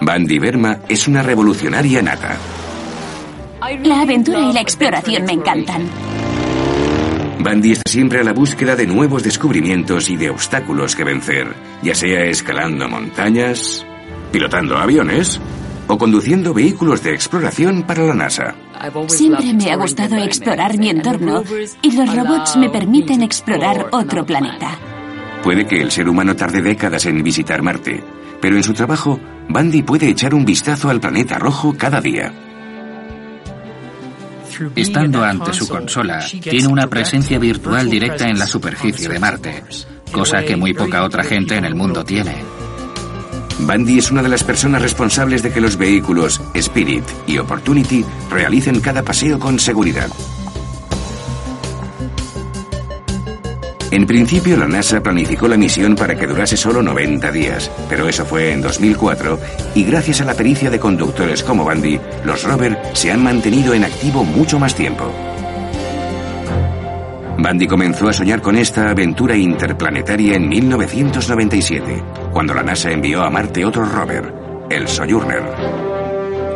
Bandy 0.00 0.38
Verma 0.38 0.80
es 0.88 1.08
una 1.08 1.22
revolucionaria 1.22 2.02
nata. 2.02 2.36
La 3.84 4.00
aventura 4.00 4.40
y 4.40 4.52
la 4.52 4.60
exploración 4.62 5.24
me 5.26 5.32
encantan. 5.32 5.88
Bandy 7.38 7.72
está 7.72 7.90
siempre 7.90 8.20
a 8.20 8.24
la 8.24 8.32
búsqueda 8.32 8.74
de 8.74 8.86
nuevos 8.86 9.22
descubrimientos 9.22 10.08
y 10.08 10.16
de 10.16 10.30
obstáculos 10.30 10.96
que 10.96 11.04
vencer, 11.04 11.54
ya 11.82 11.94
sea 11.94 12.24
escalando 12.24 12.88
montañas, 12.88 13.84
pilotando 14.32 14.78
aviones 14.78 15.38
o 15.86 15.98
conduciendo 15.98 16.54
vehículos 16.54 17.02
de 17.02 17.12
exploración 17.12 17.82
para 17.82 18.04
la 18.04 18.14
NASA. 18.14 18.54
Siempre 19.08 19.52
me 19.52 19.70
ha 19.70 19.76
gustado 19.76 20.16
explorar 20.16 20.78
mi 20.78 20.88
entorno 20.88 21.42
y 21.82 21.92
los 21.92 22.14
robots 22.14 22.56
me 22.56 22.70
permiten 22.70 23.22
explorar 23.22 23.88
otro 23.92 24.24
planeta. 24.24 24.78
Puede 25.42 25.66
que 25.66 25.80
el 25.80 25.90
ser 25.90 26.08
humano 26.08 26.34
tarde 26.34 26.62
décadas 26.62 27.04
en 27.04 27.22
visitar 27.22 27.62
Marte, 27.62 28.02
pero 28.40 28.56
en 28.56 28.62
su 28.62 28.72
trabajo, 28.72 29.20
Bandy 29.48 29.82
puede 29.82 30.08
echar 30.08 30.34
un 30.34 30.46
vistazo 30.46 30.88
al 30.88 31.00
planeta 31.00 31.38
rojo 31.38 31.74
cada 31.76 32.00
día. 32.00 32.32
Estando 34.74 35.24
ante 35.24 35.52
su 35.52 35.68
consola, 35.68 36.24
tiene 36.40 36.66
una 36.66 36.86
presencia 36.86 37.38
virtual 37.38 37.88
directa 37.88 38.28
en 38.28 38.38
la 38.38 38.46
superficie 38.46 39.08
de 39.08 39.18
Marte, 39.18 39.64
cosa 40.12 40.42
que 40.42 40.56
muy 40.56 40.74
poca 40.74 41.04
otra 41.04 41.24
gente 41.24 41.56
en 41.56 41.64
el 41.64 41.74
mundo 41.74 42.04
tiene. 42.04 42.36
Bandy 43.60 43.98
es 43.98 44.10
una 44.10 44.22
de 44.22 44.28
las 44.28 44.44
personas 44.44 44.82
responsables 44.82 45.42
de 45.42 45.50
que 45.50 45.60
los 45.60 45.76
vehículos 45.76 46.40
Spirit 46.54 47.04
y 47.26 47.38
Opportunity 47.38 48.04
realicen 48.30 48.80
cada 48.80 49.02
paseo 49.02 49.38
con 49.38 49.58
seguridad. 49.58 50.08
En 53.90 54.06
principio, 54.06 54.56
la 54.56 54.68
NASA 54.68 55.02
planificó 55.02 55.48
la 55.48 55.56
misión 55.56 55.96
para 55.96 56.14
que 56.14 56.26
durase 56.26 56.58
solo 56.58 56.82
90 56.82 57.32
días, 57.32 57.70
pero 57.88 58.06
eso 58.06 58.26
fue 58.26 58.52
en 58.52 58.60
2004 58.60 59.38
y 59.74 59.84
gracias 59.84 60.20
a 60.20 60.24
la 60.24 60.34
pericia 60.34 60.68
de 60.70 60.78
conductores 60.78 61.42
como 61.42 61.64
Bandy, 61.64 61.98
los 62.24 62.42
rover 62.44 62.78
se 62.92 63.10
han 63.10 63.22
mantenido 63.22 63.72
en 63.72 63.84
activo 63.84 64.24
mucho 64.24 64.58
más 64.58 64.74
tiempo. 64.74 65.10
Bandy 67.38 67.66
comenzó 67.66 68.08
a 68.08 68.12
soñar 68.12 68.42
con 68.42 68.56
esta 68.56 68.90
aventura 68.90 69.34
interplanetaria 69.36 70.36
en 70.36 70.48
1997, 70.48 72.02
cuando 72.30 72.52
la 72.52 72.62
NASA 72.62 72.90
envió 72.90 73.22
a 73.22 73.30
Marte 73.30 73.64
otro 73.64 73.86
rover, 73.86 74.34
el 74.68 74.86
Sojourner. 74.86 75.87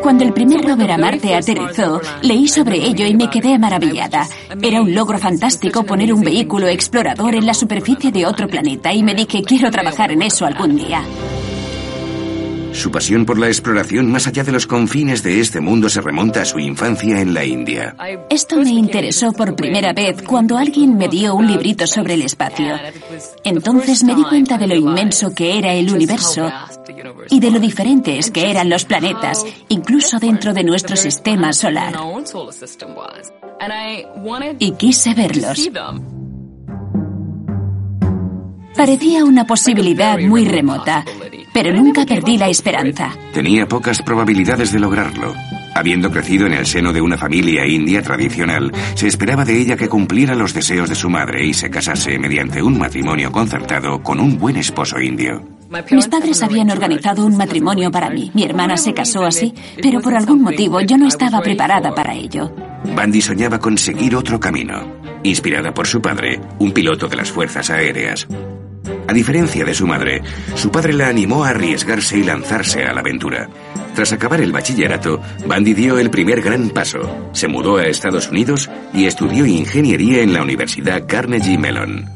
Cuando 0.03 0.24
el 0.24 0.32
primer 0.32 0.62
rover 0.62 0.90
a 0.90 0.98
Marte 0.98 1.34
aterrizó, 1.34 2.00
leí 2.22 2.48
sobre 2.48 2.76
ello 2.76 3.07
y 3.07 3.14
me 3.14 3.30
quedé 3.30 3.57
maravillada. 3.57 4.26
Era 4.61 4.82
un 4.82 4.92
logro 4.94 5.16
fantástico 5.16 5.84
poner 5.84 6.12
un 6.12 6.22
vehículo 6.22 6.66
explorador 6.66 7.36
en 7.36 7.46
la 7.46 7.55
superficie 7.55 8.11
de 8.11 8.26
otro 8.26 8.48
planeta 8.48 8.92
y 8.92 9.03
me 9.05 9.14
dije, 9.14 9.42
quiero 9.42 9.70
trabajar 9.70 10.11
en 10.11 10.22
eso 10.22 10.44
algún 10.44 10.76
día. 10.76 11.05
Su 12.72 12.90
pasión 12.90 13.24
por 13.24 13.38
la 13.38 13.48
exploración 13.48 14.10
más 14.10 14.26
allá 14.26 14.44
de 14.44 14.52
los 14.52 14.66
confines 14.66 15.22
de 15.22 15.40
este 15.40 15.60
mundo 15.60 15.88
se 15.88 16.00
remonta 16.00 16.42
a 16.42 16.44
su 16.44 16.58
infancia 16.58 17.20
en 17.20 17.34
la 17.34 17.44
India. 17.44 17.96
Esto 18.30 18.56
me 18.56 18.70
interesó 18.70 19.32
por 19.32 19.54
primera 19.54 19.92
vez 19.92 20.22
cuando 20.22 20.56
alguien 20.56 20.96
me 20.96 21.08
dio 21.08 21.34
un 21.34 21.46
librito 21.46 21.86
sobre 21.86 22.14
el 22.14 22.22
espacio. 22.22 22.78
Entonces 23.44 24.02
me 24.04 24.14
di 24.14 24.24
cuenta 24.24 24.58
de 24.58 24.66
lo 24.66 24.74
inmenso 24.74 25.34
que 25.34 25.58
era 25.58 25.72
el 25.74 25.92
universo 25.92 26.50
y 27.30 27.40
de 27.40 27.50
lo 27.50 27.60
diferentes 27.60 28.30
que 28.30 28.50
eran 28.50 28.68
los 28.68 28.84
planetas, 28.84 29.44
incluso 29.68 30.18
dentro 30.18 30.52
de 30.52 30.64
nuestro 30.64 30.96
sistema 30.96 31.52
solar. 31.52 31.94
Y 34.58 34.72
quise 34.72 35.14
verlos. 35.14 35.70
Parecía 38.76 39.24
una 39.24 39.46
posibilidad 39.46 40.18
muy 40.18 40.44
remota, 40.44 41.04
pero 41.53 41.72
nunca 41.72 42.05
perdí 42.07 42.38
la 42.38 42.48
esperanza. 42.48 43.11
Tenía 43.32 43.66
pocas 43.66 44.03
probabilidades 44.03 44.72
de 44.72 44.80
lograrlo. 44.80 45.34
Habiendo 45.74 46.11
crecido 46.11 46.46
en 46.46 46.53
el 46.53 46.66
seno 46.66 46.92
de 46.92 47.00
una 47.00 47.16
familia 47.16 47.66
india 47.66 48.03
tradicional, 48.03 48.70
se 48.94 49.07
esperaba 49.07 49.44
de 49.44 49.59
ella 49.59 49.76
que 49.76 49.88
cumpliera 49.88 50.34
los 50.34 50.53
deseos 50.53 50.88
de 50.88 50.94
su 50.94 51.09
madre 51.09 51.46
y 51.46 51.55
se 51.55 51.70
casase 51.70 52.18
mediante 52.18 52.62
un 52.62 52.78
matrimonio 52.78 53.32
concertado 53.32 54.03
con 54.03 54.20
un 54.20 54.38
buen 54.38 54.57
esposo 54.57 55.00
indio. 55.00 55.42
Mis 55.90 56.09
padres 56.09 56.42
habían 56.42 56.70
organizado 56.70 57.24
un 57.24 57.36
matrimonio 57.36 57.90
para 57.90 58.11
mí. 58.11 58.30
Mi 58.34 58.44
hermana 58.44 58.76
se 58.76 58.92
casó 58.92 59.24
así, 59.24 59.55
pero 59.80 60.00
por 60.00 60.14
algún 60.14 60.42
motivo 60.42 60.80
yo 60.82 60.98
no 60.98 61.09
estaba 61.09 61.40
preparada 61.40 61.94
para 61.94 62.14
ello. 62.14 62.55
Bandy 62.94 63.22
soñaba 63.22 63.59
con 63.59 63.78
seguir 63.78 64.14
otro 64.14 64.38
camino, 64.38 64.98
inspirada 65.22 65.72
por 65.72 65.86
su 65.86 66.03
padre, 66.03 66.38
un 66.59 66.72
piloto 66.72 67.09
de 67.09 67.16
las 67.16 67.32
fuerzas 67.32 67.70
aéreas. 67.70 68.26
A 69.12 69.14
diferencia 69.14 69.62
de 69.62 69.74
su 69.74 69.86
madre, 69.86 70.22
su 70.54 70.70
padre 70.70 70.94
la 70.94 71.08
animó 71.08 71.44
a 71.44 71.50
arriesgarse 71.50 72.16
y 72.16 72.22
lanzarse 72.22 72.84
a 72.84 72.94
la 72.94 73.00
aventura. 73.00 73.46
Tras 73.94 74.10
acabar 74.14 74.40
el 74.40 74.52
bachillerato, 74.52 75.20
Bandy 75.46 75.74
dio 75.74 75.98
el 75.98 76.08
primer 76.08 76.40
gran 76.40 76.70
paso. 76.70 77.28
Se 77.32 77.46
mudó 77.46 77.76
a 77.76 77.84
Estados 77.84 78.30
Unidos 78.30 78.70
y 78.94 79.04
estudió 79.04 79.44
ingeniería 79.44 80.22
en 80.22 80.32
la 80.32 80.40
Universidad 80.40 81.06
Carnegie 81.06 81.58
Mellon. 81.58 82.08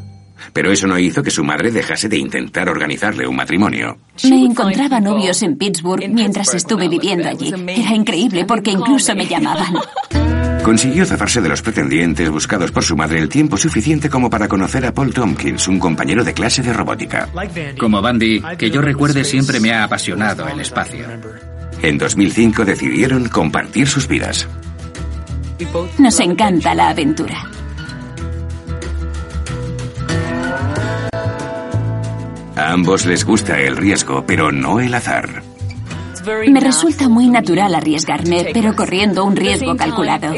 Pero 0.55 0.73
eso 0.73 0.87
no 0.87 0.99
hizo 0.99 1.23
que 1.23 1.31
su 1.31 1.45
madre 1.45 1.71
dejase 1.71 2.09
de 2.09 2.17
intentar 2.17 2.71
organizarle 2.71 3.27
un 3.27 3.37
matrimonio. 3.37 3.99
Me 4.25 4.43
encontraba 4.47 4.99
novios 4.99 5.43
en 5.43 5.59
Pittsburgh 5.59 6.09
mientras 6.09 6.55
estuve 6.55 6.89
viviendo 6.89 7.29
allí. 7.29 7.53
Era 7.77 7.95
increíble 7.95 8.47
porque 8.47 8.71
incluso 8.71 9.15
me 9.15 9.27
llamaban. 9.27 9.75
Consiguió 10.67 11.07
zafarse 11.07 11.41
de 11.41 11.49
los 11.49 11.63
pretendientes 11.63 12.29
buscados 12.29 12.73
por 12.73 12.83
su 12.83 12.97
madre 12.97 13.21
el 13.21 13.29
tiempo 13.29 13.57
suficiente 13.57 14.11
como 14.11 14.29
para 14.29 14.49
conocer 14.49 14.85
a 14.85 14.93
Paul 14.93 15.15
Tompkins, 15.15 15.69
un 15.69 15.79
compañero 15.79 16.25
de 16.25 16.35
clase 16.35 16.61
de 16.61 16.73
robótica. 16.73 17.29
Como 17.79 18.03
Bandy, 18.03 18.43
que 18.59 18.69
yo 18.69 18.81
recuerde 18.81 19.23
siempre 19.23 19.61
me 19.61 19.73
ha 19.73 19.85
apasionado 19.85 20.49
el 20.49 20.59
espacio. 20.59 21.07
En 21.83 21.99
2005 21.99 22.65
decidieron 22.65 23.29
compartir 23.29 23.87
sus 23.87 24.09
vidas. 24.09 24.49
Nos 25.99 26.19
encanta 26.19 26.75
la 26.75 26.89
aventura. 26.89 27.49
A 32.57 32.73
ambos 32.73 33.07
les 33.07 33.25
gusta 33.25 33.61
el 33.61 33.77
riesgo, 33.77 34.27
pero 34.27 34.51
no 34.51 34.81
el 34.81 34.93
azar. 34.95 35.45
Me 36.49 36.61
resulta 36.61 37.09
muy 37.09 37.29
natural 37.29 37.75
arriesgarme, 37.75 38.51
pero 38.53 38.75
corriendo 38.75 39.25
un 39.25 39.37
riesgo 39.37 39.77
calculado. 39.77 40.35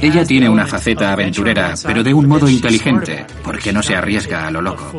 Ella 0.00 0.24
tiene 0.24 0.48
una 0.48 0.66
faceta 0.66 1.12
aventurera, 1.12 1.74
pero 1.82 2.02
de 2.02 2.14
un 2.14 2.28
modo 2.28 2.48
inteligente, 2.48 3.26
porque 3.42 3.72
no 3.72 3.82
se 3.82 3.96
arriesga 3.96 4.46
a 4.46 4.50
lo 4.50 4.62
loco. 4.62 4.92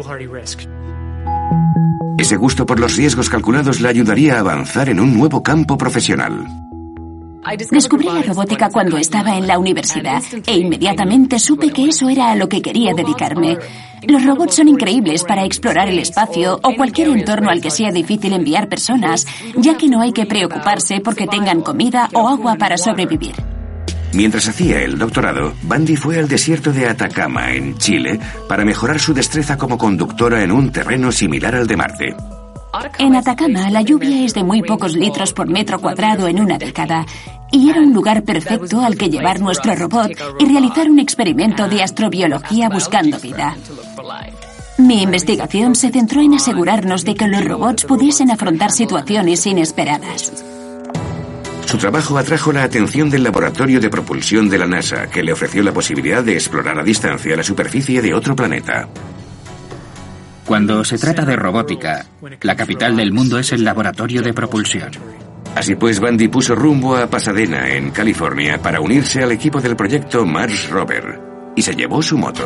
Ese 2.17 2.35
gusto 2.35 2.65
por 2.65 2.79
los 2.79 2.95
riesgos 2.95 3.29
calculados 3.29 3.79
le 3.79 3.89
ayudaría 3.89 4.35
a 4.35 4.39
avanzar 4.39 4.89
en 4.89 4.99
un 4.99 5.17
nuevo 5.17 5.43
campo 5.43 5.77
profesional. 5.77 6.66
Descubrí 7.71 8.07
la 8.07 8.21
robótica 8.21 8.69
cuando 8.69 8.97
estaba 8.97 9.37
en 9.37 9.47
la 9.47 9.57
universidad 9.57 10.21
e 10.45 10.57
inmediatamente 10.57 11.39
supe 11.39 11.71
que 11.71 11.85
eso 11.85 12.09
era 12.09 12.31
a 12.31 12.35
lo 12.35 12.49
que 12.49 12.61
quería 12.61 12.93
dedicarme. 12.93 13.57
Los 14.07 14.25
robots 14.25 14.55
son 14.55 14.67
increíbles 14.67 15.23
para 15.23 15.45
explorar 15.45 15.87
el 15.87 15.99
espacio 15.99 16.59
o 16.61 16.75
cualquier 16.75 17.09
entorno 17.09 17.49
al 17.49 17.61
que 17.61 17.71
sea 17.71 17.91
difícil 17.91 18.33
enviar 18.33 18.67
personas, 18.67 19.25
ya 19.55 19.77
que 19.77 19.87
no 19.87 20.01
hay 20.01 20.11
que 20.11 20.25
preocuparse 20.25 20.99
porque 20.99 21.27
tengan 21.27 21.61
comida 21.61 22.09
o 22.13 22.27
agua 22.27 22.55
para 22.55 22.77
sobrevivir. 22.77 23.35
Mientras 24.13 24.47
hacía 24.47 24.81
el 24.81 24.97
doctorado, 24.97 25.53
Bandy 25.63 25.95
fue 25.95 26.17
al 26.17 26.27
desierto 26.27 26.71
de 26.71 26.87
Atacama, 26.87 27.51
en 27.51 27.77
Chile, 27.77 28.19
para 28.47 28.65
mejorar 28.65 28.99
su 28.99 29.13
destreza 29.13 29.57
como 29.57 29.77
conductora 29.77 30.43
en 30.43 30.51
un 30.51 30.71
terreno 30.71 31.11
similar 31.11 31.55
al 31.55 31.67
de 31.67 31.77
Marte. 31.77 32.15
En 32.99 33.15
Atacama, 33.15 33.69
la 33.69 33.81
lluvia 33.81 34.25
es 34.25 34.33
de 34.33 34.43
muy 34.43 34.61
pocos 34.61 34.93
litros 34.93 35.33
por 35.33 35.47
metro 35.47 35.79
cuadrado 35.79 36.27
en 36.27 36.39
una 36.39 36.57
década. 36.57 37.05
Y 37.51 37.69
era 37.69 37.79
un 37.79 37.93
lugar 37.93 38.23
perfecto 38.23 38.81
al 38.81 38.97
que 38.97 39.09
llevar 39.09 39.39
nuestro 39.39 39.75
robot 39.75 40.11
y 40.39 40.45
realizar 40.45 40.89
un 40.89 40.99
experimento 40.99 41.67
de 41.67 41.81
astrobiología 41.81 42.69
buscando 42.69 43.19
vida. 43.19 43.55
Mi 44.77 45.01
investigación 45.01 45.75
se 45.75 45.89
centró 45.89 46.21
en 46.21 46.35
asegurarnos 46.35 47.03
de 47.03 47.15
que 47.15 47.27
los 47.27 47.43
robots 47.43 47.85
pudiesen 47.85 48.29
afrontar 48.29 48.71
situaciones 48.71 49.45
inesperadas. 49.47 50.31
Su 51.65 51.77
trabajo 51.77 52.17
atrajo 52.17 52.51
la 52.53 52.63
atención 52.63 53.09
del 53.09 53.23
Laboratorio 53.23 53.81
de 53.81 53.89
Propulsión 53.89 54.49
de 54.49 54.57
la 54.57 54.67
NASA, 54.67 55.07
que 55.07 55.23
le 55.23 55.33
ofreció 55.33 55.63
la 55.63 55.73
posibilidad 55.73 56.23
de 56.23 56.33
explorar 56.33 56.79
a 56.79 56.83
distancia 56.83 57.35
la 57.35 57.43
superficie 57.43 58.01
de 58.01 58.13
otro 58.13 58.35
planeta. 58.35 58.87
Cuando 60.47 60.85
se 60.85 60.97
trata 60.97 61.25
de 61.25 61.35
robótica, 61.35 62.05
la 62.41 62.55
capital 62.55 62.95
del 62.95 63.11
mundo 63.11 63.37
es 63.37 63.51
el 63.51 63.65
Laboratorio 63.65 64.21
de 64.21 64.33
Propulsión. 64.33 64.91
Así 65.53 65.75
pues, 65.75 65.99
Bandy 65.99 66.29
puso 66.29 66.55
rumbo 66.55 66.95
a 66.95 67.07
Pasadena, 67.07 67.69
en 67.75 67.91
California, 67.91 68.57
para 68.61 68.79
unirse 68.79 69.21
al 69.21 69.33
equipo 69.33 69.59
del 69.59 69.75
proyecto 69.75 70.25
Mars 70.25 70.69
Rover. 70.69 71.19
Y 71.53 71.61
se 71.61 71.75
llevó 71.75 72.01
su 72.01 72.17
moto. 72.17 72.45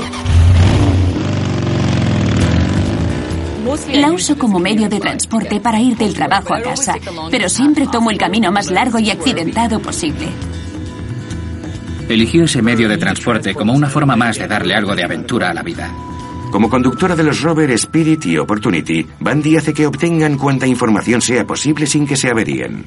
La 3.93 4.12
uso 4.12 4.36
como 4.36 4.60
medio 4.60 4.89
de 4.89 4.99
transporte 4.99 5.60
para 5.60 5.80
ir 5.80 5.95
del 5.95 6.16
trabajo 6.16 6.56
a 6.56 6.62
casa, 6.62 6.95
pero 7.30 7.47
siempre 7.49 7.86
tomo 7.86 8.10
el 8.10 8.18
camino 8.18 8.52
más 8.52 8.72
largo 8.72 8.97
y 8.97 9.12
accidentado 9.12 9.80
posible. 9.80 10.28
Eligió 12.10 12.45
ese 12.45 12.64
medio 12.64 12.89
de 12.89 12.97
transporte 12.97 13.54
como 13.54 13.74
una 13.74 13.89
forma 13.89 14.16
más 14.16 14.39
de 14.39 14.47
darle 14.47 14.74
algo 14.74 14.95
de 14.95 15.04
aventura 15.04 15.52
a 15.52 15.54
la 15.54 15.62
vida. 15.62 15.93
Como 16.52 16.70
conductora 16.70 17.16
de 17.16 17.24
los 17.24 17.41
rover 17.41 17.72
Spirit 17.72 18.26
y 18.26 18.38
Opportunity, 18.38 19.08
Bandy 19.22 19.56
hace 19.56 19.74
que 19.74 19.88
obtengan 19.88 20.38
cuanta 20.38 20.68
información 20.68 21.22
sea 21.22 21.47
posible 21.47 21.88
sin 21.88 22.06
que 22.06 22.18
se 22.18 22.30
averíen. 22.30 22.84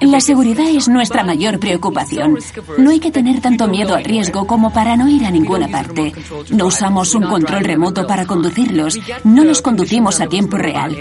La 0.00 0.20
seguridad 0.20 0.68
es 0.68 0.88
nuestra 0.88 1.22
mayor 1.22 1.60
preocupación. 1.60 2.36
No 2.78 2.90
hay 2.90 2.98
que 2.98 3.12
tener 3.12 3.40
tanto 3.40 3.68
miedo 3.68 3.94
al 3.94 4.04
riesgo 4.04 4.46
como 4.46 4.72
para 4.72 4.96
no 4.96 5.08
ir 5.08 5.24
a 5.24 5.30
ninguna 5.30 5.68
parte. 5.68 6.12
No 6.50 6.66
usamos 6.66 7.14
un 7.14 7.22
control 7.24 7.64
remoto 7.64 8.06
para 8.08 8.26
conducirlos, 8.26 8.98
no 9.22 9.44
los 9.44 9.62
conducimos 9.62 10.20
a 10.20 10.26
tiempo 10.26 10.56
real. 10.56 10.96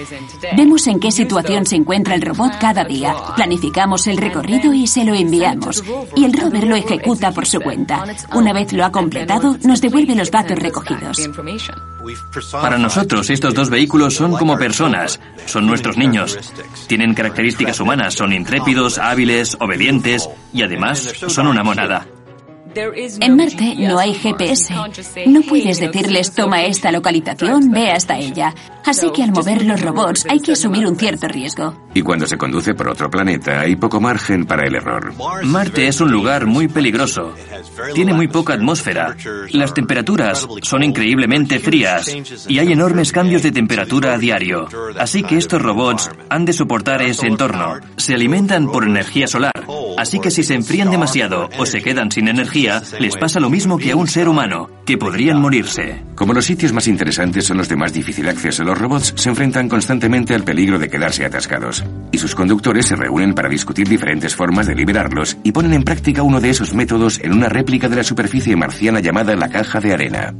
Vemos 0.56 0.86
en 0.86 1.00
qué 1.00 1.12
situación 1.12 1.66
se 1.66 1.76
encuentra 1.76 2.14
el 2.14 2.22
robot 2.22 2.54
cada 2.60 2.84
día, 2.84 3.16
planificamos 3.36 4.06
el 4.06 4.18
recorrido 4.18 4.74
y 4.74 4.86
se 4.86 5.06
lo 5.06 5.16
enviamos. 5.16 5.84
Y 6.16 6.26
el 6.26 6.34
rover 6.34 6.68
lo 6.68 6.76
ejecuta 6.76 7.32
por 7.32 7.48
su 7.48 7.60
cuenta. 7.60 8.04
Una 8.34 8.54
vez 8.54 8.74
lo 8.74 8.86
ha 8.86 8.92
completado, 8.92 9.58
nos 9.64 9.82
devuelve 9.82 10.16
los 10.16 10.30
datos 10.30 10.60
recogidos. 10.60 11.30
Para 12.52 12.78
nosotros, 12.78 13.30
estos 13.30 13.54
dos 13.54 13.70
vehículos 13.70 14.16
son 14.16 14.32
como 14.34 14.58
personas, 14.58 15.20
son 15.46 15.66
nuestros 15.66 15.98
niños. 15.98 16.38
Tienen 16.88 17.14
características 17.14 17.80
humanas, 17.80 18.14
son 18.14 18.34
intrépidos, 18.34 18.98
hábiles, 18.98 19.58
obedientes 19.60 20.30
y 20.54 20.64
además 20.64 21.14
son 21.28 21.48
una 21.48 21.64
monada. 21.64 22.06
En 22.76 23.38
Marte 23.38 23.76
no 23.78 23.98
hay 24.00 24.14
GPS. 24.14 24.74
No 25.28 25.42
puedes 25.44 25.80
decirles 25.80 26.34
toma 26.34 26.64
esta 26.64 26.92
localización, 26.92 27.72
ve 27.72 27.92
hasta 27.92 28.18
ella. 28.18 28.54
Así 28.86 29.12
que 29.12 29.24
al 29.24 29.32
mover 29.32 29.66
los 29.66 29.82
robots 29.82 30.26
hay 30.30 30.40
que 30.40 30.52
asumir 30.52 30.86
un 30.86 30.98
cierto 30.98 31.28
riesgo. 31.28 31.74
Y 31.94 32.02
cuando 32.02 32.28
se 32.28 32.38
conduce 32.38 32.74
por 32.74 32.90
otro 32.90 33.10
planeta 33.10 33.62
hay 33.62 33.78
poco 33.78 34.02
margen 34.02 34.46
para 34.46 34.68
el 34.68 34.76
error. 34.76 35.14
Marte 35.44 35.88
es 35.88 36.02
un 36.02 36.12
lugar 36.12 36.46
muy 36.46 36.68
peligroso. 36.68 37.34
Tiene 37.94 38.14
muy 38.14 38.28
poca 38.28 38.54
atmósfera. 38.54 39.16
Las 39.52 39.74
temperaturas 39.74 40.46
son 40.62 40.84
increíblemente 40.84 41.60
frías 41.60 42.14
y 42.48 42.60
hay 42.60 42.74
enormes 42.74 43.12
cambios 43.12 43.42
de 43.42 43.52
temperatura 43.52 44.14
a 44.14 44.18
diario. 44.18 44.68
Así 45.00 45.24
que 45.24 45.38
estos 45.38 45.62
robots 45.62 46.10
han 46.30 46.46
de 46.46 46.54
soportar 46.54 47.02
ese 47.02 47.28
entorno. 47.28 47.80
Se 47.96 48.14
alimentan 48.14 48.70
por 48.70 48.84
energía 48.84 49.28
solar. 49.28 49.54
Así 49.98 50.20
que 50.20 50.32
si 50.32 50.44
se 50.44 50.54
enfrían 50.54 50.92
demasiado 50.92 51.50
o 51.58 51.66
se 51.66 51.82
quedan 51.82 52.12
sin 52.12 52.28
energía, 52.28 52.82
les 53.00 53.16
pasa 53.16 53.40
lo 53.40 53.50
mismo 53.50 53.78
que 53.78 53.92
a 53.92 53.96
un 53.96 54.08
ser 54.08 54.28
humano, 54.28 54.70
que 54.86 54.98
podrían 54.98 55.40
morirse. 55.40 56.04
Como 56.16 56.34
los 56.34 56.46
sitios 56.46 56.74
más 56.74 56.88
interesantes 56.88 57.46
son 57.46 57.58
los 57.58 57.70
de 57.70 57.76
más 57.76 57.94
difícil 57.94 58.28
acceso, 58.28 58.64
los 58.64 58.78
robots 58.78 59.14
se 59.16 59.30
enfrentan 59.30 59.70
constantemente 59.70 60.36
al 60.36 60.44
peligro 60.44 60.80
de 60.80 60.90
quedarse 60.90 61.26
atascados. 61.26 61.84
Y 62.12 62.18
sus 62.18 62.36
conductores 62.36 62.86
se 62.86 62.96
reúnen 62.96 63.34
para 63.34 63.50
discutir 63.50 63.88
diferentes 63.88 64.36
formas 64.36 64.68
de 64.68 64.76
liberarlos 64.76 65.38
y 65.44 65.52
ponen 65.52 65.74
en 65.74 65.84
práctica 65.84 66.24
uno 66.24 66.40
de 66.40 66.50
esos 66.50 66.74
métodos 66.74 67.20
en 67.22 67.34
una 67.34 67.50
réplica 67.50 67.90
de 67.90 67.98
la 67.98 68.04
superficie 68.04 68.56
marciana 68.56 69.00
llamada 69.00 69.36
la 69.36 69.50
caja 69.50 69.80
de 69.80 69.94
arena. 69.94 70.34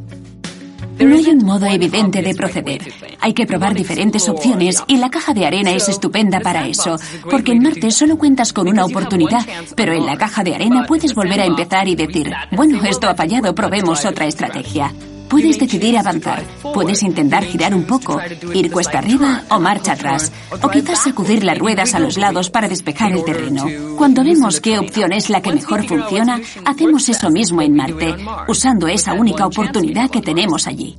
No 1.00 1.16
hay 1.16 1.28
un 1.28 1.46
modo 1.46 1.66
evidente 1.66 2.22
de 2.22 2.36
proceder. 2.36 2.94
Hay 3.20 3.34
que 3.34 3.46
probar 3.46 3.74
diferentes 3.74 4.28
opciones 4.30 4.84
y 4.88 4.98
la 4.98 5.10
caja 5.10 5.34
de 5.34 5.46
arena 5.46 5.72
es 5.72 5.90
estupenda 5.90 6.40
para 6.40 6.68
eso, 6.68 6.98
porque 7.30 7.52
en 7.52 7.64
Marte 7.64 7.92
solo 7.92 8.18
cuentas 8.18 8.54
con 8.54 8.68
una 8.68 8.86
oportunidad, 8.86 9.46
pero 9.76 9.94
en 9.94 10.06
la 10.06 10.18
caja 10.18 10.44
de 10.44 10.56
arena 10.56 10.86
puedes 10.88 11.14
volver 11.14 11.42
a 11.42 11.46
empezar 11.46 11.88
y 11.88 11.96
decir, 11.96 12.32
bueno, 12.52 12.84
esto 12.84 13.08
ha 13.08 13.16
fallado, 13.16 13.54
probemos 13.54 14.06
otra 14.06 14.26
estrategia. 14.26 14.94
Puedes 15.30 15.60
decidir 15.60 15.98
avanzar, 15.98 16.44
puedes 16.74 17.02
intentar 17.04 17.44
girar 17.44 17.74
un 17.74 17.86
poco, 17.86 18.20
ir 18.54 18.72
cuesta 18.72 19.00
arriba 19.00 19.44
o 19.50 19.60
marcha 19.60 19.94
atrás, 19.94 20.32
o 20.62 20.70
quizás 20.70 21.04
sacudir 21.04 21.44
las 21.44 21.58
ruedas 21.58 21.96
a 21.96 22.00
los 22.00 22.18
lados 22.18 22.50
para 22.50 22.68
despejar 22.68 23.12
el 23.12 23.24
terreno. 23.24 23.66
Cuando 23.98 24.24
vemos 24.24 24.62
qué 24.62 24.78
opción 24.80 25.12
es 25.12 25.30
la 25.30 25.42
que 25.42 25.54
mejor 25.54 25.86
funciona, 25.88 26.40
hacemos 26.66 27.10
eso 27.10 27.30
mismo 27.30 27.62
en 27.62 27.76
Marte, 27.76 28.16
usando 28.48 28.88
esa 28.88 29.14
única 29.14 29.46
oportunidad 29.46 30.10
que 30.10 30.22
tenemos 30.22 30.68
allí. 30.68 30.96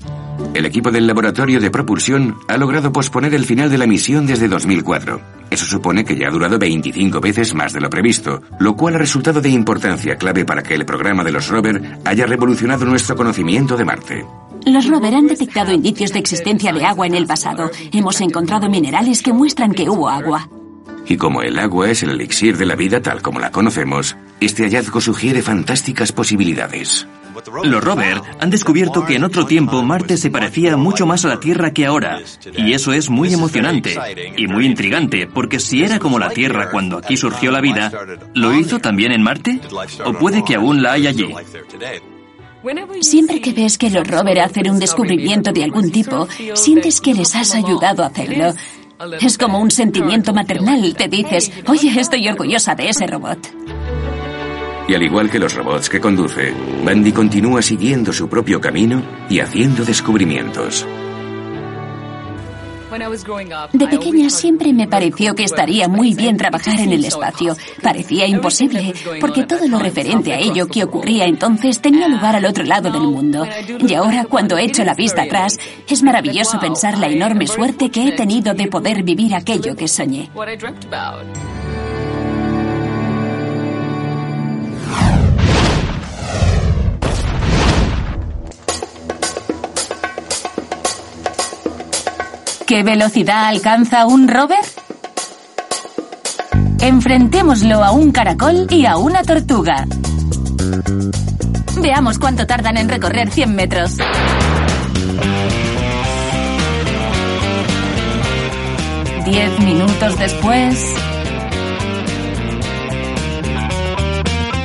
El 0.56 0.64
equipo 0.64 0.90
del 0.90 1.06
laboratorio 1.06 1.60
de 1.60 1.70
propulsión 1.70 2.38
ha 2.48 2.56
logrado 2.56 2.90
posponer 2.90 3.34
el 3.34 3.44
final 3.44 3.68
de 3.68 3.76
la 3.76 3.86
misión 3.86 4.26
desde 4.26 4.48
2004. 4.48 5.20
Eso 5.50 5.66
supone 5.66 6.02
que 6.02 6.16
ya 6.16 6.28
ha 6.28 6.30
durado 6.30 6.58
25 6.58 7.20
veces 7.20 7.52
más 7.52 7.74
de 7.74 7.82
lo 7.82 7.90
previsto, 7.90 8.40
lo 8.58 8.74
cual 8.74 8.94
ha 8.94 8.98
resultado 8.98 9.42
de 9.42 9.50
importancia 9.50 10.16
clave 10.16 10.46
para 10.46 10.62
que 10.62 10.72
el 10.72 10.86
programa 10.86 11.24
de 11.24 11.32
los 11.32 11.48
rover 11.48 11.98
haya 12.06 12.24
revolucionado 12.24 12.86
nuestro 12.86 13.16
conocimiento 13.16 13.76
de 13.76 13.84
Marte. 13.84 14.24
Los 14.64 14.88
rover 14.88 15.14
han 15.14 15.26
detectado 15.26 15.72
indicios 15.72 16.14
de 16.14 16.20
existencia 16.20 16.72
de 16.72 16.86
agua 16.86 17.06
en 17.06 17.16
el 17.16 17.26
pasado. 17.26 17.70
Hemos 17.92 18.18
encontrado 18.22 18.70
minerales 18.70 19.22
que 19.22 19.34
muestran 19.34 19.72
que 19.72 19.90
hubo 19.90 20.08
agua. 20.08 20.48
Y 21.06 21.18
como 21.18 21.42
el 21.42 21.58
agua 21.58 21.90
es 21.90 22.02
el 22.02 22.12
elixir 22.12 22.56
de 22.56 22.64
la 22.64 22.76
vida 22.76 23.02
tal 23.02 23.20
como 23.20 23.40
la 23.40 23.50
conocemos, 23.50 24.16
este 24.40 24.62
hallazgo 24.62 25.02
sugiere 25.02 25.42
fantásticas 25.42 26.12
posibilidades. 26.12 27.06
Los 27.64 27.84
rover 27.84 28.20
han 28.40 28.50
descubierto 28.50 29.04
que 29.04 29.16
en 29.16 29.24
otro 29.24 29.46
tiempo 29.46 29.82
Marte 29.82 30.16
se 30.16 30.30
parecía 30.30 30.76
mucho 30.76 31.06
más 31.06 31.24
a 31.24 31.28
la 31.28 31.40
Tierra 31.40 31.72
que 31.72 31.86
ahora. 31.86 32.20
Y 32.56 32.72
eso 32.72 32.92
es 32.92 33.10
muy 33.10 33.32
emocionante 33.32 33.96
y 34.36 34.46
muy 34.46 34.66
intrigante, 34.66 35.26
porque 35.26 35.60
si 35.60 35.82
era 35.82 35.98
como 35.98 36.18
la 36.18 36.30
Tierra 36.30 36.70
cuando 36.70 36.98
aquí 36.98 37.16
surgió 37.16 37.50
la 37.50 37.60
vida, 37.60 37.92
¿lo 38.34 38.54
hizo 38.54 38.78
también 38.78 39.12
en 39.12 39.22
Marte? 39.22 39.60
¿O 40.04 40.12
puede 40.14 40.44
que 40.44 40.54
aún 40.54 40.82
la 40.82 40.92
hay 40.92 41.06
allí? 41.06 41.34
Siempre 43.00 43.40
que 43.40 43.52
ves 43.52 43.78
que 43.78 43.90
los 43.90 44.06
rover 44.06 44.40
hacen 44.40 44.70
un 44.70 44.78
descubrimiento 44.78 45.52
de 45.52 45.64
algún 45.64 45.90
tipo, 45.90 46.26
sientes 46.54 47.00
que 47.00 47.14
les 47.14 47.34
has 47.36 47.54
ayudado 47.54 48.02
a 48.02 48.06
hacerlo. 48.06 48.54
Es 49.20 49.36
como 49.38 49.60
un 49.60 49.70
sentimiento 49.70 50.32
maternal. 50.32 50.94
Te 50.96 51.06
dices, 51.06 51.52
oye, 51.66 51.92
estoy 52.00 52.28
orgullosa 52.28 52.74
de 52.74 52.88
ese 52.88 53.06
robot. 53.06 53.38
Y 54.88 54.94
al 54.94 55.02
igual 55.02 55.30
que 55.30 55.38
los 55.38 55.54
robots 55.54 55.88
que 55.88 56.00
conduce, 56.00 56.54
Bandy 56.84 57.12
continúa 57.12 57.60
siguiendo 57.60 58.12
su 58.12 58.28
propio 58.28 58.60
camino 58.60 59.02
y 59.28 59.40
haciendo 59.40 59.84
descubrimientos. 59.84 60.86
De 63.72 63.88
pequeña 63.88 64.30
siempre 64.30 64.72
me 64.72 64.86
pareció 64.86 65.34
que 65.34 65.44
estaría 65.44 65.88
muy 65.88 66.14
bien 66.14 66.36
trabajar 66.36 66.80
en 66.80 66.92
el 66.92 67.04
espacio. 67.04 67.56
Parecía 67.82 68.26
imposible, 68.26 68.94
porque 69.20 69.44
todo 69.44 69.66
lo 69.68 69.78
referente 69.78 70.32
a 70.32 70.38
ello 70.38 70.66
que 70.68 70.84
ocurría 70.84 71.26
entonces 71.26 71.80
tenía 71.80 72.08
lugar 72.08 72.36
al 72.36 72.46
otro 72.46 72.64
lado 72.64 72.90
del 72.90 73.02
mundo. 73.02 73.46
Y 73.86 73.92
ahora, 73.94 74.24
cuando 74.24 74.56
echo 74.56 74.84
la 74.84 74.94
vista 74.94 75.22
atrás, 75.22 75.58
es 75.88 76.02
maravilloso 76.02 76.58
pensar 76.60 76.96
la 76.96 77.08
enorme 77.08 77.46
suerte 77.46 77.90
que 77.90 78.08
he 78.08 78.12
tenido 78.12 78.54
de 78.54 78.68
poder 78.68 79.02
vivir 79.02 79.34
aquello 79.34 79.74
que 79.74 79.88
soñé. 79.88 80.30
¿Qué 92.66 92.82
velocidad 92.82 93.46
alcanza 93.46 94.06
un 94.06 94.26
rover? 94.26 94.58
Enfrentémoslo 96.80 97.84
a 97.84 97.92
un 97.92 98.10
caracol 98.10 98.66
y 98.68 98.86
a 98.86 98.96
una 98.96 99.22
tortuga. 99.22 99.86
Veamos 101.80 102.18
cuánto 102.18 102.44
tardan 102.44 102.76
en 102.76 102.88
recorrer 102.88 103.30
100 103.30 103.54
metros. 103.54 103.92
Diez 109.24 109.60
minutos 109.60 110.18
después. 110.18 110.94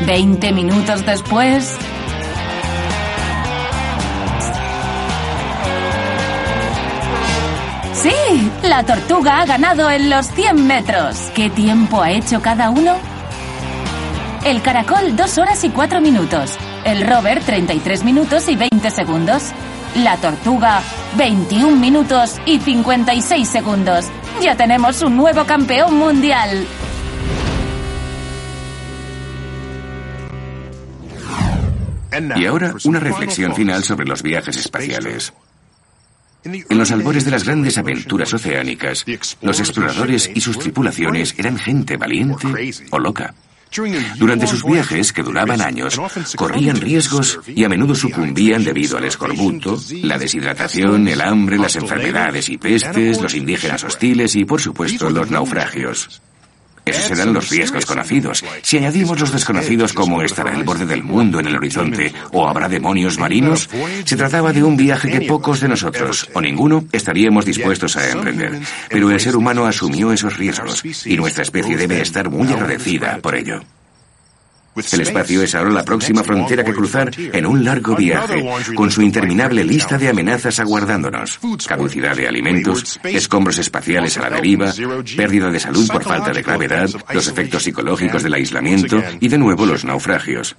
Veinte 0.08 0.52
minutos 0.52 1.06
después. 1.06 1.78
La 8.64 8.84
tortuga 8.84 9.42
ha 9.42 9.46
ganado 9.46 9.90
en 9.90 10.10
los 10.10 10.28
100 10.28 10.68
metros. 10.68 11.32
¿Qué 11.34 11.50
tiempo 11.50 12.02
ha 12.02 12.12
hecho 12.12 12.42
cada 12.42 12.70
uno? 12.70 12.96
El 14.46 14.62
caracol 14.62 15.16
2 15.16 15.38
horas 15.38 15.64
y 15.64 15.70
4 15.70 16.02
minutos. 16.02 16.58
El 16.86 17.06
rover 17.08 17.42
33 17.44 18.04
minutos 18.04 18.48
y 18.50 18.56
20 18.56 18.90
segundos. 18.92 19.52
La 19.96 20.18
tortuga 20.18 20.82
21 21.18 21.76
minutos 21.76 22.40
y 22.46 22.60
56 22.60 23.48
segundos. 23.48 24.06
Ya 24.42 24.56
tenemos 24.56 25.02
un 25.02 25.18
nuevo 25.18 25.46
campeón 25.46 25.98
mundial. 25.98 26.66
Y 32.36 32.46
ahora 32.46 32.74
una 32.84 33.00
reflexión 33.00 33.56
final 33.56 33.84
sobre 33.84 34.06
los 34.06 34.22
viajes 34.22 34.58
espaciales. 34.58 35.34
En 36.44 36.78
los 36.78 36.92
albores 36.92 37.26
de 37.26 37.32
las 37.32 37.44
grandes 37.44 37.78
aventuras 37.78 38.34
oceánicas, 38.34 39.06
los 39.42 39.60
exploradores 39.60 40.30
y 40.34 40.42
sus 40.42 40.58
tripulaciones 40.58 41.36
eran 41.38 41.58
gente 41.58 41.98
valiente 41.98 42.48
o 42.90 43.00
loca. 43.00 43.34
Durante 44.18 44.48
sus 44.48 44.66
viajes, 44.66 45.14
que 45.14 45.24
duraban 45.24 45.62
años, 45.62 46.00
corrían 46.36 46.82
riesgos 46.82 47.40
y 47.48 47.64
a 47.64 47.70
menudo 47.70 47.96
sucumbían 47.96 48.66
debido 48.66 48.98
al 48.98 49.06
escorbuto, 49.06 49.80
la 50.04 50.18
deshidratación, 50.18 51.08
el 51.08 51.22
hambre, 51.22 51.58
las 51.58 51.78
enfermedades 51.78 52.50
y 52.50 52.58
pestes, 52.58 53.22
los 53.22 53.34
indígenas 53.34 53.84
hostiles 53.84 54.36
y, 54.36 54.44
por 54.44 54.60
supuesto, 54.60 55.10
los 55.10 55.32
naufragios. 55.32 56.22
Esos 56.92 57.12
eran 57.12 57.34
los 57.34 57.50
riesgos 57.50 57.86
conocidos. 57.86 58.44
Si 58.62 58.78
añadimos 58.78 59.20
los 59.20 59.32
desconocidos 59.32 59.94
como 59.94 60.22
estará 60.22 60.56
el 60.56 60.64
borde 60.64 60.86
del 60.86 61.04
mundo 61.04 61.40
en 61.40 61.48
el 61.48 61.56
horizonte 61.56 62.14
o 62.32 62.48
habrá 62.48 62.70
demonios 62.70 63.18
marinos, 63.18 63.70
se 64.06 64.16
trataba 64.16 64.54
de 64.54 64.64
un 64.64 64.78
viaje 64.78 65.10
que 65.10 65.28
pocos 65.28 65.60
de 65.60 65.68
nosotros, 65.68 66.30
o 66.34 66.42
ninguno, 66.42 66.86
estaríamos 66.92 67.46
dispuestos 67.46 67.98
a 67.98 68.10
emprender. 68.10 68.60
Pero 68.90 69.10
el 69.12 69.20
ser 69.20 69.36
humano 69.36 69.66
asumió 69.66 70.12
esos 70.12 70.38
riesgos 70.38 70.84
y 71.06 71.16
nuestra 71.16 71.44
especie 71.44 71.78
debe 71.78 72.02
estar 72.02 72.30
muy 72.30 72.48
agradecida 72.52 73.20
por 73.22 73.36
ello. 73.36 73.62
El 74.76 75.02
espacio 75.02 75.44
es 75.44 75.54
ahora 75.56 75.72
la 75.72 75.84
próxima 75.84 76.24
frontera 76.24 76.64
que 76.64 76.74
cruzar 76.74 77.12
en 77.18 77.46
un 77.46 77.64
largo 77.64 77.96
viaje, 77.96 78.44
con 78.76 78.90
su 78.90 79.02
interminable 79.02 79.64
lista 79.64 79.98
de 79.98 80.10
amenazas 80.10 80.60
aguardándonos. 80.60 81.40
Caducidad 81.68 82.16
de 82.16 82.28
alimentos, 82.28 83.00
escombros 83.04 83.58
espaciales 83.58 84.18
a 84.18 84.22
la 84.22 84.36
deriva, 84.38 84.74
pérdida 85.18 85.50
de 85.50 85.60
salud 85.60 85.88
por 85.88 86.04
falta 86.04 86.32
de 86.32 86.42
gravedad, 86.42 86.90
los 87.14 87.28
efectos 87.28 87.64
psicológicos 87.64 88.24
del 88.24 88.34
aislamiento 88.34 89.04
y 89.20 89.28
de 89.28 89.38
nuevo 89.38 89.66
los 89.66 89.84
naufragios. 89.84 90.56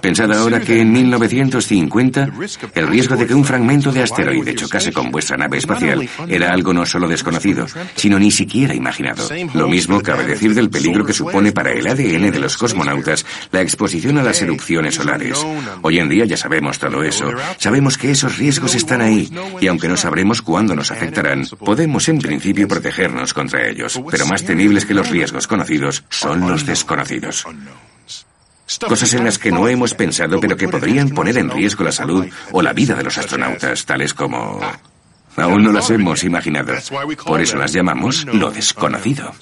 Pensad 0.00 0.32
ahora 0.32 0.60
que 0.60 0.80
en 0.80 0.92
1950 0.92 2.28
el 2.74 2.86
riesgo 2.86 3.16
de 3.16 3.26
que 3.26 3.34
un 3.34 3.44
fragmento 3.44 3.92
de 3.92 4.02
asteroide 4.02 4.54
chocase 4.54 4.92
con 4.92 5.10
vuestra 5.10 5.36
nave 5.36 5.58
espacial 5.58 6.08
era 6.28 6.52
algo 6.52 6.72
no 6.72 6.86
solo 6.86 7.08
desconocido, 7.08 7.66
sino 7.94 8.18
ni 8.18 8.30
siquiera 8.30 8.74
imaginado. 8.74 9.28
Lo 9.54 9.68
mismo 9.68 10.00
cabe 10.00 10.24
decir 10.24 10.54
del 10.54 10.70
peligro 10.70 11.04
que 11.04 11.12
supone 11.12 11.52
para 11.52 11.72
el 11.72 11.86
ADN 11.86 12.30
de 12.30 12.38
los 12.38 12.56
cosmonautas 12.56 13.24
la 13.50 13.62
exposición 13.62 14.18
a 14.18 14.22
las 14.22 14.40
erupciones 14.42 14.94
solares. 14.94 15.38
Hoy 15.82 15.98
en 15.98 16.08
día 16.08 16.24
ya 16.24 16.36
sabemos 16.36 16.78
todo 16.78 17.02
eso. 17.02 17.30
Sabemos 17.58 17.98
que 17.98 18.10
esos 18.10 18.38
riesgos 18.38 18.74
están 18.74 19.00
ahí 19.00 19.30
y 19.60 19.66
aunque 19.66 19.88
no 19.88 19.96
sabremos 19.96 20.42
cuándo 20.42 20.74
nos 20.74 20.90
afectarán, 20.90 21.46
podemos 21.64 22.08
en 22.08 22.18
principio 22.18 22.68
protegernos 22.68 23.34
contra 23.34 23.68
ellos. 23.68 24.00
Pero 24.10 24.26
más 24.26 24.44
temibles 24.44 24.84
que 24.84 24.94
los 24.94 25.10
riesgos 25.10 25.46
conocidos 25.46 26.04
son 26.08 26.48
los 26.48 26.66
desconocidos. 26.66 27.46
Cosas 28.88 29.12
en 29.14 29.24
las 29.24 29.38
que 29.38 29.52
no 29.52 29.68
hemos 29.68 29.94
pensado 29.94 30.40
pero 30.40 30.56
que 30.56 30.68
podrían 30.68 31.10
poner 31.10 31.38
en 31.38 31.50
riesgo 31.50 31.84
la 31.84 31.92
salud 31.92 32.26
o 32.50 32.62
la 32.62 32.72
vida 32.72 32.94
de 32.94 33.04
los 33.04 33.18
astronautas, 33.18 33.84
tales 33.84 34.14
como... 34.14 34.60
Aún 35.36 35.64
no 35.64 35.72
las 35.72 35.90
hemos 35.90 36.22
imaginado. 36.22 36.74
Por 37.26 37.40
eso 37.40 37.56
las 37.56 37.72
llamamos 37.72 38.24
lo 38.26 38.52
desconocido. 38.52 39.32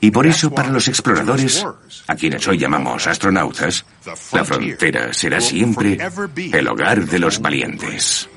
Y 0.00 0.12
por 0.12 0.26
eso 0.26 0.52
para 0.52 0.70
los 0.70 0.86
exploradores, 0.86 1.66
a 2.06 2.14
quienes 2.14 2.46
hoy 2.46 2.58
llamamos 2.58 3.06
astronautas, 3.08 3.84
la 4.32 4.44
frontera 4.44 5.12
será 5.12 5.40
siempre 5.40 5.98
el 6.36 6.68
hogar 6.68 7.06
de 7.06 7.18
los 7.18 7.40
valientes. 7.40 8.28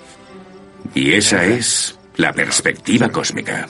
Y 0.95 1.13
esa 1.13 1.45
es 1.45 1.97
la 2.15 2.33
perspectiva 2.33 3.09
cósmica. 3.09 3.67